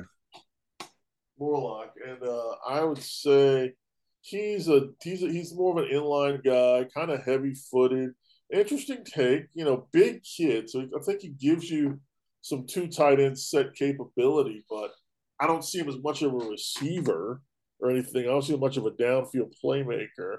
Morlock, 1.40 1.94
and 2.06 2.24
uh, 2.24 2.56
I 2.68 2.84
would 2.84 3.02
say 3.02 3.74
he's 4.22 4.68
a 4.70 4.90
he's 5.04 5.24
a, 5.24 5.28
he's 5.28 5.54
more 5.54 5.78
of 5.78 5.86
an 5.86 5.92
inline 5.92 6.44
guy, 6.44 6.88
kind 6.94 7.12
of 7.12 7.24
heavy 7.24 7.54
footed. 7.54 8.12
Interesting 8.54 9.04
take, 9.04 9.48
you 9.54 9.66
know, 9.66 9.88
big 9.92 10.22
kid. 10.24 10.70
So 10.70 10.82
I 10.82 11.04
think 11.04 11.22
he 11.22 11.30
gives 11.30 11.70
you 11.70 12.00
some 12.42 12.66
two 12.68 12.88
tight 12.88 13.20
end 13.20 13.38
set 13.38 13.74
capability, 13.74 14.64
but 14.70 14.92
I 15.40 15.48
don't 15.48 15.64
see 15.64 15.80
him 15.80 15.90
as 15.90 15.98
much 16.02 16.22
of 16.22 16.34
a 16.34 16.38
receiver 16.38 17.42
or 17.80 17.90
anything. 17.90 18.24
I 18.24 18.28
don't 18.28 18.42
see 18.42 18.54
him 18.54 18.60
much 18.60 18.78
of 18.78 18.86
a 18.86 18.92
downfield 18.92 19.54
playmaker. 19.64 20.38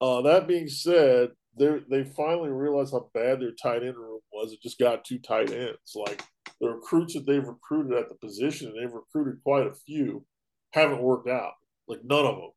Uh, 0.00 0.22
that 0.22 0.48
being 0.48 0.68
said, 0.68 1.30
they 1.58 1.80
they 1.90 2.04
finally 2.04 2.50
realized 2.50 2.92
how 2.92 3.10
bad 3.12 3.40
their 3.40 3.52
tight 3.52 3.82
end 3.82 3.96
room 3.96 4.20
was. 4.32 4.52
It 4.52 4.62
just 4.62 4.78
got 4.78 5.04
two 5.04 5.18
tight 5.18 5.52
ends. 5.52 5.94
Like 5.94 6.22
the 6.60 6.68
recruits 6.68 7.14
that 7.14 7.26
they've 7.26 7.46
recruited 7.46 7.98
at 7.98 8.08
the 8.08 8.14
position, 8.14 8.68
and 8.68 8.76
they've 8.76 8.94
recruited 8.94 9.42
quite 9.42 9.66
a 9.66 9.74
few, 9.74 10.24
haven't 10.72 11.02
worked 11.02 11.28
out. 11.28 11.52
Like 11.86 12.00
none 12.04 12.24
of 12.24 12.36
them. 12.36 12.50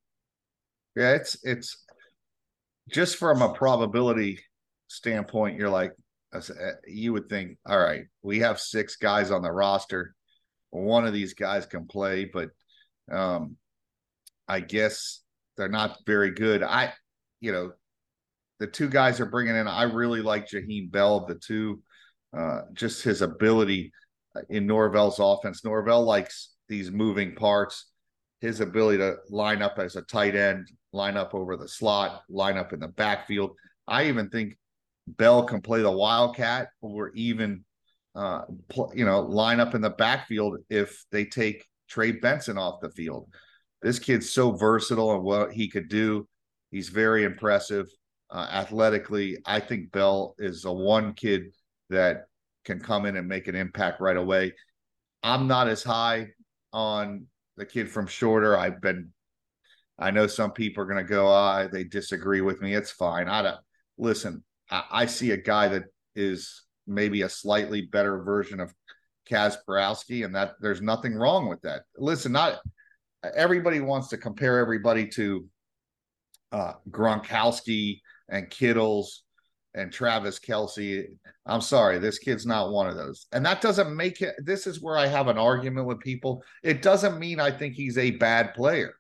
Yeah, 0.96 1.14
it's 1.16 1.38
it's 1.44 1.84
just 2.92 3.18
from 3.18 3.42
a 3.42 3.54
probability 3.54 4.40
standpoint, 4.88 5.58
you're 5.58 5.70
like 5.70 5.94
uh, 6.34 6.42
you 6.88 7.14
would 7.14 7.30
think, 7.30 7.58
all 7.66 7.80
right, 7.80 8.06
we 8.22 8.40
have 8.40 8.60
six 8.60 8.96
guys 8.96 9.32
on 9.32 9.42
the 9.42 9.52
roster. 9.52 10.16
One 10.74 11.06
of 11.06 11.14
these 11.14 11.36
guys 11.36 11.68
can 11.68 11.86
play, 11.86 12.26
but 12.26 12.50
um, 13.12 13.58
I 14.48 14.60
guess 14.60 15.22
they're 15.56 15.70
not 15.70 16.00
very 16.06 16.32
good. 16.32 16.64
I, 16.64 16.94
you 17.42 17.52
know, 17.52 17.74
the 18.60 18.66
two 18.68 18.90
guys 18.90 19.20
are 19.20 19.28
bringing 19.28 19.56
in. 19.56 19.68
I 19.68 19.84
really 19.84 20.22
like 20.22 20.50
Jaheim 20.50 20.92
Bell. 20.92 21.26
The 21.28 21.36
two, 21.36 21.84
uh, 22.36 22.62
just 22.74 23.04
his 23.04 23.22
ability 23.22 23.92
uh, 24.36 24.42
in 24.50 24.66
Norvell's 24.66 25.20
offense. 25.20 25.64
Norvell 25.64 26.04
likes 26.04 26.54
these 26.68 26.90
moving 26.90 27.36
parts. 27.36 27.92
His 28.42 28.60
ability 28.60 28.98
to 28.98 29.18
line 29.30 29.62
up 29.62 29.78
as 29.78 29.96
a 29.96 30.02
tight 30.02 30.36
end, 30.36 30.72
line 30.92 31.18
up 31.18 31.36
over 31.36 31.56
the 31.56 31.68
slot, 31.68 32.24
line 32.30 32.58
up 32.58 32.74
in 32.74 32.80
the 32.80 32.88
backfield. 32.88 33.52
I 33.88 34.06
even 34.08 34.30
think 34.30 34.58
Bell 35.08 35.44
can 35.44 35.62
play 35.62 35.82
the 35.82 35.92
wildcat 35.92 36.70
or 36.82 37.12
even, 37.14 37.64
uh, 38.16 38.41
you 38.93 39.05
know, 39.05 39.22
line 39.22 39.59
up 39.59 39.76
in 39.76 39.82
the 39.82 39.89
backfield 39.89 40.59
if 40.70 41.03
they 41.11 41.26
take 41.26 41.66
Trey 41.89 42.11
Benson 42.11 42.57
off 42.57 42.82
the 42.82 42.89
field. 42.89 43.28
This 43.82 43.99
kid's 43.99 44.30
so 44.30 44.51
versatile 44.51 45.16
and 45.16 45.24
what 45.24 45.51
he 45.51 45.68
could 45.68 45.89
do. 45.89 46.28
He's 46.72 46.89
very 46.89 47.24
impressive 47.24 47.88
uh, 48.30 48.47
athletically. 48.51 49.38
I 49.45 49.59
think 49.59 49.91
Bell 49.91 50.36
is 50.38 50.61
the 50.61 50.72
one 50.72 51.14
kid 51.14 51.55
that 51.89 52.26
can 52.66 52.80
come 52.80 53.05
in 53.05 53.18
and 53.18 53.28
make 53.28 53.47
an 53.47 53.55
impact 53.55 53.99
right 53.99 54.18
away. 54.18 54.53
I'm 55.22 55.47
not 55.47 55.68
as 55.68 55.84
high 55.84 56.30
on 56.72 57.28
the 57.57 57.66
kid 57.66 57.89
from 57.89 58.07
Shorter. 58.07 58.57
I've 58.57 58.82
been, 58.82 59.09
I 59.99 60.11
know 60.11 60.28
some 60.28 60.51
people 60.51 60.84
are 60.84 60.88
going 60.88 61.03
to 61.03 61.09
go, 61.09 61.28
ah, 61.28 61.68
they 61.68 61.84
disagree 61.84 62.41
with 62.41 62.61
me. 62.61 62.74
It's 62.74 62.91
fine. 62.91 63.28
I 63.28 63.41
don't 63.41 63.59
listen. 63.97 64.43
I, 64.70 64.84
I 64.91 65.05
see 65.05 65.32
a 65.32 65.38
guy 65.38 65.68
that 65.68 65.84
is 66.16 66.64
maybe 66.88 67.22
a 67.22 67.30
slightly 67.30 67.82
better 67.82 68.24
version 68.24 68.60
of 68.60 68.74
Kaz 69.30 69.56
Borowski, 69.66 70.24
and 70.24 70.36
that 70.36 70.54
there's 70.60 70.82
nothing 70.82 71.16
wrong 71.16 71.48
with 71.48 71.62
that. 71.62 71.84
Listen, 71.98 72.32
not 72.32 72.60
everybody 73.36 73.80
wants 73.80 74.10
to 74.10 74.18
compare 74.18 74.60
everybody 74.60 75.08
to 75.08 75.46
uh, 76.52 76.74
Gronkowski 76.90 78.02
and 78.30 78.50
Kittles 78.50 79.24
and 79.74 79.92
Travis 79.92 80.40
Kelce. 80.40 81.06
I'm 81.46 81.62
sorry, 81.62 81.98
this 82.00 82.20
kid's 82.20 82.46
not 82.46 82.72
one 82.72 82.88
of 82.88 82.96
those. 82.96 83.28
And 83.32 83.46
that 83.46 83.62
doesn't 83.62 83.96
make 83.96 84.22
it. 84.22 84.36
This 84.44 84.68
is 84.68 84.82
where 84.82 84.98
I 84.98 85.08
have 85.08 85.28
an 85.28 85.38
argument 85.38 85.88
with 85.88 86.00
people. 86.00 86.44
It 86.62 86.82
doesn't 86.82 87.20
mean 87.20 87.40
I 87.40 87.52
think 87.52 87.74
he's 87.74 87.98
a 87.98 88.12
bad 88.12 88.54
player. 88.54 88.94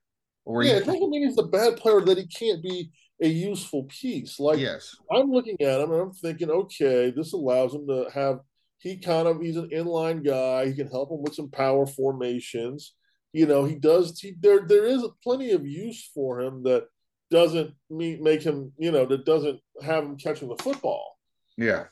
Or 0.45 0.63
yeah, 0.63 0.73
he, 0.73 0.77
it 0.77 0.85
doesn't 0.85 1.09
mean 1.09 1.27
he's 1.27 1.37
a 1.37 1.43
bad 1.43 1.77
player 1.77 2.01
that 2.01 2.17
he 2.17 2.27
can't 2.27 2.61
be 2.61 2.89
a 3.23 3.27
useful 3.27 3.83
piece. 3.83 4.39
Like 4.39 4.59
yes, 4.59 4.95
I'm 5.11 5.31
looking 5.31 5.59
at 5.61 5.81
him 5.81 5.91
and 5.91 6.01
I'm 6.01 6.11
thinking, 6.11 6.49
okay, 6.49 7.11
this 7.15 7.33
allows 7.33 7.73
him 7.73 7.87
to 7.87 8.07
have. 8.13 8.39
He 8.79 8.97
kind 8.97 9.29
of 9.29 9.41
he's 9.41 9.55
an 9.55 9.69
inline 9.69 10.25
guy. 10.25 10.67
He 10.67 10.73
can 10.73 10.87
help 10.87 11.09
him 11.09 11.23
with 11.23 11.33
some 11.33 11.49
power 11.49 11.87
formations. 11.87 12.93
You 13.31 13.45
know, 13.45 13.63
he 13.63 13.75
does. 13.75 14.19
He 14.19 14.35
there 14.39 14.65
there 14.67 14.85
is 14.85 15.05
plenty 15.23 15.51
of 15.51 15.65
use 15.65 16.09
for 16.13 16.41
him 16.41 16.63
that 16.63 16.87
doesn't 17.31 17.73
make 17.89 18.43
him, 18.43 18.71
you 18.77 18.91
know, 18.91 19.05
that 19.05 19.25
doesn't 19.25 19.59
have 19.81 20.03
him 20.03 20.17
catching 20.17 20.49
the 20.49 20.61
football. 20.61 21.17
Yeah. 21.57 21.85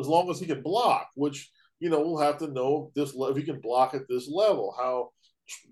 As 0.00 0.06
long 0.06 0.30
as 0.30 0.38
he 0.38 0.46
can 0.46 0.62
block, 0.62 1.08
which, 1.16 1.50
you 1.80 1.90
know, 1.90 2.00
we'll 2.00 2.20
have 2.20 2.38
to 2.38 2.46
know 2.46 2.92
this 2.94 3.12
if 3.16 3.36
he 3.36 3.42
can 3.42 3.60
block 3.60 3.94
at 3.94 4.08
this 4.08 4.28
level, 4.30 4.74
how 4.78 5.10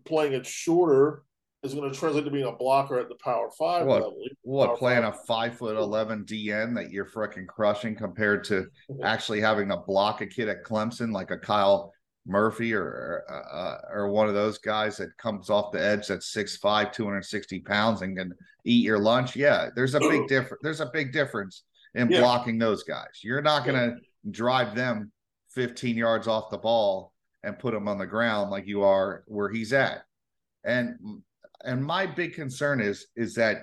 playing 0.05 0.33
it 0.33 0.45
shorter 0.45 1.23
is 1.67 1.75
going 1.75 1.93
to 1.93 1.99
translate 1.99 2.25
to 2.25 2.31
being 2.31 2.47
a 2.47 2.53
blocker 2.53 2.99
at 2.99 3.09
the 3.09 3.15
power 3.17 3.51
five 3.59 3.87
what, 3.87 4.03
level. 4.03 4.17
What 4.43 4.79
playing 4.79 5.03
five. 5.03 5.15
a 5.15 5.27
five 5.27 5.59
foot 5.59 5.77
eleven 5.77 6.25
DN 6.25 6.75
that 6.77 6.91
you're 6.91 7.07
freaking 7.07 7.47
crushing 7.47 7.95
compared 7.95 8.45
to 8.45 8.67
actually 9.03 9.41
having 9.41 9.69
to 9.69 9.77
block 9.77 10.21
a 10.21 10.27
kid 10.27 10.49
at 10.49 10.65
Clemson 10.65 11.13
like 11.13 11.31
a 11.31 11.39
Kyle 11.39 11.93
Murphy 12.27 12.75
or 12.75 13.23
uh, 13.31 13.77
or 13.93 14.09
one 14.09 14.29
of 14.29 14.35
those 14.35 14.59
guys 14.59 14.97
that 14.97 15.17
comes 15.19 15.51
off 15.51 15.73
the 15.73 15.83
edge 15.83 16.09
that's 16.09 16.35
6'5", 16.35 16.93
260 16.93 17.61
pounds 17.61 18.03
and 18.03 18.17
can 18.17 18.33
eat 18.65 18.85
your 18.85 18.99
lunch. 18.99 19.37
Yeah, 19.37 19.69
there's 19.77 19.95
a 19.95 20.01
big 20.01 20.27
difference. 20.27 20.61
There's 20.63 20.81
a 20.81 20.91
big 20.93 21.13
difference 21.13 21.63
in 21.95 22.11
yeah. 22.11 22.21
blocking 22.21 22.59
those 22.59 22.83
guys. 22.83 23.21
You're 23.23 23.43
not 23.43 23.65
going 23.65 23.77
to 23.77 24.31
drive 24.31 24.75
them 24.75 25.13
15 25.51 25.97
yards 25.97 26.27
off 26.27 26.51
the 26.51 26.59
ball 26.59 27.13
and 27.43 27.59
put 27.59 27.73
them 27.73 27.89
on 27.89 27.97
the 27.97 28.07
ground 28.07 28.51
like 28.51 28.67
you 28.67 28.83
are 28.83 29.23
where 29.27 29.49
he's 29.49 29.73
at. 29.73 30.03
And 30.65 31.23
and 31.65 31.85
my 31.85 32.07
big 32.07 32.35
concern 32.35 32.81
is 32.81 33.07
is 33.17 33.35
that 33.35 33.63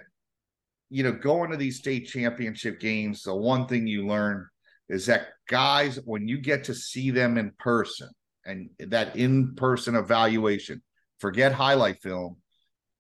you 0.89 1.03
know 1.03 1.11
going 1.11 1.51
to 1.51 1.57
these 1.57 1.79
state 1.79 2.07
championship 2.07 2.79
games, 2.79 3.23
the 3.23 3.35
one 3.35 3.67
thing 3.67 3.87
you 3.87 4.07
learn 4.07 4.47
is 4.89 5.05
that 5.05 5.27
guys 5.47 5.99
when 6.05 6.27
you 6.27 6.37
get 6.37 6.63
to 6.65 6.73
see 6.73 7.09
them 7.09 7.37
in 7.37 7.51
person 7.59 8.09
and 8.45 8.69
that 8.79 9.15
in-person 9.15 9.95
evaluation 9.95 10.81
forget 11.19 11.51
highlight 11.51 12.01
film 12.01 12.35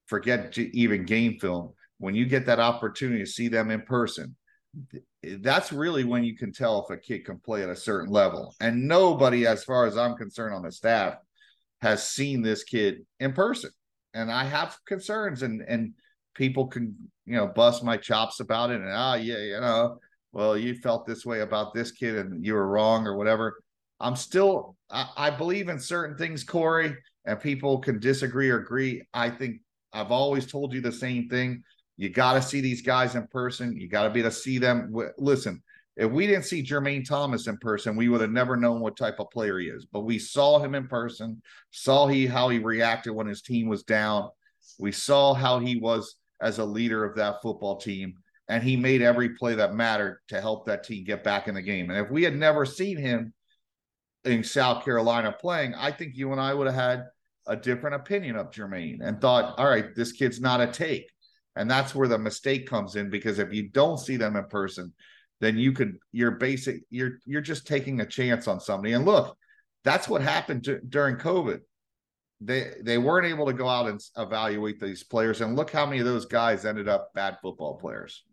forget 0.05 0.57
even 0.57 1.05
game 1.05 1.37
film 1.39 1.73
when 1.97 2.15
you 2.15 2.25
get 2.25 2.45
that 2.45 2.59
opportunity 2.59 3.23
to 3.23 3.29
see 3.29 3.47
them 3.47 3.71
in 3.71 3.81
person 3.81 4.35
that's 5.39 5.71
really 5.71 6.03
when 6.03 6.23
you 6.23 6.35
can 6.35 6.51
tell 6.51 6.83
if 6.83 6.89
a 6.89 6.97
kid 6.99 7.25
can 7.25 7.39
play 7.39 7.61
at 7.61 7.69
a 7.69 7.75
certain 7.75 8.11
level. 8.11 8.55
And 8.59 8.87
nobody 8.87 9.45
as 9.45 9.63
far 9.63 9.85
as 9.85 9.97
i'm 9.97 10.15
concerned 10.15 10.55
on 10.55 10.63
the 10.63 10.71
staff 10.71 11.15
has 11.81 12.07
seen 12.07 12.41
this 12.41 12.63
kid 12.63 13.05
in 13.19 13.33
person 13.33 13.69
and 14.13 14.31
i 14.31 14.43
have 14.43 14.77
concerns 14.85 15.43
and 15.43 15.61
and 15.67 15.93
people 16.35 16.67
can 16.67 16.95
you 17.25 17.35
know 17.35 17.47
bust 17.47 17.83
my 17.83 17.97
chops 17.97 18.39
about 18.39 18.71
it 18.71 18.81
and 18.81 18.89
ah 18.89 19.13
oh, 19.13 19.15
yeah 19.15 19.37
you 19.37 19.59
know 19.59 19.97
well 20.31 20.57
you 20.57 20.75
felt 20.75 21.05
this 21.05 21.25
way 21.25 21.41
about 21.41 21.73
this 21.73 21.91
kid 21.91 22.15
and 22.15 22.45
you 22.45 22.53
were 22.53 22.67
wrong 22.67 23.05
or 23.05 23.15
whatever 23.15 23.57
I'm 24.03 24.17
still 24.17 24.75
I, 24.91 25.09
I 25.15 25.29
believe 25.29 25.69
in 25.69 25.79
certain 25.79 26.17
things, 26.17 26.43
Corey, 26.43 26.95
and 27.25 27.39
people 27.39 27.79
can 27.79 27.99
disagree 27.99 28.49
or 28.49 28.59
agree. 28.59 29.01
I 29.13 29.29
think 29.29 29.61
I've 29.93 30.11
always 30.11 30.45
told 30.45 30.73
you 30.73 30.81
the 30.81 30.91
same 30.91 31.29
thing. 31.29 31.63
You 31.95 32.09
got 32.09 32.33
to 32.33 32.41
see 32.41 32.59
these 32.59 32.81
guys 32.81 33.15
in 33.15 33.27
person. 33.27 33.77
You 33.79 33.87
got 33.87 34.03
to 34.03 34.09
be 34.09 34.19
able 34.19 34.29
to 34.29 34.35
see 34.35 34.57
them. 34.57 34.93
Listen, 35.17 35.63
if 35.95 36.11
we 36.11 36.25
didn't 36.25 36.45
see 36.45 36.63
Jermaine 36.63 37.07
Thomas 37.07 37.47
in 37.47 37.57
person, 37.57 37.95
we 37.95 38.09
would 38.09 38.21
have 38.21 38.31
never 38.31 38.57
known 38.57 38.79
what 38.79 38.97
type 38.97 39.19
of 39.19 39.29
player 39.29 39.59
he 39.59 39.67
is. 39.67 39.85
But 39.85 40.01
we 40.01 40.17
saw 40.17 40.59
him 40.59 40.73
in 40.73 40.87
person, 40.87 41.41
saw 41.71 42.07
he 42.07 42.25
how 42.25 42.49
he 42.49 42.59
reacted 42.59 43.13
when 43.13 43.27
his 43.27 43.41
team 43.41 43.67
was 43.67 43.83
down. 43.83 44.29
We 44.79 44.91
saw 44.91 45.33
how 45.33 45.59
he 45.59 45.77
was 45.77 46.15
as 46.41 46.57
a 46.57 46.65
leader 46.65 47.05
of 47.05 47.15
that 47.17 47.41
football 47.41 47.77
team, 47.77 48.15
and 48.47 48.63
he 48.63 48.75
made 48.75 49.01
every 49.01 49.29
play 49.29 49.55
that 49.55 49.75
mattered 49.75 50.19
to 50.29 50.41
help 50.41 50.65
that 50.65 50.83
team 50.83 51.03
get 51.03 51.23
back 51.23 51.47
in 51.47 51.55
the 51.55 51.61
game. 51.61 51.89
And 51.91 52.03
if 52.03 52.11
we 52.11 52.23
had 52.23 52.35
never 52.35 52.65
seen 52.65 52.97
him 52.97 53.33
in 54.25 54.43
South 54.43 54.83
Carolina 54.83 55.35
playing, 55.39 55.75
I 55.75 55.91
think 55.91 56.15
you 56.15 56.31
and 56.31 56.41
I 56.41 56.53
would 56.53 56.67
have 56.67 56.75
had 56.75 57.03
a 57.45 57.55
different 57.55 57.97
opinion 57.97 58.35
of 58.35 58.51
Jermaine 58.51 58.99
and 59.01 59.19
thought, 59.21 59.59
all 59.59 59.69
right, 59.69 59.93
this 59.95 60.11
kid's 60.11 60.41
not 60.41 60.61
a 60.61 60.67
take. 60.67 61.09
And 61.55 61.69
that's 61.69 61.93
where 61.93 62.07
the 62.07 62.17
mistake 62.17 62.67
comes 62.67 62.95
in 62.95 63.09
because 63.09 63.37
if 63.37 63.53
you 63.53 63.69
don't 63.69 63.99
see 63.99 64.17
them 64.17 64.35
in 64.35 64.45
person, 64.45 64.93
then 65.43 65.57
you 65.57 65.71
could 65.71 65.97
you're 66.11 66.31
basic 66.31 66.83
you're 66.89 67.19
you're 67.25 67.41
just 67.41 67.67
taking 67.67 68.01
a 68.01 68.05
chance 68.05 68.47
on 68.47 68.59
somebody. 68.59 68.93
And 68.93 69.05
look, 69.05 69.37
that's 69.83 70.07
what 70.07 70.21
happened 70.21 70.67
during 70.89 71.17
COVID. 71.17 71.59
They 72.41 72.71
they 72.81 72.97
weren't 72.97 73.27
able 73.27 73.45
to 73.47 73.53
go 73.53 73.67
out 73.67 73.87
and 73.89 73.99
evaluate 74.17 74.79
these 74.79 75.03
players, 75.03 75.41
and 75.41 75.55
look 75.55 75.71
how 75.71 75.85
many 75.85 75.99
of 75.99 76.05
those 76.05 76.25
guys 76.25 76.65
ended 76.65 76.87
up 76.87 77.11
bad 77.13 77.37
football 77.41 77.77
players. 77.77 78.23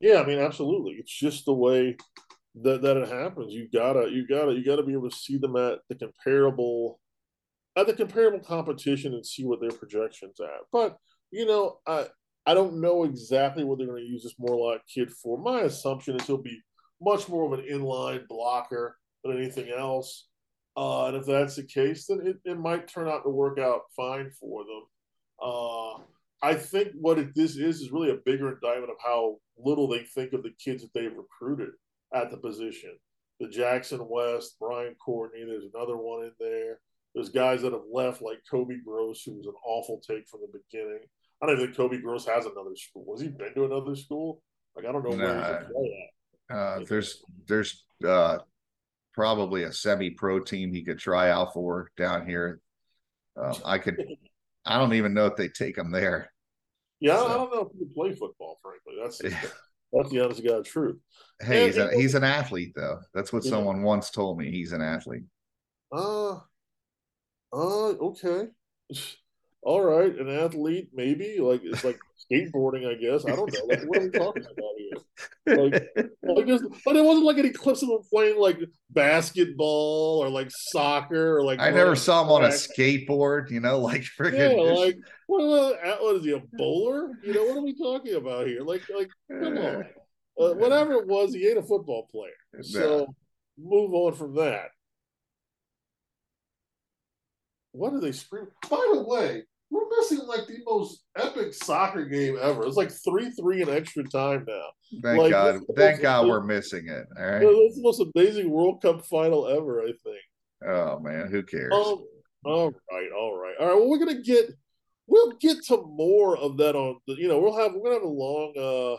Yeah, 0.00 0.22
I 0.22 0.26
mean, 0.26 0.38
absolutely. 0.38 0.92
It's 0.92 1.12
just 1.12 1.44
the 1.44 1.52
way 1.54 1.96
that 2.62 2.82
that 2.82 2.96
it 2.96 3.08
happens. 3.08 3.52
You 3.52 3.68
gotta, 3.72 4.10
you 4.10 4.26
gotta, 4.26 4.52
you 4.52 4.64
gotta 4.64 4.82
be 4.82 4.92
able 4.94 5.10
to 5.10 5.16
see 5.16 5.36
them 5.36 5.56
at 5.56 5.80
the 5.88 5.94
comparable, 5.94 7.00
at 7.76 7.86
the 7.86 7.92
comparable 7.92 8.40
competition 8.40 9.14
and 9.14 9.24
see 9.24 9.44
what 9.44 9.60
their 9.60 9.70
projections 9.70 10.40
at. 10.40 10.60
But 10.72 10.96
you 11.30 11.46
know, 11.46 11.78
I 11.86 12.06
I 12.46 12.54
don't 12.54 12.80
know 12.80 13.04
exactly 13.04 13.64
what 13.64 13.78
they're 13.78 13.86
going 13.86 14.02
to 14.02 14.10
use 14.10 14.22
this 14.22 14.38
Morlock 14.38 14.80
kid 14.92 15.10
for. 15.10 15.38
My 15.38 15.60
assumption 15.60 16.16
is 16.16 16.26
he'll 16.26 16.38
be 16.38 16.60
much 17.00 17.28
more 17.28 17.46
of 17.46 17.58
an 17.58 17.66
inline 17.70 18.26
blocker 18.28 18.96
than 19.22 19.36
anything 19.36 19.70
else. 19.70 20.26
Uh, 20.76 21.06
and 21.06 21.16
if 21.16 21.26
that's 21.26 21.56
the 21.56 21.64
case, 21.64 22.06
then 22.06 22.20
it, 22.24 22.36
it 22.44 22.58
might 22.58 22.88
turn 22.88 23.08
out 23.08 23.22
to 23.24 23.30
work 23.30 23.58
out 23.58 23.82
fine 23.94 24.30
for 24.40 24.64
them. 24.64 24.82
Uh, 25.42 26.02
I 26.42 26.54
think 26.54 26.92
what 26.94 27.18
it, 27.18 27.34
this 27.34 27.56
is 27.56 27.80
is 27.80 27.92
really 27.92 28.10
a 28.10 28.18
bigger 28.24 28.48
indictment 28.48 28.90
of 28.90 28.96
how 29.04 29.36
little 29.58 29.88
they 29.88 30.04
think 30.04 30.32
of 30.32 30.42
the 30.42 30.54
kids 30.62 30.82
that 30.82 30.92
they've 30.94 31.16
recruited 31.16 31.70
at 32.14 32.30
the 32.30 32.36
position. 32.36 32.96
The 33.40 33.48
Jackson 33.48 34.06
West, 34.08 34.56
Brian 34.60 34.94
Courtney, 35.04 35.44
there's 35.44 35.64
another 35.74 35.96
one 35.96 36.24
in 36.24 36.32
there. 36.38 36.80
There's 37.14 37.28
guys 37.30 37.62
that 37.62 37.72
have 37.72 37.82
left, 37.92 38.22
like 38.22 38.38
Kobe 38.48 38.76
Gross, 38.84 39.22
who 39.24 39.34
was 39.34 39.46
an 39.46 39.54
awful 39.64 40.00
take 40.06 40.28
from 40.28 40.40
the 40.40 40.58
beginning. 40.58 41.00
I 41.42 41.46
don't 41.46 41.56
think 41.56 41.76
Kobe 41.76 41.98
Gross 41.98 42.26
has 42.26 42.44
another 42.44 42.76
school. 42.76 43.14
Has 43.14 43.22
he 43.22 43.28
been 43.28 43.54
to 43.54 43.64
another 43.64 43.96
school? 43.96 44.42
Like 44.76 44.86
I 44.86 44.92
don't 44.92 45.04
know 45.04 45.16
nah, 45.16 45.24
where 45.24 45.36
he's 45.36 45.92
at. 46.50 46.56
Uh, 46.56 46.84
there's 46.88 47.22
there's 47.46 47.84
uh, 48.06 48.38
probably 49.14 49.64
a 49.64 49.72
semi-pro 49.72 50.40
team 50.40 50.72
he 50.72 50.82
could 50.82 50.98
try 50.98 51.30
out 51.30 51.54
for 51.54 51.90
down 51.96 52.26
here. 52.26 52.60
Um, 53.40 53.54
I 53.64 53.78
could. 53.78 53.96
I 54.66 54.78
don't 54.78 54.94
even 54.94 55.14
know 55.14 55.26
if 55.26 55.36
they 55.36 55.48
take 55.48 55.78
him 55.78 55.90
there. 55.90 56.30
Yeah, 57.00 57.16
so. 57.16 57.26
I 57.26 57.34
don't 57.34 57.54
know 57.54 57.60
if 57.62 57.72
he 57.72 57.78
can 57.78 57.94
play 57.94 58.14
football. 58.14 58.58
Frankly, 58.62 58.94
that's 59.02 59.22
yeah. 59.22 59.50
that's 59.92 60.10
the 60.10 60.24
honest 60.24 60.44
God 60.44 60.64
truth. 60.64 60.98
Hey, 61.40 61.64
and, 61.64 61.74
he's, 61.74 61.76
a, 61.78 61.96
he's 61.96 62.14
an 62.14 62.24
athlete, 62.24 62.72
though. 62.76 63.00
That's 63.14 63.32
what 63.32 63.44
someone 63.44 63.82
once 63.82 64.10
told 64.10 64.38
me. 64.38 64.50
He's 64.50 64.72
an 64.72 64.82
athlete. 64.82 65.24
Uh, 65.90 66.32
uh, 67.52 67.88
okay. 67.88 68.48
All 69.62 69.82
right, 69.82 70.16
an 70.16 70.30
athlete, 70.30 70.88
maybe 70.94 71.38
like 71.38 71.60
it's 71.62 71.84
like 71.84 71.98
skateboarding, 72.32 72.88
I 72.88 72.94
guess. 72.94 73.26
I 73.26 73.36
don't 73.36 73.52
know. 73.52 73.64
Like, 73.66 73.82
what 73.84 73.98
are 73.98 74.02
we 74.02 74.10
talking 74.10 74.44
about 74.44 74.74
here? 74.78 75.56
Like, 75.56 75.88
I 76.38 76.42
guess, 76.42 76.62
but 76.84 76.96
it 76.96 77.04
wasn't 77.04 77.26
like 77.26 77.36
any 77.36 77.50
clips 77.50 77.82
of 77.82 77.90
him 77.90 77.98
playing 78.10 78.40
like 78.40 78.58
basketball 78.88 80.24
or 80.24 80.30
like 80.30 80.50
soccer 80.50 81.36
or 81.36 81.44
like. 81.44 81.60
I 81.60 81.70
never 81.70 81.94
saw 81.94 82.24
him 82.24 82.30
on 82.30 82.44
a 82.44 82.48
skateboard. 82.48 83.50
You 83.50 83.60
know, 83.60 83.80
like 83.80 84.02
freaking. 84.18 84.66
Yeah, 84.66 84.72
like 84.72 84.96
what, 85.26 85.42
what 86.00 86.16
is 86.16 86.24
he 86.24 86.32
a 86.32 86.42
bowler? 86.54 87.10
You 87.22 87.34
know, 87.34 87.44
what 87.44 87.58
are 87.58 87.62
we 87.62 87.76
talking 87.76 88.14
about 88.14 88.46
here? 88.46 88.62
Like, 88.62 88.82
like 88.94 89.10
come 89.28 89.58
on. 89.58 89.84
Uh, 90.40 90.54
whatever 90.54 90.94
it 90.94 91.06
was, 91.06 91.34
he 91.34 91.46
ain't 91.46 91.58
a 91.58 91.62
football 91.62 92.08
player. 92.10 92.62
So 92.62 93.06
move 93.58 93.92
on 93.92 94.14
from 94.14 94.36
that. 94.36 94.68
What 97.72 97.92
are 97.92 98.00
they 98.00 98.12
screaming? 98.12 98.48
By 98.70 98.90
the 98.90 99.02
way, 99.02 99.42
we're 99.70 99.88
missing 99.98 100.26
like 100.26 100.46
the 100.46 100.58
most 100.66 101.04
epic 101.16 101.54
soccer 101.54 102.04
game 102.04 102.36
ever. 102.40 102.66
It's 102.66 102.76
like 102.76 102.90
three 102.90 103.30
three 103.30 103.62
in 103.62 103.68
extra 103.68 104.04
time 104.04 104.44
now. 104.46 104.66
Thank 105.02 105.18
like, 105.18 105.30
God! 105.30 105.60
Thank 105.76 106.02
God 106.02 106.26
we're 106.26 106.42
missing 106.42 106.88
it. 106.88 107.06
All 107.16 107.24
right, 107.24 107.42
it's 107.42 107.76
the 107.76 107.82
most 107.82 108.02
amazing 108.14 108.50
World 108.50 108.82
Cup 108.82 109.06
final 109.06 109.46
ever. 109.46 109.82
I 109.82 109.92
think. 110.02 110.66
Oh 110.66 110.98
man, 110.98 111.28
who 111.30 111.42
cares? 111.42 111.72
Um, 111.72 112.04
all 112.44 112.72
right, 112.90 113.12
all 113.16 113.36
right, 113.36 113.54
all 113.60 113.66
right. 113.68 113.76
Well, 113.76 113.88
we're 113.88 113.98
gonna 113.98 114.22
get 114.22 114.50
we'll 115.06 115.32
get 115.40 115.64
to 115.66 115.82
more 115.82 116.36
of 116.36 116.56
that 116.58 116.74
on 116.74 116.98
the. 117.06 117.14
You 117.14 117.28
know, 117.28 117.38
we'll 117.38 117.56
have 117.56 117.72
we're 117.72 117.82
gonna 117.82 117.94
have 117.94 118.02
a 118.02 118.08
long, 118.08 118.52
uh 118.58 118.96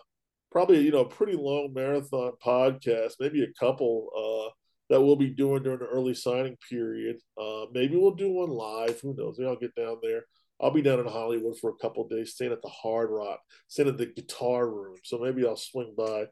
probably 0.52 0.82
you 0.82 0.92
know, 0.92 1.02
a 1.02 1.10
pretty 1.10 1.36
long 1.36 1.74
marathon 1.74 2.32
podcast, 2.44 3.14
maybe 3.20 3.44
a 3.44 3.54
couple. 3.60 4.10
uh 4.16 4.52
that 4.92 5.02
we'll 5.02 5.16
be 5.16 5.30
doing 5.30 5.64
during 5.64 5.80
the 5.80 5.86
early 5.86 6.14
signing 6.14 6.58
period. 6.70 7.16
Uh, 7.42 7.64
maybe 7.72 7.96
we'll 7.96 8.12
do 8.14 8.30
one 8.30 8.50
live. 8.50 9.00
Who 9.00 9.16
knows? 9.18 9.40
Maybe 9.40 9.50
I'll 9.50 9.56
get 9.56 9.74
down 9.74 9.96
there. 10.04 10.26
I'll 10.62 10.72
be 10.72 10.82
down 10.82 11.00
in 11.00 11.08
Hollywood 11.08 11.58
for 11.60 11.72
a 11.72 11.76
couple 11.82 12.08
days, 12.08 12.34
staying 12.34 12.52
at 12.52 12.62
the 12.62 12.70
Hard 12.70 13.10
Rock, 13.10 13.40
staying 13.68 13.90
at 13.90 13.98
the 13.98 14.06
Guitar 14.06 14.70
Room. 14.70 14.98
So 15.04 15.18
maybe 15.18 15.46
I'll 15.46 15.58
swing 15.58 15.94
by 15.98 16.26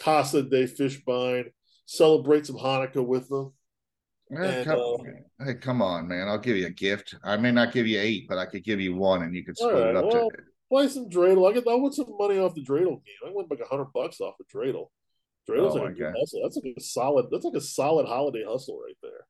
Casa 0.00 0.42
de 0.42 0.66
Fishbein, 0.66 1.50
celebrate 1.86 2.46
some 2.46 2.56
Hanukkah 2.56 3.06
with 3.06 3.28
them. 3.28 3.52
and, 4.30 4.64
come, 4.64 4.78
uh, 4.80 5.44
hey, 5.44 5.54
come 5.54 5.82
on, 5.82 6.08
man! 6.08 6.28
I'll 6.28 6.38
give 6.38 6.56
you 6.56 6.66
a 6.66 6.70
gift. 6.70 7.14
I 7.22 7.36
may 7.36 7.52
not 7.52 7.72
give 7.72 7.86
you 7.86 8.00
eight, 8.00 8.26
but 8.26 8.38
I 8.38 8.46
could 8.46 8.64
give 8.64 8.80
you 8.80 8.94
one, 8.96 9.22
and 9.22 9.34
you 9.34 9.44
could 9.44 9.56
split 9.56 9.74
right, 9.74 9.88
it 9.88 9.96
up. 9.96 10.04
Well, 10.06 10.30
to... 10.30 10.36
Play 10.70 10.88
some 10.88 11.10
dreidel. 11.10 11.48
I 11.48 11.52
get. 11.52 11.68
I 11.68 11.74
want 11.74 11.94
some 11.94 12.16
money 12.18 12.38
off 12.38 12.54
the 12.54 12.64
dreidel 12.64 13.04
game. 13.04 13.22
I 13.26 13.32
went 13.32 13.50
like 13.50 13.60
a 13.60 13.66
hundred 13.66 13.92
bucks 13.92 14.20
off 14.20 14.34
the 14.38 14.44
dreidel. 14.44 14.86
Dreidels 15.48 15.72
oh 15.72 15.82
like 15.82 15.90
a 15.90 15.94
good 15.94 16.14
hustle. 16.18 16.40
That's 16.42 16.56
like 16.56 16.74
a 16.76 16.80
solid. 16.80 17.26
That's 17.30 17.44
like 17.44 17.54
a 17.54 17.60
solid 17.60 18.06
holiday 18.06 18.44
hustle 18.48 18.80
right 18.80 18.96
there. 19.02 19.26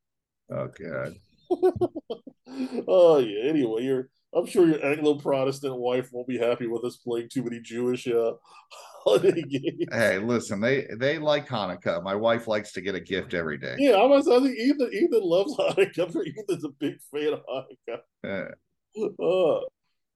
Oh 0.57 0.69
god. 0.79 1.15
oh 2.87 3.17
yeah. 3.19 3.49
Anyway, 3.49 3.83
you're 3.83 4.09
I'm 4.35 4.45
sure 4.45 4.67
your 4.67 4.85
Anglo 4.85 5.15
Protestant 5.15 5.77
wife 5.77 6.09
won't 6.11 6.27
be 6.27 6.37
happy 6.37 6.67
with 6.67 6.83
us 6.83 6.97
playing 6.97 7.29
too 7.31 7.43
many 7.43 7.61
Jewish 7.61 8.05
uh, 8.07 8.33
holiday 9.03 9.41
games. 9.41 9.85
Hey, 9.91 10.17
listen, 10.19 10.59
they 10.59 10.87
they 10.97 11.17
like 11.17 11.47
Hanukkah. 11.47 12.03
My 12.03 12.15
wife 12.15 12.47
likes 12.47 12.73
to 12.73 12.81
get 12.81 12.95
a 12.95 12.99
gift 12.99 13.33
every 13.33 13.57
day. 13.57 13.75
Yeah, 13.79 13.93
I 13.93 14.05
was. 14.05 14.27
I 14.27 14.39
think 14.39 14.57
Ethan 14.57 14.89
Ethan 14.91 15.21
loves 15.21 15.55
Hanukkah. 15.59 16.27
Ethan's 16.37 16.65
a 16.65 16.69
big 16.69 16.97
fan 17.11 17.33
of 17.33 17.43
Hanukkah. 17.49 17.99
Yeah. 18.23 19.05
Uh, 19.25 19.59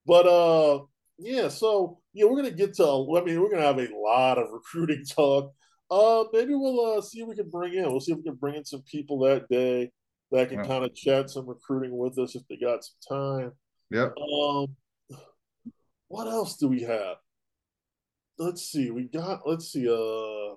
but 0.06 0.26
uh, 0.26 0.84
yeah. 1.18 1.48
So 1.48 2.00
yeah, 2.12 2.26
we're 2.26 2.36
gonna 2.36 2.50
get 2.50 2.74
to. 2.74 2.84
I 2.84 3.24
mean, 3.24 3.40
we're 3.40 3.50
gonna 3.50 3.62
have 3.62 3.78
a 3.78 3.88
lot 3.96 4.36
of 4.36 4.50
recruiting 4.50 5.04
talk. 5.04 5.52
Uh, 5.90 6.24
maybe 6.32 6.54
we'll 6.54 6.98
uh, 6.98 7.00
see 7.00 7.20
if 7.20 7.26
we 7.26 7.34
can 7.34 7.48
bring 7.48 7.74
in. 7.74 7.90
We'll 7.90 8.00
see 8.00 8.12
if 8.12 8.18
we 8.18 8.24
can 8.24 8.36
bring 8.36 8.54
in 8.54 8.64
some 8.64 8.82
people 8.82 9.18
that 9.20 9.48
day 9.48 9.90
that 10.30 10.48
can 10.48 10.58
yeah. 10.58 10.66
kind 10.66 10.84
of 10.84 10.94
chat 10.94 11.30
some 11.30 11.48
recruiting 11.48 11.96
with 11.96 12.18
us 12.18 12.36
if 12.36 12.42
they 12.48 12.56
got 12.56 12.84
some 12.84 13.18
time. 13.40 13.52
Yep. 13.90 14.14
Um, 14.18 14.76
what 16.08 16.26
else 16.26 16.56
do 16.56 16.68
we 16.68 16.82
have? 16.82 17.16
Let's 18.38 18.62
see. 18.62 18.90
We 18.90 19.04
got. 19.04 19.40
Let's 19.46 19.72
see. 19.72 19.88
Uh, 19.88 20.56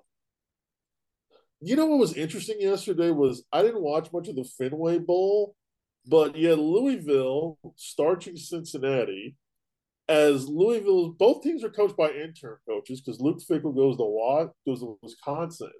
you 1.60 1.76
know 1.76 1.86
what 1.86 1.98
was 1.98 2.14
interesting 2.14 2.60
yesterday 2.60 3.10
was 3.10 3.44
I 3.52 3.62
didn't 3.62 3.82
watch 3.82 4.12
much 4.12 4.28
of 4.28 4.36
the 4.36 4.44
Fenway 4.44 4.98
Bowl, 4.98 5.54
but 6.06 6.36
yeah, 6.36 6.54
Louisville 6.54 7.58
starching 7.76 8.36
Cincinnati. 8.36 9.36
As 10.06 10.46
Louisville, 10.46 11.12
both 11.12 11.42
teams 11.42 11.64
are 11.64 11.70
coached 11.70 11.96
by 11.96 12.10
intern 12.10 12.58
coaches 12.68 13.00
because 13.00 13.22
Luke 13.22 13.38
Fickell 13.38 13.74
goes 13.74 13.96
to 13.96 14.04
Watt, 14.04 14.50
goes 14.66 14.80
to 14.80 14.98
Wisconsin, 15.02 15.72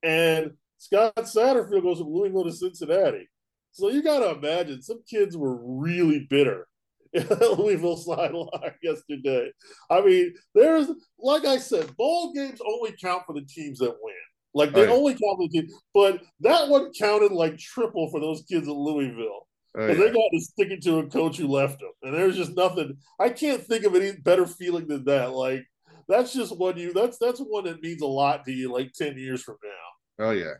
and 0.00 0.52
Scott 0.78 1.16
Satterfield 1.16 1.82
goes 1.82 1.98
from 1.98 2.12
Louisville 2.12 2.44
to 2.44 2.52
Cincinnati. 2.52 3.28
So 3.72 3.90
you 3.90 4.02
got 4.02 4.20
to 4.20 4.30
imagine 4.38 4.80
some 4.80 5.02
kids 5.08 5.36
were 5.36 5.56
really 5.60 6.26
bitter 6.30 6.68
Louisville 7.58 7.96
sideline 7.96 8.74
yesterday. 8.82 9.50
I 9.90 10.00
mean, 10.00 10.34
there's 10.54 10.88
like 11.18 11.44
I 11.44 11.58
said, 11.58 11.96
bowl 11.96 12.32
games 12.32 12.60
only 12.66 12.94
count 13.00 13.24
for 13.26 13.34
the 13.34 13.46
teams 13.46 13.78
that 13.78 13.96
win. 14.00 14.14
Like 14.54 14.72
they 14.72 14.86
right. 14.86 14.90
only 14.90 15.12
count 15.12 15.38
for 15.38 15.48
the 15.48 15.60
team, 15.60 15.68
but 15.94 16.22
that 16.40 16.68
one 16.68 16.92
counted 16.98 17.32
like 17.32 17.58
triple 17.58 18.10
for 18.10 18.20
those 18.20 18.42
kids 18.48 18.68
at 18.68 18.74
Louisville. 18.74 19.46
Oh, 19.76 19.86
yeah. 19.86 19.94
They 19.94 20.10
got 20.10 20.30
to 20.32 20.40
stick 20.40 20.70
it 20.70 20.82
to 20.82 20.98
a 20.98 21.06
coach 21.06 21.36
who 21.36 21.46
left 21.46 21.80
them, 21.80 21.92
and 22.02 22.14
there's 22.14 22.36
just 22.36 22.56
nothing. 22.56 22.96
I 23.20 23.28
can't 23.28 23.62
think 23.62 23.84
of 23.84 23.94
any 23.94 24.12
better 24.12 24.46
feeling 24.46 24.88
than 24.88 25.04
that. 25.04 25.32
Like 25.32 25.66
that's 26.08 26.32
just 26.32 26.56
one 26.56 26.78
you. 26.78 26.92
That's 26.92 27.18
that's 27.18 27.40
one 27.40 27.64
that 27.64 27.82
means 27.82 28.02
a 28.02 28.06
lot 28.06 28.44
to 28.46 28.52
you. 28.52 28.72
Like 28.72 28.92
ten 28.92 29.18
years 29.18 29.42
from 29.42 29.56
now. 29.62 30.26
Oh 30.26 30.30
yeah. 30.30 30.54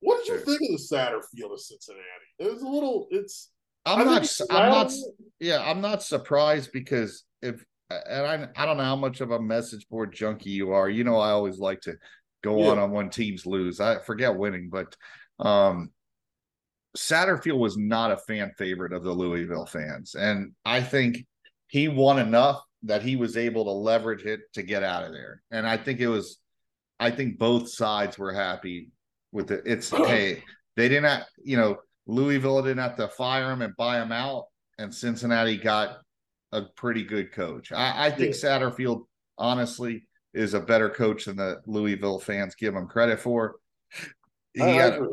What 0.00 0.24
did 0.24 0.28
you 0.28 0.38
think 0.38 0.60
of 0.62 0.68
the 0.68 0.88
Satterfield 0.92 1.52
of 1.52 1.60
Cincinnati? 1.60 2.04
It 2.38 2.52
was 2.52 2.62
a 2.62 2.68
little. 2.68 3.08
It's 3.10 3.50
I'm 3.94 4.06
not. 4.06 4.40
I'm 4.50 4.70
not. 4.70 4.92
Yeah, 5.40 5.60
I'm 5.60 5.80
not 5.80 6.02
surprised 6.02 6.70
because 6.72 7.24
if 7.42 7.64
and 7.90 8.26
I 8.26 8.62
I 8.62 8.66
don't 8.66 8.76
know 8.76 8.84
how 8.84 8.96
much 8.96 9.20
of 9.20 9.30
a 9.30 9.40
message 9.40 9.88
board 9.88 10.12
junkie 10.12 10.50
you 10.50 10.72
are. 10.72 10.88
You 10.88 11.04
know, 11.04 11.16
I 11.16 11.30
always 11.30 11.58
like 11.58 11.80
to 11.82 11.96
go 12.42 12.58
yeah. 12.58 12.70
on 12.70 12.78
on 12.78 12.90
when 12.90 13.10
teams 13.10 13.46
lose. 13.46 13.80
I 13.80 13.98
forget 13.98 14.36
winning, 14.36 14.70
but 14.70 14.96
um 15.38 15.90
Satterfield 16.96 17.58
was 17.58 17.76
not 17.76 18.10
a 18.10 18.16
fan 18.16 18.52
favorite 18.58 18.92
of 18.92 19.04
the 19.04 19.12
Louisville 19.12 19.66
fans, 19.66 20.14
and 20.14 20.52
I 20.64 20.80
think 20.80 21.26
he 21.68 21.88
won 21.88 22.18
enough 22.18 22.62
that 22.84 23.02
he 23.02 23.16
was 23.16 23.36
able 23.36 23.64
to 23.64 23.70
leverage 23.70 24.24
it 24.24 24.40
to 24.54 24.62
get 24.62 24.82
out 24.82 25.04
of 25.04 25.12
there. 25.12 25.42
And 25.50 25.66
I 25.66 25.76
think 25.76 26.00
it 26.00 26.08
was, 26.08 26.38
I 26.98 27.10
think 27.10 27.38
both 27.38 27.68
sides 27.68 28.18
were 28.18 28.32
happy 28.32 28.90
with 29.32 29.50
it. 29.50 29.62
It's 29.66 29.90
hey, 30.06 30.42
they 30.76 30.88
didn't, 30.88 31.04
have, 31.04 31.26
you 31.42 31.56
know, 31.56 31.78
Louisville 32.08 32.62
didn't 32.62 32.78
have 32.78 32.96
to 32.96 33.06
fire 33.06 33.52
him 33.52 33.62
and 33.62 33.76
buy 33.76 34.00
him 34.00 34.10
out, 34.10 34.46
and 34.78 34.92
Cincinnati 34.92 35.58
got 35.58 35.98
a 36.52 36.62
pretty 36.62 37.04
good 37.04 37.30
coach. 37.32 37.70
I, 37.70 38.06
I 38.06 38.10
think 38.10 38.34
yeah. 38.34 38.48
Satterfield, 38.48 39.02
honestly, 39.36 40.06
is 40.32 40.54
a 40.54 40.60
better 40.60 40.88
coach 40.88 41.26
than 41.26 41.36
the 41.36 41.60
Louisville 41.66 42.18
fans 42.18 42.54
give 42.54 42.74
him 42.74 42.88
credit 42.88 43.20
for. 43.20 43.56
He 44.54 44.62
I 44.62 44.68
had 44.68 44.94
a, 44.94 45.06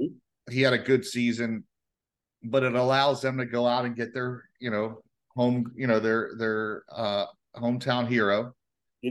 he 0.49 0.61
had 0.61 0.71
a 0.71 0.77
good 0.77 1.05
season, 1.05 1.65
but 2.43 2.63
it 2.63 2.75
allows 2.75 3.21
them 3.21 3.37
to 3.37 3.45
go 3.45 3.67
out 3.67 3.85
and 3.85 3.95
get 3.95 4.13
their 4.13 4.43
you 4.59 4.71
know 4.71 5.01
home 5.35 5.71
you 5.75 5.87
know 5.87 5.99
their 5.99 6.31
their 6.37 6.83
uh, 6.91 7.25
hometown 7.57 8.07
hero. 8.07 8.53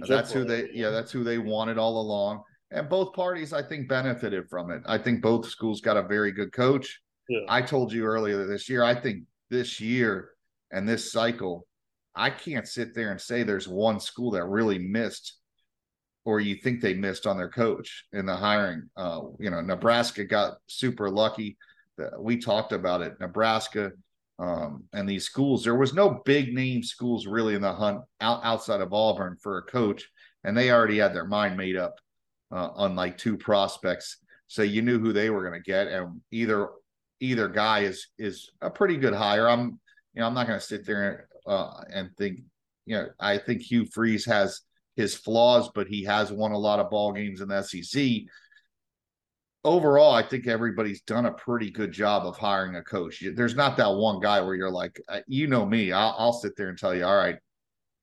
That's 0.08 0.32
who 0.32 0.44
they 0.44 0.70
yeah 0.72 0.88
that's 0.88 1.12
who 1.12 1.22
they 1.22 1.38
wanted 1.38 1.76
all 1.76 2.00
along. 2.00 2.42
And 2.70 2.88
both 2.88 3.12
parties, 3.12 3.52
I 3.52 3.62
think, 3.62 3.88
benefited 3.88 4.48
from 4.48 4.70
it. 4.70 4.82
I 4.86 4.98
think 4.98 5.22
both 5.22 5.46
schools 5.48 5.80
got 5.80 5.98
a 5.98 6.02
very 6.02 6.32
good 6.32 6.52
coach. 6.52 7.00
Yeah. 7.28 7.40
I 7.48 7.62
told 7.62 7.92
you 7.92 8.04
earlier 8.04 8.46
this 8.46 8.68
year, 8.68 8.82
I 8.82 8.94
think 8.94 9.24
this 9.50 9.80
year 9.80 10.30
and 10.70 10.88
this 10.88 11.10
cycle, 11.12 11.66
I 12.14 12.30
can't 12.30 12.68
sit 12.68 12.94
there 12.94 13.10
and 13.10 13.20
say 13.20 13.42
there's 13.42 13.68
one 13.68 14.00
school 14.00 14.32
that 14.32 14.44
really 14.44 14.78
missed 14.78 15.38
or 16.24 16.40
you 16.40 16.56
think 16.56 16.80
they 16.80 16.94
missed 16.94 17.26
on 17.26 17.36
their 17.36 17.50
coach 17.50 18.06
in 18.12 18.26
the 18.26 18.34
hiring. 18.34 18.88
Uh, 18.96 19.20
you 19.38 19.50
know, 19.50 19.60
Nebraska 19.60 20.24
got 20.24 20.54
super 20.66 21.10
lucky. 21.10 21.56
We 22.18 22.38
talked 22.38 22.72
about 22.72 23.02
it. 23.02 23.20
Nebraska 23.20 23.92
um, 24.38 24.84
and 24.92 25.08
these 25.08 25.24
schools, 25.24 25.62
there 25.62 25.76
was 25.76 25.94
no 25.94 26.22
big 26.24 26.54
name 26.54 26.82
schools 26.82 27.26
really 27.26 27.54
in 27.54 27.62
the 27.62 27.72
hunt 27.72 28.00
out, 28.20 28.40
outside 28.42 28.80
of 28.80 28.92
Auburn 28.92 29.36
for 29.40 29.58
a 29.58 29.62
coach, 29.62 30.08
and 30.42 30.56
they 30.56 30.72
already 30.72 30.98
had 30.98 31.14
their 31.14 31.26
mind 31.26 31.56
made 31.56 31.76
up 31.76 31.94
uh, 32.50 32.70
on 32.74 32.96
like 32.96 33.16
two 33.16 33.36
prospects. 33.36 34.18
So 34.48 34.62
you 34.62 34.82
knew 34.82 34.98
who 34.98 35.12
they 35.12 35.30
were 35.30 35.48
going 35.48 35.60
to 35.60 35.70
get, 35.70 35.86
and 35.86 36.20
either 36.32 36.70
either 37.24 37.48
guy 37.48 37.80
is 37.80 38.08
is 38.18 38.50
a 38.60 38.70
pretty 38.70 38.96
good 38.96 39.14
hire. 39.14 39.48
I'm 39.48 39.78
you 40.14 40.20
know 40.20 40.26
I'm 40.26 40.34
not 40.34 40.46
going 40.46 40.58
to 40.58 40.64
sit 40.64 40.86
there 40.86 41.28
uh, 41.46 41.82
and 41.92 42.10
think 42.16 42.40
you 42.86 42.96
know 42.96 43.08
I 43.18 43.38
think 43.38 43.62
Hugh 43.62 43.86
Freeze 43.86 44.24
has 44.26 44.60
his 44.96 45.14
flaws, 45.14 45.70
but 45.74 45.88
he 45.88 46.04
has 46.04 46.32
won 46.32 46.52
a 46.52 46.58
lot 46.58 46.78
of 46.78 46.90
ball 46.90 47.12
games 47.12 47.40
in 47.40 47.48
the 47.48 47.62
SEC. 47.62 48.22
Overall, 49.64 50.12
I 50.12 50.22
think 50.22 50.46
everybody's 50.46 51.00
done 51.02 51.26
a 51.26 51.32
pretty 51.32 51.70
good 51.70 51.90
job 51.90 52.26
of 52.26 52.36
hiring 52.36 52.76
a 52.76 52.82
coach. 52.82 53.24
There's 53.34 53.56
not 53.56 53.78
that 53.78 53.94
one 53.94 54.20
guy 54.20 54.40
where 54.42 54.54
you're 54.54 54.70
like, 54.70 55.00
uh, 55.08 55.20
you 55.26 55.46
know 55.46 55.64
me, 55.64 55.90
I'll, 55.90 56.14
I'll 56.18 56.32
sit 56.34 56.54
there 56.54 56.68
and 56.68 56.78
tell 56.78 56.94
you, 56.94 57.04
all 57.06 57.16
right, 57.16 57.36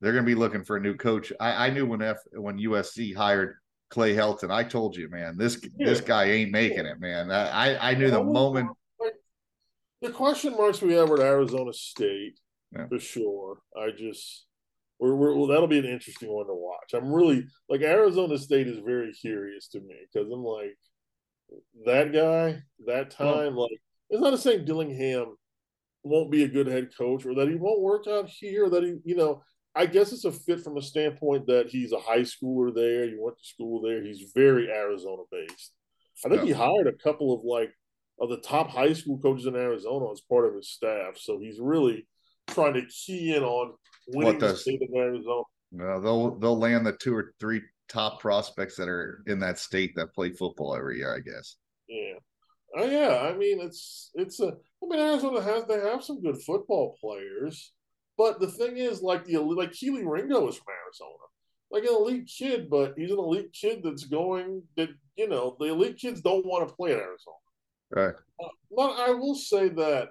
they're 0.02 0.12
going 0.12 0.26
to 0.26 0.30
be 0.30 0.36
looking 0.36 0.64
for 0.64 0.78
a 0.78 0.82
new 0.82 0.96
coach. 0.96 1.32
I, 1.40 1.68
I 1.68 1.70
knew 1.70 1.86
when 1.86 2.02
F 2.02 2.18
when 2.34 2.58
USC 2.58 3.16
hired 3.16 3.56
Clay 3.92 4.16
Helton, 4.16 4.50
I 4.50 4.64
told 4.64 4.96
you, 4.96 5.10
man, 5.10 5.38
this 5.38 5.62
yeah. 5.78 5.86
this 5.86 6.02
guy 6.02 6.26
ain't 6.26 6.52
making 6.52 6.88
it, 6.88 7.00
man. 7.00 7.30
I 7.30 7.92
I 7.92 7.94
knew 7.94 8.10
the 8.10 8.24
moment. 8.24 8.70
The 10.02 10.10
question 10.10 10.54
marks 10.54 10.82
we 10.82 10.94
have 10.94 11.12
at 11.12 11.20
Arizona 11.20 11.74
State, 11.74 12.40
yeah. 12.72 12.88
for 12.88 13.00
sure. 13.00 13.60
I 13.78 13.92
just 13.96 14.46
we're, 15.00 15.16
we're 15.16 15.36
well, 15.36 15.48
that'll 15.48 15.68
be 15.68 15.80
an 15.80 15.86
interesting 15.86 16.32
one 16.32 16.48
to 16.48 16.54
watch. 16.54 16.94
I'm 16.94 17.12
really 17.12 17.46
like 17.70 17.82
Arizona 17.82 18.38
State 18.38 18.68
is 18.68 18.80
very 18.80 19.12
curious 19.14 19.68
to 19.70 19.80
me 19.80 19.96
because 20.12 20.32
I'm 20.32 20.44
like 20.44 20.78
that 21.86 22.14
guy 22.14 22.62
that 22.88 23.12
time 23.12 23.56
well, 23.56 23.64
like 23.64 23.80
it's 24.10 24.22
not 24.22 24.32
to 24.32 24.38
say 24.38 24.60
Dillingham 24.60 25.36
won't 26.04 26.32
be 26.32 26.44
a 26.44 26.48
good 26.48 26.68
head 26.68 26.90
coach 26.98 27.26
or 27.26 27.36
that 27.36 27.48
he 27.48 27.56
won't 27.56 27.82
work 27.82 28.08
out 28.08 28.28
here 28.28 28.70
that 28.70 28.84
he 28.84 28.98
you 29.04 29.16
know 29.16 29.44
I 29.76 29.86
guess 29.86 30.12
it's 30.12 30.26
a 30.26 30.32
fit 30.32 30.62
from 30.62 30.78
a 30.78 30.82
standpoint 30.82 31.48
that 31.48 31.70
he's 31.70 31.94
a 31.94 32.00
high 32.00 32.22
schooler 32.22 32.74
there. 32.74 33.06
He 33.06 33.16
went 33.18 33.38
to 33.38 33.44
school 33.44 33.82
there. 33.82 34.04
He's 34.04 34.32
very 34.36 34.70
Arizona 34.70 35.24
based. 35.32 35.74
I 36.26 36.30
think 36.30 36.44
he 36.44 36.52
hired 36.52 36.88
a 36.88 37.04
couple 37.04 37.34
of 37.34 37.44
like 37.44 37.72
of 38.22 38.30
the 38.30 38.38
top 38.38 38.70
high 38.70 38.94
school 38.94 39.18
coaches 39.18 39.48
in 39.48 39.56
Arizona 39.56 40.12
as 40.12 40.22
part 40.22 40.48
of 40.48 40.56
his 40.56 40.70
staff. 40.70 41.18
So 41.18 41.40
he's 41.40 41.60
really 41.60 42.08
trying 42.48 42.76
to 42.76 42.86
key 42.86 43.36
in 43.36 43.44
on 43.44 43.74
winning 44.08 44.40
the 44.40 44.56
state 44.56 44.82
of 44.82 44.90
Arizona. 44.96 45.44
No, 45.72 46.00
they'll 46.00 46.36
they'll 46.38 46.60
land 46.60 46.86
the 46.86 46.94
two 46.94 47.16
or 47.16 47.34
three 47.40 47.62
top 47.90 48.22
prospects 48.22 48.76
that 48.76 48.88
are 48.88 49.24
in 49.26 49.40
that 49.40 49.58
state 49.58 49.94
that 49.96 50.14
play 50.14 50.32
football 50.32 50.76
every 50.76 51.00
year, 51.00 51.14
I 51.16 51.20
guess. 51.20 51.56
Yeah. 51.90 52.14
Oh 52.78 52.86
yeah. 52.86 53.28
I 53.28 53.36
mean 53.36 53.60
it's 53.60 54.12
it's 54.14 54.40
a 54.40 54.50
I 54.50 54.88
mean 54.88 55.00
Arizona 55.00 55.42
has 55.42 55.66
they 55.66 55.80
have 55.80 56.04
some 56.04 56.22
good 56.22 56.42
football 56.42 56.96
players, 57.02 57.74
but 58.18 58.40
the 58.40 58.48
thing 58.48 58.78
is 58.78 59.02
like 59.02 59.26
the 59.26 59.38
like 59.38 59.72
Kelee 59.72 60.06
Ringo 60.06 60.48
is 60.48 60.58
from 60.58 60.74
Arizona. 60.86 61.18
Like 61.72 61.84
an 61.84 61.96
elite 61.96 62.30
kid, 62.38 62.70
but 62.70 62.94
he's 62.98 63.12
an 63.12 63.18
elite 63.18 63.54
kid 63.54 63.82
that's 63.82 64.04
going 64.04 64.64
that 64.76 64.90
you 65.16 65.28
know, 65.28 65.56
the 65.60 65.68
elite 65.68 65.98
kids 65.98 66.22
don't 66.22 66.46
want 66.46 66.68
to 66.68 66.76
play 66.76 66.92
in 66.92 66.98
Arizona. 66.98 67.38
Right. 67.92 68.16
Uh, 68.42 68.48
but 68.76 68.92
I 68.92 69.12
will 69.12 69.36
say 69.36 69.70
that 69.70 70.10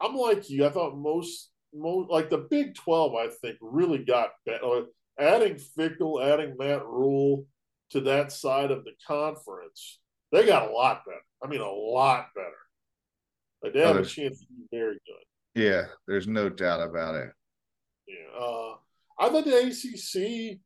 I'm 0.00 0.16
like 0.16 0.50
you. 0.50 0.66
I 0.66 0.70
thought 0.70 0.96
most 0.96 1.50
most 1.72 2.10
like 2.10 2.30
the 2.30 2.46
Big 2.50 2.74
Twelve, 2.74 3.14
I 3.14 3.28
think, 3.28 3.56
really 3.60 3.98
got 3.98 4.30
better. 4.44 4.86
Adding 5.18 5.58
Fickell, 5.78 6.24
adding 6.24 6.56
Matt 6.58 6.84
Rhule 6.84 7.46
to 7.90 8.00
that 8.02 8.32
side 8.32 8.70
of 8.70 8.84
the 8.84 8.92
conference, 9.06 10.00
they 10.32 10.44
got 10.44 10.68
a 10.68 10.72
lot 10.72 11.02
better. 11.06 11.18
I 11.42 11.46
mean, 11.48 11.60
a 11.60 11.70
lot 11.70 12.26
better. 12.34 12.50
Like 13.62 13.72
they 13.72 13.80
have 13.80 13.96
oh, 13.96 14.00
a 14.00 14.04
chance 14.04 14.40
to 14.40 14.46
be 14.46 14.66
very 14.70 14.98
good. 15.06 15.62
Yeah, 15.62 15.84
there's 16.06 16.26
no 16.26 16.48
doubt 16.48 16.82
about 16.82 17.14
it. 17.14 17.30
Yeah, 18.08 18.38
uh, 18.38 18.74
I 19.18 19.28
thought 19.28 19.44
the 19.44 19.56
ACC, 19.56 20.58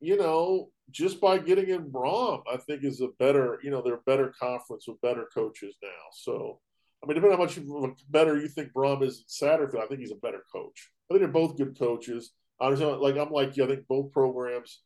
you 0.00 0.16
know, 0.16 0.70
just 0.90 1.20
by 1.20 1.38
getting 1.38 1.70
in 1.70 1.90
Brohm, 1.90 2.42
I 2.52 2.56
think 2.56 2.84
is 2.84 3.00
a 3.00 3.08
better, 3.18 3.58
you 3.62 3.70
know, 3.70 3.82
they're 3.82 3.94
a 3.94 4.02
better 4.06 4.32
conference 4.38 4.86
with 4.86 5.00
better 5.00 5.26
coaches 5.34 5.76
now. 5.82 5.88
So 6.12 6.60
I 7.02 7.08
mean, 7.08 7.16
depending 7.16 7.40
on 7.40 7.48
how 7.48 7.86
much 7.86 8.10
better 8.10 8.38
you 8.38 8.48
think 8.48 8.72
Brohm 8.72 9.02
is 9.02 9.24
in 9.42 9.48
Satterfield, 9.48 9.82
I 9.82 9.86
think 9.86 10.00
he's 10.00 10.12
a 10.12 10.16
better 10.16 10.42
coach. 10.52 10.90
I 11.10 11.14
think 11.14 11.20
they're 11.20 11.32
both 11.32 11.56
good 11.56 11.76
coaches. 11.76 12.32
I 12.60 12.66
understand, 12.66 13.00
like 13.00 13.16
I'm 13.16 13.30
like 13.30 13.56
you. 13.56 13.64
I 13.64 13.66
think 13.66 13.88
both 13.88 14.12
programs 14.12 14.82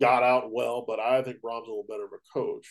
got 0.00 0.22
out 0.22 0.50
well, 0.50 0.84
but 0.86 0.98
I 0.98 1.22
think 1.22 1.42
Brohm's 1.42 1.66
a 1.66 1.70
little 1.70 1.84
better 1.86 2.04
of 2.04 2.12
a 2.12 2.32
coach. 2.32 2.66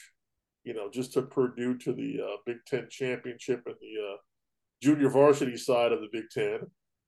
You 0.64 0.74
know, 0.74 0.90
just 0.90 1.14
to 1.14 1.22
Purdue 1.22 1.78
to 1.78 1.94
the 1.94 2.22
uh, 2.22 2.38
Big 2.46 2.58
Ten 2.66 2.88
championship 2.90 3.64
and 3.68 3.76
the 3.80 4.14
uh, 4.14 4.18
junior 4.82 5.10
varsity 5.10 5.58
side 5.58 5.92
of 5.92 6.02
the 6.02 6.10
Big 6.12 6.30
Ten, 6.32 6.62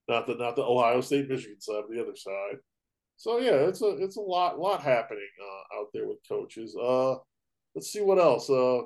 not 0.07 0.27
the 0.27 0.35
not 0.35 0.55
the 0.55 0.63
Ohio 0.63 1.01
State 1.01 1.27
Michigan 1.27 1.59
side, 1.59 1.83
but 1.87 1.95
the 1.95 2.01
other 2.01 2.15
side. 2.15 2.59
So 3.19 3.39
yeah, 3.39 3.67
it's 3.67 3.81
a 3.81 3.89
it's 3.97 4.15
a 4.15 4.21
lot 4.21 4.59
lot 4.59 4.81
happening 4.81 5.27
uh, 5.41 5.81
out 5.81 5.87
there 5.93 6.07
with 6.07 6.19
coaches. 6.27 6.73
Uh, 6.73 7.15
let's 7.75 7.91
see 7.91 7.99
what 7.99 8.17
else. 8.17 8.49
Uh, 8.49 8.83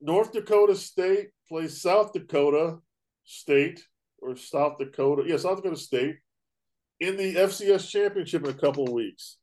North 0.00 0.32
Dakota 0.32 0.74
State 0.74 1.28
plays 1.48 1.80
South 1.80 2.12
Dakota 2.12 2.78
State 3.24 3.84
or 4.18 4.34
South 4.34 4.78
Dakota, 4.80 5.22
yeah, 5.24 5.36
South 5.36 5.58
Dakota 5.58 5.76
State 5.76 6.16
in 6.98 7.16
the 7.16 7.36
FCS 7.36 7.88
championship 7.88 8.42
in 8.42 8.50
a 8.50 8.54
couple 8.54 8.84
of 8.84 8.92
weeks. 8.92 9.36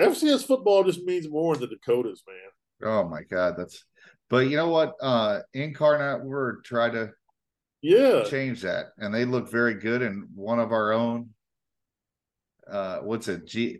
FCS 0.00 0.46
football 0.46 0.84
just 0.84 1.04
means 1.04 1.28
more 1.28 1.54
than 1.54 1.68
the 1.68 1.76
Dakotas, 1.76 2.22
man. 2.26 2.90
Oh 2.90 3.06
my 3.06 3.24
God, 3.30 3.56
that's. 3.58 3.84
But 4.30 4.48
you 4.48 4.56
know 4.56 4.70
what? 4.70 4.94
Uh 5.02 5.40
Incarnate 5.52 6.24
Word 6.24 6.64
tried 6.64 6.94
to 6.94 7.10
yeah 7.82 8.24
change 8.24 8.62
that, 8.62 8.86
and 8.96 9.14
they 9.14 9.26
look 9.26 9.50
very 9.50 9.74
good. 9.74 10.00
And 10.00 10.28
one 10.34 10.60
of 10.60 10.72
our 10.72 10.94
own, 10.94 11.28
uh, 12.70 12.98
what's 12.98 13.28
it? 13.28 13.46
G 13.46 13.78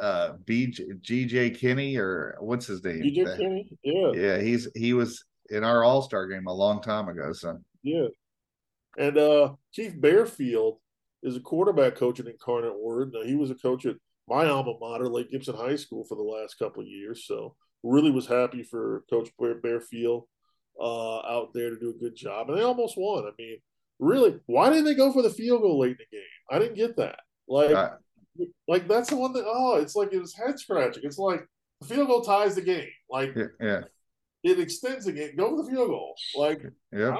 uh 0.00 0.32
B 0.44 0.66
GJ 0.68 1.56
Kinne 1.58 1.98
or 1.98 2.36
what's 2.40 2.66
his 2.66 2.82
name? 2.84 3.02
GJ 3.02 3.36
Kinne, 3.36 3.68
yeah, 3.82 4.12
yeah. 4.14 4.38
He's 4.40 4.68
he 4.74 4.92
was 4.92 5.24
in 5.50 5.64
our 5.64 5.84
All 5.84 6.02
Star 6.02 6.26
game 6.26 6.46
a 6.46 6.52
long 6.52 6.82
time 6.82 7.08
ago. 7.08 7.32
So 7.32 7.58
yeah, 7.82 8.06
and 8.98 9.18
uh, 9.18 9.54
Keith 9.74 9.94
Barefield 9.98 10.78
is 11.22 11.36
a 11.36 11.40
quarterback 11.40 11.96
coach 11.96 12.20
at 12.20 12.26
Incarnate 12.26 12.78
Word. 12.78 13.12
Now 13.12 13.22
he 13.22 13.36
was 13.36 13.50
a 13.50 13.56
coach 13.56 13.86
at 13.86 13.96
my 14.28 14.46
alma 14.46 14.72
mater, 14.80 15.08
Lake 15.08 15.30
Gibson 15.30 15.56
High 15.56 15.76
School, 15.76 16.04
for 16.04 16.16
the 16.16 16.22
last 16.22 16.58
couple 16.58 16.82
of 16.82 16.88
years. 16.88 17.26
So 17.26 17.54
really 17.82 18.10
was 18.10 18.26
happy 18.26 18.62
for 18.62 19.04
Coach 19.10 19.30
Barefield 19.38 20.24
uh, 20.80 21.18
out 21.18 21.52
there 21.54 21.70
to 21.70 21.78
do 21.78 21.90
a 21.90 22.00
good 22.00 22.16
job, 22.16 22.48
and 22.48 22.58
they 22.58 22.62
almost 22.62 22.96
won. 22.96 23.24
I 23.24 23.30
mean, 23.38 23.58
really, 23.98 24.40
why 24.46 24.70
didn't 24.70 24.86
they 24.86 24.94
go 24.94 25.12
for 25.12 25.22
the 25.22 25.30
field 25.30 25.62
goal 25.62 25.78
late 25.78 25.92
in 25.92 25.98
the 25.98 26.16
game? 26.16 26.26
I 26.50 26.58
didn't 26.58 26.76
get 26.76 26.96
that. 26.96 27.20
Like, 27.46 27.74
uh, 27.74 27.90
like 28.68 28.88
that's 28.88 29.10
the 29.10 29.16
one 29.16 29.32
that 29.34 29.44
oh, 29.46 29.76
it's 29.76 29.96
like 29.96 30.12
it 30.12 30.20
was 30.20 30.34
head 30.34 30.58
scratching. 30.58 31.02
It's 31.04 31.18
like 31.18 31.46
the 31.80 31.86
field 31.86 32.08
goal 32.08 32.22
ties 32.22 32.54
the 32.54 32.62
game. 32.62 32.88
Like, 33.10 33.34
yeah, 33.36 33.46
yeah 33.60 33.80
it 34.44 34.60
extends 34.60 35.06
the 35.06 35.12
game. 35.12 35.34
Go 35.36 35.50
for 35.50 35.64
the 35.64 35.70
field 35.70 35.88
goal. 35.88 36.14
Like, 36.36 36.62
yeah, 36.92 37.16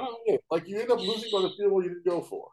like 0.51 0.67
you 0.67 0.79
end 0.79 0.91
up 0.91 0.99
losing 0.99 1.31
by 1.31 1.41
the 1.41 1.51
field 1.57 1.71
goal 1.71 1.83
you 1.83 1.89
didn't 1.89 2.05
go 2.05 2.21
for. 2.21 2.47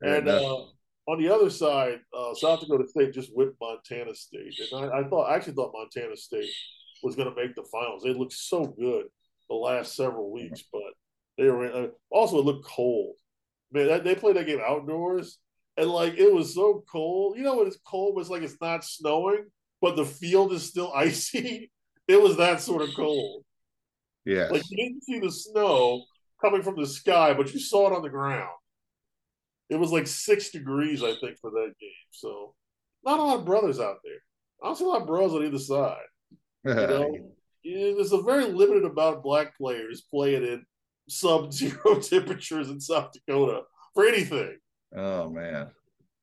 And 0.00 0.28
uh, 0.28 0.64
on 1.06 1.18
the 1.18 1.28
other 1.28 1.50
side, 1.50 2.00
uh, 2.16 2.34
South 2.34 2.60
Dakota 2.60 2.88
State 2.88 3.12
just 3.12 3.30
whipped 3.34 3.56
Montana 3.60 4.14
State, 4.14 4.54
and 4.72 4.84
I, 4.84 5.00
I 5.00 5.08
thought 5.08 5.24
I 5.24 5.36
actually 5.36 5.54
thought 5.54 5.72
Montana 5.74 6.16
State 6.16 6.50
was 7.02 7.16
going 7.16 7.28
to 7.28 7.34
make 7.34 7.54
the 7.54 7.64
finals. 7.70 8.02
They 8.02 8.14
looked 8.14 8.32
so 8.32 8.66
good 8.66 9.06
the 9.48 9.56
last 9.56 9.94
several 9.94 10.32
weeks, 10.32 10.64
but 10.72 10.92
they 11.36 11.50
were 11.50 11.66
uh, 11.66 11.86
also 12.10 12.38
it 12.38 12.44
looked 12.44 12.66
cold. 12.66 13.16
Man, 13.72 13.88
that, 13.88 14.04
they 14.04 14.14
played 14.14 14.36
that 14.36 14.46
game 14.46 14.60
outdoors, 14.66 15.38
and 15.78 15.90
like 15.90 16.18
it 16.18 16.32
was 16.32 16.54
so 16.54 16.84
cold. 16.90 17.36
You 17.36 17.44
know 17.44 17.56
when 17.56 17.68
it's 17.68 17.78
cold, 17.86 18.18
it's 18.18 18.28
like 18.28 18.42
it's 18.42 18.60
not 18.60 18.84
snowing, 18.84 19.46
but 19.80 19.96
the 19.96 20.04
field 20.04 20.52
is 20.52 20.68
still 20.68 20.92
icy. 20.96 21.70
It 22.08 22.20
was 22.20 22.36
that 22.36 22.60
sort 22.60 22.82
of 22.82 22.94
cold. 22.94 23.44
Yeah. 24.24 24.48
Like 24.50 24.62
you 24.70 24.76
didn't 24.76 25.04
see 25.04 25.20
the 25.20 25.30
snow 25.30 26.02
coming 26.40 26.62
from 26.62 26.76
the 26.76 26.86
sky, 26.86 27.32
but 27.32 27.52
you 27.52 27.60
saw 27.60 27.88
it 27.88 27.96
on 27.96 28.02
the 28.02 28.08
ground. 28.08 28.50
It 29.70 29.76
was 29.76 29.92
like 29.92 30.06
six 30.06 30.50
degrees, 30.50 31.02
I 31.02 31.14
think, 31.20 31.38
for 31.38 31.50
that 31.50 31.72
game. 31.80 31.90
So 32.10 32.54
not 33.04 33.20
a 33.20 33.22
lot 33.22 33.38
of 33.38 33.44
brothers 33.44 33.78
out 33.78 33.98
there. 34.02 34.20
I 34.62 34.66
don't 34.66 34.76
see 34.76 34.84
a 34.84 34.88
lot 34.88 35.02
of 35.02 35.06
bros 35.06 35.34
on 35.34 35.44
either 35.44 35.58
side. 35.58 35.96
You 36.64 36.74
know, 36.74 37.16
there's 37.64 38.12
a 38.12 38.22
very 38.22 38.46
limited 38.46 38.84
amount 38.84 39.18
of 39.18 39.22
black 39.22 39.56
players 39.56 40.02
playing 40.10 40.42
in 40.42 40.64
sub-zero 41.08 42.00
temperatures 42.02 42.70
in 42.70 42.80
South 42.80 43.12
Dakota 43.12 43.62
for 43.94 44.06
anything. 44.06 44.56
Oh 44.96 45.30
man, 45.30 45.68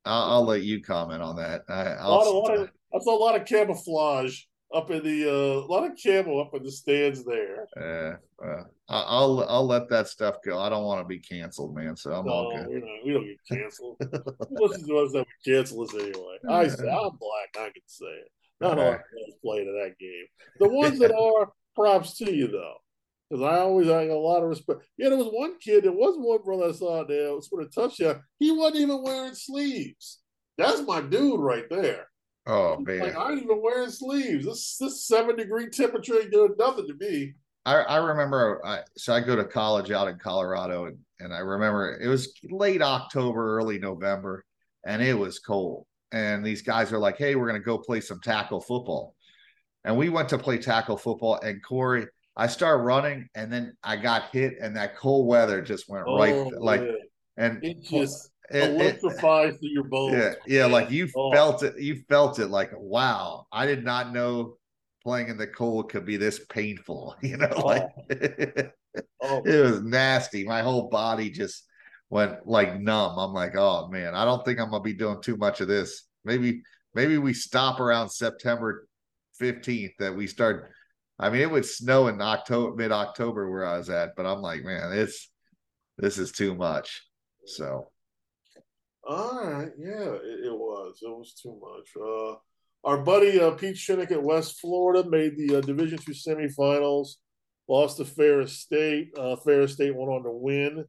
I'll, 0.05 0.31
I'll 0.31 0.45
let 0.45 0.63
you 0.63 0.81
comment 0.81 1.21
on 1.21 1.35
that. 1.37 1.63
I, 1.69 1.95
a 1.99 2.07
lot, 2.07 2.27
a 2.27 2.29
lot 2.29 2.57
of, 2.57 2.69
I 2.93 2.99
saw 2.99 3.17
a 3.17 3.23
lot 3.23 3.39
of 3.39 3.47
camouflage 3.47 4.41
up 4.73 4.91
in 4.91 5.03
the 5.03 5.29
uh, 5.29 5.65
a 5.65 5.67
lot 5.67 5.89
of 5.89 5.97
camo 6.01 6.39
up 6.39 6.53
in 6.53 6.63
the 6.63 6.71
stands 6.71 7.23
there. 7.23 7.67
Yeah, 7.77 8.15
uh, 8.43 8.63
I'll 8.89 9.45
I'll 9.47 9.65
let 9.65 9.89
that 9.89 10.07
stuff 10.07 10.37
go. 10.43 10.59
I 10.59 10.69
don't 10.69 10.83
want 10.83 11.01
to 11.01 11.07
be 11.07 11.19
canceled, 11.19 11.75
man. 11.75 11.95
So 11.95 12.11
I'm 12.11 12.25
no, 12.25 12.31
all 12.31 12.57
good. 12.57 12.83
Not, 12.83 13.05
we 13.05 13.13
don't 13.13 13.25
get 13.25 13.39
canceled. 13.47 13.97
Listen 14.49 14.87
to 14.87 14.97
us 14.97 15.11
that 15.13 15.19
would 15.19 15.27
cancel 15.45 15.81
us 15.83 15.93
anyway. 15.93 16.37
I 16.49 16.67
say 16.67 16.89
I'm 16.89 17.17
black. 17.17 17.55
I 17.57 17.69
can 17.69 17.81
say 17.85 18.05
it. 18.05 18.31
Not 18.61 18.79
all 18.79 18.97
playing 19.43 19.67
in 19.67 19.75
that 19.75 19.97
game. 19.99 20.25
The 20.59 20.69
ones 20.69 20.99
that 20.99 21.13
are, 21.17 21.51
props 21.75 22.17
to 22.17 22.33
you 22.33 22.47
though. 22.47 22.75
Because 23.29 23.43
I 23.43 23.59
always 23.59 23.89
I 23.89 24.07
got 24.07 24.13
a 24.13 24.19
lot 24.19 24.43
of 24.43 24.49
respect. 24.49 24.83
Yeah, 24.97 25.09
there 25.09 25.17
was 25.17 25.27
one 25.31 25.57
kid, 25.59 25.83
there 25.83 25.91
was 25.91 26.15
one 26.17 26.43
brother 26.43 26.69
I 26.69 26.71
saw 26.73 27.03
there, 27.03 27.27
it 27.27 27.35
was 27.35 27.47
for 27.47 27.63
the 27.63 27.69
touchdown. 27.69 28.21
He 28.39 28.51
wasn't 28.51 28.81
even 28.81 29.01
wearing 29.01 29.33
sleeves. 29.33 30.19
That's 30.57 30.81
my 30.81 31.01
dude 31.01 31.39
right 31.39 31.65
there. 31.69 32.07
Oh 32.47 32.77
man. 32.79 32.99
Like, 32.99 33.17
I 33.17 33.31
ain't 33.31 33.43
even 33.43 33.61
wearing 33.61 33.89
sleeves. 33.89 34.45
This 34.45 34.77
this 34.77 35.07
seven 35.07 35.35
degree 35.35 35.69
temperature 35.69 36.21
ain't 36.21 36.31
doing 36.31 36.53
nothing 36.59 36.87
to 36.87 36.93
me. 36.93 37.33
I, 37.65 37.77
I 37.77 37.97
remember 37.97 38.61
I, 38.63 38.81
so 38.95 39.13
I 39.13 39.21
go 39.21 39.35
to 39.35 39.43
college 39.43 39.89
out 39.89 40.07
in 40.07 40.19
Colorado 40.19 40.85
and, 40.85 40.97
and 41.19 41.33
I 41.33 41.39
remember 41.39 41.99
it 41.99 42.07
was 42.07 42.31
late 42.43 42.83
October, 42.83 43.57
early 43.57 43.79
November, 43.79 44.45
and 44.85 45.01
it 45.01 45.17
was 45.17 45.39
cold. 45.39 45.87
And 46.11 46.45
these 46.45 46.61
guys 46.61 46.93
are 46.93 46.99
like, 46.99 47.17
hey, 47.17 47.35
we're 47.35 47.47
gonna 47.47 47.59
go 47.59 47.79
play 47.79 48.01
some 48.01 48.21
tackle 48.21 48.61
football. 48.61 49.15
And 49.83 49.97
we 49.97 50.09
went 50.09 50.29
to 50.29 50.37
play 50.37 50.57
tackle 50.57 50.97
football, 50.97 51.39
and 51.41 51.63
Corey, 51.63 52.07
I 52.37 52.47
started 52.47 52.83
running, 52.83 53.29
and 53.35 53.51
then 53.51 53.77
I 53.83 53.95
got 53.95 54.29
hit, 54.31 54.55
and 54.59 54.75
that 54.75 54.97
cold 54.97 55.27
weather 55.27 55.61
just 55.61 55.89
went 55.89 56.05
oh, 56.07 56.17
right 56.17 56.51
like 56.59 56.81
and 57.37 57.63
it 57.63 57.81
just 57.83 58.29
it, 58.49 58.71
electrifies 58.71 59.55
it, 59.55 59.59
through 59.59 59.69
your 59.69 59.83
bones. 59.89 60.13
Yeah, 60.13 60.33
yeah, 60.47 60.65
like 60.65 60.91
you 60.91 61.09
oh. 61.15 61.31
felt 61.31 61.63
it, 61.63 61.79
you 61.79 62.03
felt 62.09 62.39
it 62.39 62.47
like 62.47 62.71
wow, 62.75 63.47
I 63.51 63.65
did 63.65 63.83
not 63.83 64.13
know 64.13 64.57
playing 65.03 65.29
in 65.29 65.37
the 65.37 65.47
cold 65.47 65.89
could 65.89 66.05
be 66.05 66.17
this 66.17 66.43
painful. 66.49 67.15
You 67.21 67.37
know, 67.37 67.49
oh. 67.55 67.61
like 67.61 67.87
oh. 69.21 69.41
it 69.45 69.61
was 69.61 69.81
nasty. 69.81 70.43
My 70.45 70.61
whole 70.61 70.89
body 70.89 71.29
just 71.29 71.63
went 72.09 72.45
like 72.47 72.79
numb. 72.79 73.17
I'm 73.17 73.33
like, 73.33 73.55
oh 73.55 73.87
man, 73.89 74.13
I 74.13 74.25
don't 74.25 74.43
think 74.45 74.59
I'm 74.59 74.71
gonna 74.71 74.83
be 74.83 74.93
doing 74.93 75.21
too 75.21 75.37
much 75.37 75.61
of 75.61 75.67
this. 75.67 76.03
Maybe, 76.23 76.63
maybe 76.93 77.17
we 77.17 77.33
stop 77.33 77.79
around 77.79 78.09
September 78.09 78.87
15th 79.41 79.93
that 79.99 80.15
we 80.15 80.27
start. 80.27 80.71
I 81.17 81.29
mean, 81.29 81.41
it 81.41 81.51
would 81.51 81.65
snow 81.65 82.07
in 82.07 82.21
October, 82.21 82.75
mid 82.75 82.91
October 82.91 83.49
where 83.49 83.65
I 83.65 83.77
was 83.77 83.89
at, 83.89 84.15
but 84.17 84.25
I'm 84.25 84.41
like, 84.41 84.63
man, 84.63 84.91
it's 84.91 85.31
this 85.97 86.17
is 86.17 86.31
too 86.31 86.55
much. 86.55 87.03
So, 87.45 87.89
all 89.07 89.45
right, 89.45 89.71
yeah, 89.77 90.13
it, 90.13 90.45
it 90.45 90.53
was. 90.53 90.99
It 91.01 91.09
was 91.09 91.33
too 91.41 91.57
much. 91.61 91.89
Uh, 91.95 92.35
our 92.83 92.97
buddy 93.03 93.39
uh, 93.39 93.51
Pete 93.51 93.75
Shinnick 93.77 94.11
at 94.11 94.21
West 94.21 94.59
Florida 94.59 95.09
made 95.09 95.37
the 95.37 95.57
uh, 95.57 95.61
Division 95.61 95.97
Two 95.99 96.11
semifinals, 96.11 97.15
lost 97.67 97.97
to 97.97 98.05
Ferris 98.05 98.59
State. 98.59 99.09
Uh, 99.17 99.37
Ferris 99.37 99.73
State 99.73 99.95
went 99.95 100.09
on 100.09 100.23
to 100.23 100.31
win 100.31 100.85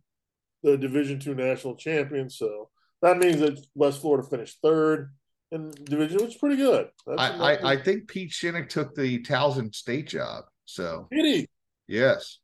the 0.62 0.76
Division 0.76 1.20
Two 1.20 1.34
national 1.34 1.76
champion. 1.76 2.28
So 2.28 2.70
that 3.00 3.18
means 3.18 3.38
that 3.38 3.64
West 3.74 4.00
Florida 4.00 4.26
finished 4.28 4.58
third 4.62 5.12
in 5.52 5.70
division, 5.84 6.18
which 6.18 6.34
is 6.34 6.36
pretty 6.36 6.56
good. 6.56 6.88
I, 7.18 7.28
I, 7.28 7.72
I, 7.72 7.76
think 7.76 8.08
Pete 8.08 8.30
Shinnick 8.30 8.68
took 8.68 8.94
the 8.94 9.22
Towson 9.22 9.74
State 9.74 10.08
job. 10.08 10.44
So 10.64 11.06
did 11.10 11.24
he? 11.24 11.48
Yes. 11.86 12.38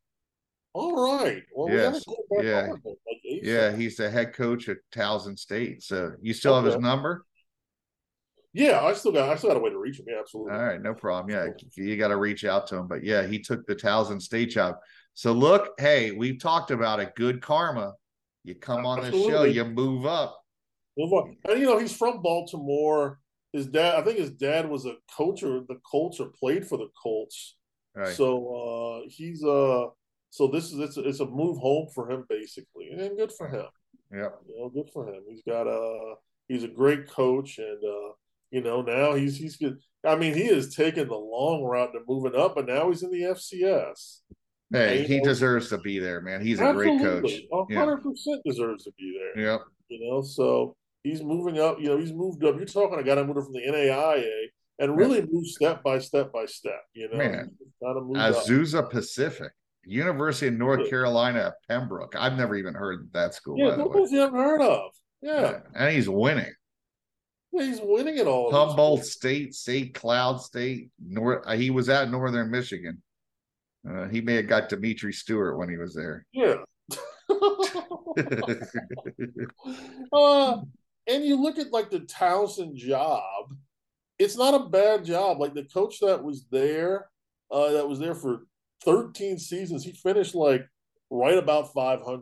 All 0.73 0.95
right. 0.95 1.43
Well, 1.53 1.73
yes. 1.73 2.03
We 2.31 2.47
yeah. 2.47 2.67
like 2.71 2.97
yeah, 3.23 3.75
he's 3.75 3.97
the 3.97 4.09
head 4.09 4.33
coach 4.33 4.69
at 4.69 4.77
Towson 4.93 5.37
State. 5.37 5.83
So 5.83 6.13
you 6.21 6.33
still 6.33 6.55
okay. 6.55 6.65
have 6.65 6.73
his 6.73 6.81
number? 6.81 7.25
Yeah, 8.53 8.81
I 8.81 8.93
still 8.93 9.11
got 9.11 9.29
I 9.29 9.35
still 9.35 9.49
got 9.49 9.57
a 9.57 9.59
way 9.59 9.71
to 9.71 9.77
reach 9.77 9.99
him. 9.99 10.05
Yeah, 10.07 10.19
absolutely. 10.19 10.53
All 10.53 10.63
right, 10.63 10.81
no 10.81 10.93
problem. 10.93 11.29
Yeah, 11.31 11.47
you 11.75 11.97
got 11.97 12.09
to 12.09 12.17
reach 12.17 12.45
out 12.45 12.67
to 12.67 12.77
him. 12.77 12.87
But 12.87 13.03
yeah, 13.03 13.25
he 13.25 13.39
took 13.39 13.65
the 13.65 13.75
Towson 13.75 14.21
State 14.21 14.51
job. 14.51 14.75
So 15.15 15.31
look, 15.33 15.73
hey, 15.77 16.11
we've 16.11 16.39
talked 16.39 16.71
about 16.71 16.99
it. 16.99 17.15
Good 17.15 17.41
karma. 17.41 17.93
You 18.43 18.55
come 18.55 18.85
on 18.85 18.99
absolutely. 18.99 19.31
the 19.31 19.37
show, 19.37 19.43
you 19.43 19.65
move 19.65 20.05
up. 20.05 20.42
And 20.95 21.59
you 21.59 21.65
know, 21.65 21.79
he's 21.79 21.95
from 21.95 22.21
Baltimore. 22.21 23.19
His 23.51 23.67
dad, 23.67 23.95
I 23.95 24.01
think 24.03 24.17
his 24.17 24.31
dad 24.31 24.69
was 24.69 24.85
a 24.85 24.95
coach 25.15 25.43
or 25.43 25.61
the 25.67 25.79
Colts 25.89 26.19
or 26.19 26.31
played 26.39 26.65
for 26.65 26.77
the 26.77 26.89
Colts. 27.01 27.55
Right. 27.95 28.07
So 28.15 29.03
uh 29.05 29.09
he's 29.09 29.43
uh 29.43 29.85
so 30.33 30.47
this 30.47 30.71
is 30.71 30.79
it's 30.79 30.97
a, 30.97 31.07
it's 31.07 31.19
a 31.19 31.27
move 31.27 31.57
home 31.59 31.87
for 31.93 32.09
him 32.09 32.25
basically, 32.27 32.89
and 32.89 33.15
good 33.17 33.31
for 33.31 33.47
him. 33.47 33.65
Yeah, 34.11 34.29
you 34.47 34.59
know, 34.59 34.69
good 34.69 34.89
for 34.91 35.07
him. 35.07 35.21
He's 35.29 35.43
got 35.47 35.67
a 35.67 36.15
he's 36.47 36.63
a 36.63 36.67
great 36.67 37.07
coach, 37.07 37.59
and 37.59 37.77
uh, 37.83 38.13
you 38.49 38.61
know, 38.61 38.81
now 38.81 39.13
he's 39.13 39.37
he's 39.37 39.57
good. 39.57 39.77
I 40.03 40.15
mean, 40.15 40.33
he 40.33 40.47
has 40.47 40.75
taken 40.75 41.07
the 41.07 41.15
long 41.15 41.63
route 41.63 41.93
to 41.93 41.99
moving 42.07 42.39
up, 42.39 42.55
but 42.55 42.65
now 42.65 42.89
he's 42.89 43.03
in 43.03 43.11
the 43.11 43.21
FCS. 43.21 44.21
Hey, 44.71 44.99
and, 44.99 45.07
he 45.07 45.17
know, 45.19 45.25
deserves 45.25 45.69
to 45.69 45.77
be 45.77 45.99
there, 45.99 46.19
man. 46.19 46.41
He's 46.41 46.59
a 46.59 46.73
great 46.73 46.99
coach. 46.99 47.41
hundred 47.71 47.97
percent 47.97 48.41
deserves 48.43 48.85
to 48.85 48.91
be 48.97 49.19
there. 49.35 49.45
Yep. 49.45 49.61
You 49.89 50.09
know, 50.09 50.21
so 50.23 50.75
he's 51.03 51.21
moving 51.21 51.59
up. 51.59 51.79
You 51.79 51.89
know, 51.89 51.97
he's 51.97 52.13
moved 52.13 52.43
up. 52.43 52.55
You're 52.55 52.65
talking 52.65 52.99
a 52.99 53.03
guy 53.03 53.15
that 53.15 53.25
moved 53.25 53.39
up 53.39 53.45
from 53.45 53.53
the 53.53 53.61
NAIA 53.61 54.47
and 54.79 54.97
really 54.97 55.19
yeah. 55.19 55.25
moved 55.31 55.47
step 55.47 55.83
by 55.83 55.99
step 55.99 56.31
by 56.31 56.45
step. 56.45 56.81
You 56.93 57.09
know, 57.09 57.17
man. 57.17 57.51
Azusa 57.83 58.79
up. 58.79 58.91
Pacific. 58.91 59.51
University 59.85 60.47
of 60.47 60.53
North 60.53 60.89
Carolina 60.89 61.53
Pembroke. 61.67 62.15
I've 62.17 62.37
never 62.37 62.55
even 62.55 62.73
heard 62.73 63.09
that 63.13 63.33
school. 63.33 63.57
Yeah, 63.57 63.75
you 63.75 64.21
ever 64.21 64.37
heard 64.37 64.61
of? 64.61 64.91
Yeah. 65.21 65.41
yeah. 65.41 65.59
And 65.75 65.93
he's 65.93 66.07
winning. 66.07 66.53
Yeah, 67.51 67.65
he's 67.65 67.81
winning 67.81 68.17
it 68.17 68.25
all. 68.25 68.51
Humboldt 68.51 69.05
State, 69.05 69.53
St. 69.53 69.93
Cloud 69.93 70.41
State, 70.41 70.89
North. 71.05 71.43
Uh, 71.45 71.55
he 71.55 71.69
was 71.69 71.89
at 71.89 72.09
Northern 72.09 72.49
Michigan. 72.49 73.01
Uh, 73.87 74.07
he 74.07 74.21
may 74.21 74.35
have 74.35 74.47
got 74.47 74.69
Dimitri 74.69 75.11
Stewart 75.11 75.57
when 75.57 75.69
he 75.69 75.77
was 75.77 75.93
there. 75.93 76.25
Yeah. 76.31 76.55
uh, 80.13 80.61
and 81.07 81.23
you 81.25 81.41
look 81.41 81.57
at 81.57 81.71
like 81.71 81.89
the 81.89 82.01
Towson 82.01 82.75
job, 82.75 83.55
it's 84.19 84.37
not 84.37 84.53
a 84.53 84.69
bad 84.69 85.05
job. 85.05 85.39
Like 85.39 85.53
the 85.53 85.65
coach 85.65 85.99
that 85.99 86.23
was 86.23 86.45
there, 86.51 87.09
uh, 87.51 87.71
that 87.71 87.87
was 87.87 87.99
there 87.99 88.15
for 88.15 88.47
13 88.85 89.37
seasons, 89.37 89.83
he 89.83 89.91
finished 89.91 90.35
like 90.35 90.65
right 91.09 91.37
about 91.37 91.73
500. 91.73 92.21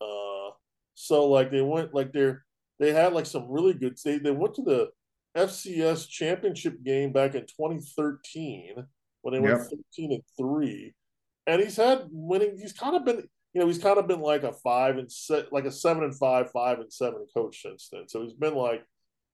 Uh, 0.00 0.50
so 0.94 1.26
like 1.28 1.50
they 1.50 1.62
went 1.62 1.94
like 1.94 2.12
they're 2.12 2.44
they 2.78 2.92
had 2.92 3.12
like 3.12 3.26
some 3.26 3.50
really 3.50 3.74
good. 3.74 3.96
They 4.04 4.18
they 4.18 4.30
went 4.30 4.54
to 4.54 4.62
the 4.62 4.90
FCS 5.36 6.08
championship 6.08 6.82
game 6.82 7.12
back 7.12 7.34
in 7.34 7.42
2013 7.42 8.74
when 9.22 9.34
they 9.34 9.40
went 9.40 9.60
13 9.96 10.12
and 10.12 10.22
three, 10.36 10.94
and 11.46 11.62
he's 11.62 11.76
had 11.76 12.08
winning. 12.10 12.58
He's 12.58 12.72
kind 12.72 12.96
of 12.96 13.04
been 13.04 13.28
you 13.54 13.60
know 13.60 13.66
he's 13.66 13.78
kind 13.78 13.98
of 13.98 14.06
been 14.06 14.20
like 14.20 14.44
a 14.44 14.52
five 14.52 14.96
and 14.98 15.10
set 15.10 15.52
like 15.52 15.64
a 15.64 15.70
seven 15.70 16.04
and 16.04 16.16
five, 16.16 16.50
five 16.50 16.78
and 16.78 16.92
seven 16.92 17.26
coach 17.34 17.62
since 17.62 17.88
then. 17.92 18.08
So 18.08 18.22
he's 18.22 18.32
been 18.32 18.54
like 18.54 18.84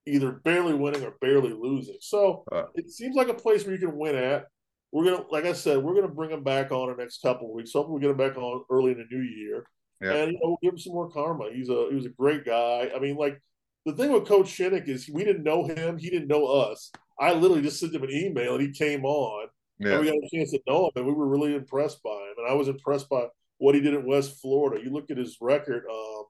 either 0.06 0.32
barely 0.32 0.74
winning 0.74 1.04
or 1.04 1.14
barely 1.20 1.52
losing. 1.52 1.98
So 2.00 2.44
it 2.74 2.90
seems 2.90 3.14
like 3.14 3.28
a 3.28 3.34
place 3.34 3.64
where 3.64 3.74
you 3.74 3.80
can 3.80 3.96
win 3.96 4.16
at. 4.16 4.46
We're 4.90 5.04
gonna, 5.04 5.24
like 5.30 5.44
I 5.44 5.52
said, 5.52 5.82
we're 5.82 5.94
gonna 5.94 6.08
bring 6.08 6.30
him 6.30 6.42
back 6.42 6.72
on 6.72 6.88
the 6.88 6.96
next 6.96 7.20
couple 7.20 7.48
of 7.48 7.54
weeks. 7.54 7.72
Hopefully, 7.72 7.96
we 7.96 8.00
get 8.00 8.10
him 8.10 8.16
back 8.16 8.38
on 8.38 8.64
early 8.70 8.92
in 8.92 8.98
the 8.98 9.16
new 9.16 9.22
year. 9.22 9.64
Yeah. 10.00 10.14
And 10.14 10.32
you 10.32 10.38
know, 10.38 10.48
we'll 10.48 10.58
give 10.62 10.72
him 10.72 10.78
some 10.78 10.94
more 10.94 11.10
karma. 11.10 11.50
He's 11.52 11.68
a 11.68 11.88
he 11.90 11.94
was 11.94 12.06
a 12.06 12.10
great 12.10 12.44
guy. 12.44 12.90
I 12.94 12.98
mean, 12.98 13.16
like 13.16 13.40
the 13.84 13.92
thing 13.92 14.12
with 14.12 14.26
Coach 14.26 14.46
Shinnick 14.46 14.88
is 14.88 15.08
we 15.08 15.24
didn't 15.24 15.44
know 15.44 15.64
him, 15.64 15.98
he 15.98 16.10
didn't 16.10 16.28
know 16.28 16.46
us. 16.46 16.90
I 17.20 17.32
literally 17.32 17.62
just 17.62 17.80
sent 17.80 17.94
him 17.94 18.02
an 18.02 18.10
email 18.10 18.54
and 18.54 18.62
he 18.62 18.72
came 18.72 19.04
on. 19.04 19.48
Yeah. 19.78 19.92
And 19.92 20.00
we 20.00 20.06
got 20.06 20.16
a 20.16 20.28
chance 20.34 20.50
to 20.52 20.60
know 20.66 20.86
him, 20.86 20.92
and 20.96 21.06
we 21.06 21.12
were 21.12 21.28
really 21.28 21.54
impressed 21.54 22.02
by 22.02 22.10
him. 22.10 22.34
And 22.38 22.50
I 22.50 22.54
was 22.54 22.68
impressed 22.68 23.08
by 23.08 23.26
what 23.58 23.74
he 23.74 23.80
did 23.80 23.94
at 23.94 24.04
West 24.04 24.40
Florida. 24.40 24.82
You 24.82 24.90
look 24.90 25.10
at 25.10 25.18
his 25.18 25.36
record. 25.40 25.84
Um, 25.90 26.24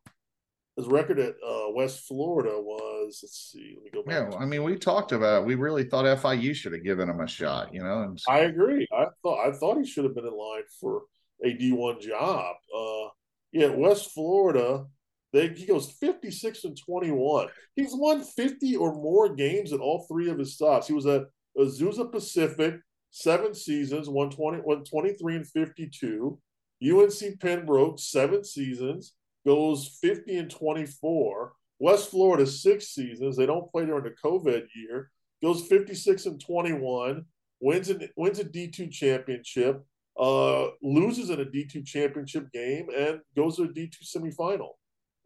his 0.77 0.87
record 0.87 1.19
at 1.19 1.35
uh, 1.45 1.71
West 1.75 2.07
Florida 2.07 2.53
was 2.53 3.21
let's 3.23 3.51
see, 3.53 3.75
let 3.75 3.85
me 3.85 3.91
go 3.93 4.03
back. 4.03 4.33
Yeah, 4.33 4.39
I 4.39 4.47
mean, 4.47 4.63
we 4.63 4.77
talked 4.77 5.11
about 5.11 5.43
it. 5.43 5.47
We 5.47 5.57
really 5.57 5.83
thought 5.83 6.05
FIU 6.05 6.55
should 6.55 6.73
have 6.73 6.85
given 6.85 7.09
him 7.09 7.21
a 7.21 7.27
shot, 7.27 7.75
you 7.75 7.83
know. 7.83 8.03
And 8.03 8.21
I 8.29 8.41
agree. 8.41 8.87
I 8.93 9.07
thought 9.23 9.47
I 9.47 9.53
thought 9.53 9.79
he 9.79 9.87
should 9.87 10.05
have 10.05 10.15
been 10.15 10.27
in 10.27 10.37
line 10.37 10.63
for 10.81 11.03
a 11.45 11.53
D 11.53 11.73
one 11.73 12.01
job. 12.01 12.55
Uh, 12.75 13.09
yeah, 13.51 13.69
West 13.69 14.13
Florida, 14.13 14.85
they 15.33 15.49
he 15.49 15.67
goes 15.67 15.91
56 15.91 16.65
and 16.65 16.79
21. 16.79 17.49
He's 17.75 17.93
won 17.93 18.23
50 18.23 18.77
or 18.77 18.95
more 18.95 19.35
games 19.35 19.73
at 19.73 19.81
all 19.81 20.07
three 20.09 20.31
of 20.31 20.39
his 20.39 20.55
stops. 20.55 20.87
He 20.87 20.93
was 20.93 21.07
at 21.07 21.25
Azusa 21.59 22.11
Pacific, 22.11 22.77
seven 23.11 23.53
seasons, 23.53 24.09
120, 24.09 24.59
123 24.59 25.37
and 25.37 25.47
52. 25.49 26.39
UNC 26.83 27.41
Pembroke, 27.41 27.99
seven 27.99 28.45
seasons, 28.45 29.15
goes 29.47 29.99
50 30.01 30.37
and 30.37 30.51
24. 30.51 31.53
West 31.81 32.11
Florida, 32.11 32.47
six 32.47 32.89
seasons. 32.89 33.37
They 33.37 33.47
don't 33.47 33.71
play 33.71 33.87
during 33.87 34.05
the 34.05 34.15
COVID 34.25 34.67
year. 34.75 35.11
Goes 35.43 35.67
56 35.67 36.27
and 36.27 36.41
21. 36.41 37.25
Wins 37.61 37.89
an, 37.89 38.09
wins 38.17 38.39
a 38.39 38.45
D2 38.45 38.91
championship 38.91 39.85
uh, 40.19 40.69
loses 40.83 41.31
in 41.31 41.41
a 41.41 41.45
D2 41.45 41.87
championship 41.87 42.51
game 42.53 42.89
and 42.97 43.21
goes 43.37 43.57
to 43.57 43.65
a 43.65 43.69
D2 43.69 43.97
semifinal. 44.05 44.71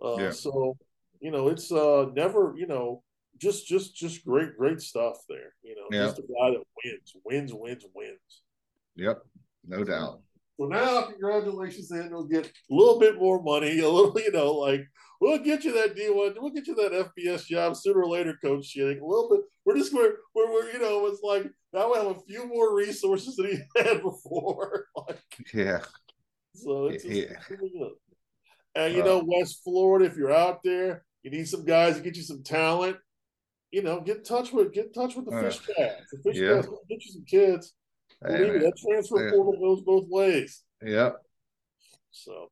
Uh, 0.02 0.16
yeah. 0.18 0.30
So, 0.30 0.76
you 1.20 1.30
know, 1.30 1.48
it's 1.48 1.72
uh, 1.72 2.06
never, 2.14 2.54
you 2.56 2.66
know, 2.66 3.02
just 3.38 3.66
just 3.66 3.96
just 3.96 4.24
great 4.24 4.56
great 4.56 4.80
stuff 4.80 5.16
there. 5.28 5.54
You 5.62 5.74
know, 5.74 6.04
just 6.04 6.18
a 6.18 6.22
guy 6.22 6.50
that 6.50 6.62
wins, 6.84 7.16
wins, 7.24 7.52
wins, 7.54 7.84
wins. 7.94 8.42
Yep, 8.96 9.22
no 9.66 9.84
doubt. 9.84 10.20
So 10.58 10.66
now, 10.66 11.02
congratulations, 11.02 11.88
they'll 11.88 12.24
get 12.24 12.46
a 12.46 12.50
little 12.74 13.00
bit 13.00 13.18
more 13.18 13.42
money, 13.42 13.80
a 13.80 13.88
little, 13.88 14.18
you 14.20 14.32
know, 14.32 14.52
like 14.52 14.86
we'll 15.20 15.38
get 15.38 15.64
you 15.64 15.72
that 15.72 15.96
D1, 15.96 16.34
we'll 16.38 16.50
get 16.50 16.66
you 16.66 16.74
that 16.74 17.12
FBS 17.16 17.46
job 17.46 17.76
sooner 17.76 18.02
or 18.02 18.08
later, 18.08 18.36
Coach 18.42 18.74
Shinnick. 18.76 19.00
A 19.00 19.06
little 19.06 19.28
bit. 19.30 19.40
We're 19.64 19.76
just 19.76 19.94
we're, 19.94 20.14
we're, 20.34 20.52
we're 20.52 20.70
you 20.72 20.80
know, 20.80 21.06
it's 21.06 21.22
like 21.22 21.50
now 21.72 21.92
we 21.92 21.98
have 21.98 22.16
a 22.16 22.20
few 22.28 22.46
more 22.46 22.74
resources 22.74 23.36
than 23.36 23.46
he 23.46 23.58
had 23.82 24.02
before. 24.02 24.86
like, 25.08 25.20
yeah. 25.54 25.80
So 26.54 26.86
it's 26.86 27.04
just, 27.04 27.14
yeah. 27.14 27.88
And 28.74 28.94
you 28.94 29.02
uh, 29.02 29.06
know, 29.06 29.24
West 29.26 29.60
Florida, 29.64 30.04
if 30.04 30.16
you're 30.16 30.34
out 30.34 30.62
there, 30.62 31.04
you 31.22 31.30
need 31.30 31.48
some 31.48 31.64
guys 31.64 31.96
to 31.96 32.02
get 32.02 32.16
you 32.16 32.22
some 32.22 32.42
talent. 32.42 32.96
You 33.70 33.82
know, 33.82 34.00
get 34.00 34.18
in 34.18 34.24
touch 34.24 34.52
with 34.52 34.72
get 34.72 34.86
in 34.86 34.92
touch 34.92 35.14
with 35.14 35.26
the 35.26 35.36
uh, 35.36 35.42
fish 35.42 35.60
cats. 35.60 36.10
The 36.10 36.18
fish 36.22 36.38
yeah. 36.38 36.54
cats 36.56 36.68
get 36.88 37.04
you 37.04 37.12
some 37.12 37.24
kids. 37.24 37.72
Believe 38.24 38.54
me, 38.54 38.58
that 38.60 38.76
transfer 38.76 39.30
portal 39.30 39.58
goes 39.60 39.82
both 39.82 40.08
ways. 40.08 40.62
Yep. 40.84 41.16
So, 42.10 42.50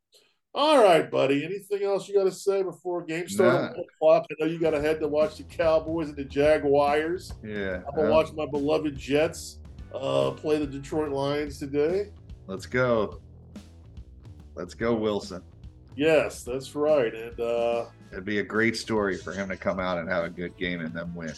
all 0.54 0.82
right, 0.82 1.10
buddy. 1.10 1.44
Anything 1.44 1.84
else 1.84 2.08
you 2.08 2.14
got 2.14 2.24
to 2.24 2.32
say 2.32 2.62
before 2.62 3.04
game 3.04 3.28
starts? 3.28 3.76
Nah. 4.02 4.18
I 4.18 4.22
know 4.38 4.46
you 4.46 4.58
got 4.58 4.70
to 4.70 4.80
head 4.80 5.00
to 5.00 5.08
watch 5.08 5.36
the 5.36 5.44
Cowboys 5.44 6.08
and 6.08 6.16
the 6.16 6.24
Jaguars. 6.24 7.32
Yeah. 7.44 7.82
I'm 7.88 7.94
gonna 7.94 8.10
watch 8.10 8.32
my 8.32 8.46
beloved 8.46 8.96
Jets 8.96 9.58
uh, 9.94 10.32
play 10.32 10.58
the 10.58 10.66
Detroit 10.66 11.12
Lions 11.12 11.58
today. 11.58 12.10
Let's 12.46 12.66
go. 12.66 13.20
Let's 14.54 14.74
go, 14.74 14.94
Wilson. 14.94 15.42
Yes, 15.96 16.42
that's 16.42 16.74
right. 16.74 17.14
And 17.14 17.38
uh, 17.40 17.86
it'd 18.12 18.24
be 18.24 18.38
a 18.38 18.42
great 18.42 18.76
story 18.76 19.16
for 19.16 19.32
him 19.32 19.48
to 19.48 19.56
come 19.56 19.78
out 19.78 19.98
and 19.98 20.08
have 20.08 20.24
a 20.24 20.30
good 20.30 20.56
game 20.56 20.80
and 20.80 20.92
then 20.94 21.14
win. 21.14 21.32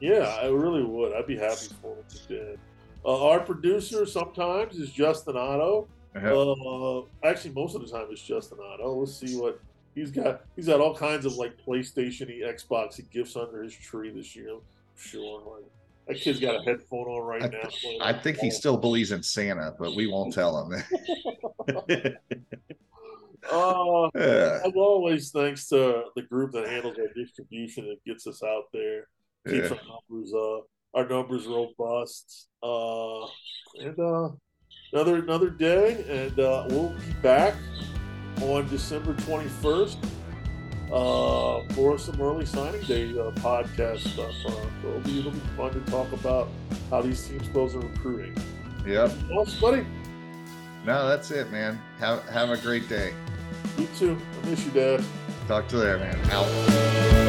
Yeah, 0.00 0.36
I 0.40 0.46
really 0.46 0.84
would. 0.84 1.12
I'd 1.14 1.26
be 1.26 1.36
happy 1.36 1.68
for 1.80 1.94
him 1.94 2.04
if 2.08 2.20
he 2.20 2.34
did. 2.34 2.58
Uh, 3.06 3.28
our 3.28 3.40
producer 3.40 4.04
sometimes 4.04 4.76
is 4.76 4.90
Jestin 4.90 5.36
Otto. 5.36 5.86
Uh, 6.16 7.02
actually, 7.26 7.54
most 7.54 7.76
of 7.76 7.82
the 7.82 7.88
time 7.88 8.08
it's 8.10 8.20
Jestin 8.20 8.58
Otto. 8.58 8.94
Let's 8.94 9.14
see 9.14 9.38
what 9.38 9.60
he's 9.94 10.10
got. 10.10 10.44
He's 10.56 10.66
got 10.66 10.80
all 10.80 10.94
kinds 10.94 11.24
of 11.24 11.36
like 11.36 11.56
PlayStation, 11.64 12.28
Xbox, 12.42 13.00
gifts 13.10 13.36
under 13.36 13.62
his 13.62 13.74
tree 13.74 14.10
this 14.10 14.34
year. 14.34 14.54
I'm 14.54 14.60
sure. 14.96 15.40
Like, 15.40 15.70
that 16.08 16.16
kid's 16.20 16.40
got 16.40 16.56
a 16.56 16.62
headphone 16.64 17.06
on 17.06 17.22
right 17.22 17.42
I, 17.44 17.48
now. 17.48 17.68
I 18.00 18.12
think 18.12 18.38
he 18.38 18.50
still 18.50 18.76
believes 18.76 19.12
in 19.12 19.22
Santa, 19.22 19.74
but 19.78 19.94
we 19.94 20.08
won't 20.08 20.34
tell 20.34 20.64
him. 20.64 20.82
uh. 23.52 24.08
As 24.16 24.72
always, 24.74 25.30
thanks 25.30 25.68
to 25.68 26.06
the 26.16 26.22
group 26.22 26.50
that 26.52 26.66
handles 26.66 26.96
our 26.98 27.12
distribution 27.14 27.84
and 27.84 27.98
gets 28.04 28.26
us 28.26 28.42
out 28.42 28.64
there, 28.72 29.06
keeps 29.46 29.70
yeah. 29.70 29.76
our 29.76 30.00
numbers 30.10 30.32
uh 30.34 30.60
our 30.96 31.06
numbers 31.06 31.46
robust. 31.46 32.48
Uh, 32.62 33.26
and 33.78 33.98
uh, 34.00 34.30
another 34.92 35.16
another 35.16 35.50
day, 35.50 36.04
and 36.08 36.40
uh, 36.40 36.64
we'll 36.70 36.88
be 36.88 37.12
back 37.22 37.54
on 38.40 38.66
December 38.68 39.14
twenty 39.22 39.48
first 39.48 39.98
uh, 40.90 41.60
for 41.74 41.98
some 41.98 42.20
early 42.20 42.46
signing 42.46 42.82
day 42.82 43.10
uh, 43.10 43.30
podcast 43.32 44.00
stuff. 44.00 44.34
Uh, 44.46 44.50
so 44.82 44.88
it'll 44.88 45.00
be 45.00 45.20
it'll 45.20 45.30
be 45.30 45.40
fun 45.56 45.72
to 45.72 45.80
talk 45.90 46.10
about 46.12 46.48
how 46.90 47.02
these 47.02 47.26
teams 47.28 47.46
close 47.48 47.74
are 47.76 47.80
recruiting. 47.80 48.34
Yep. 48.86 49.12
Well, 49.30 49.46
buddy. 49.60 49.86
No, 50.86 51.08
that's 51.08 51.30
it, 51.30 51.50
man. 51.50 51.78
Have 51.98 52.26
have 52.28 52.50
a 52.50 52.56
great 52.56 52.88
day. 52.88 53.12
You 53.76 53.86
too. 53.98 54.18
I 54.42 54.48
miss 54.48 54.64
you, 54.64 54.70
Dad. 54.70 55.04
Talk 55.46 55.68
to 55.68 55.76
you 55.76 55.82
later, 55.82 55.98
man. 55.98 56.30
Out. 56.30 57.25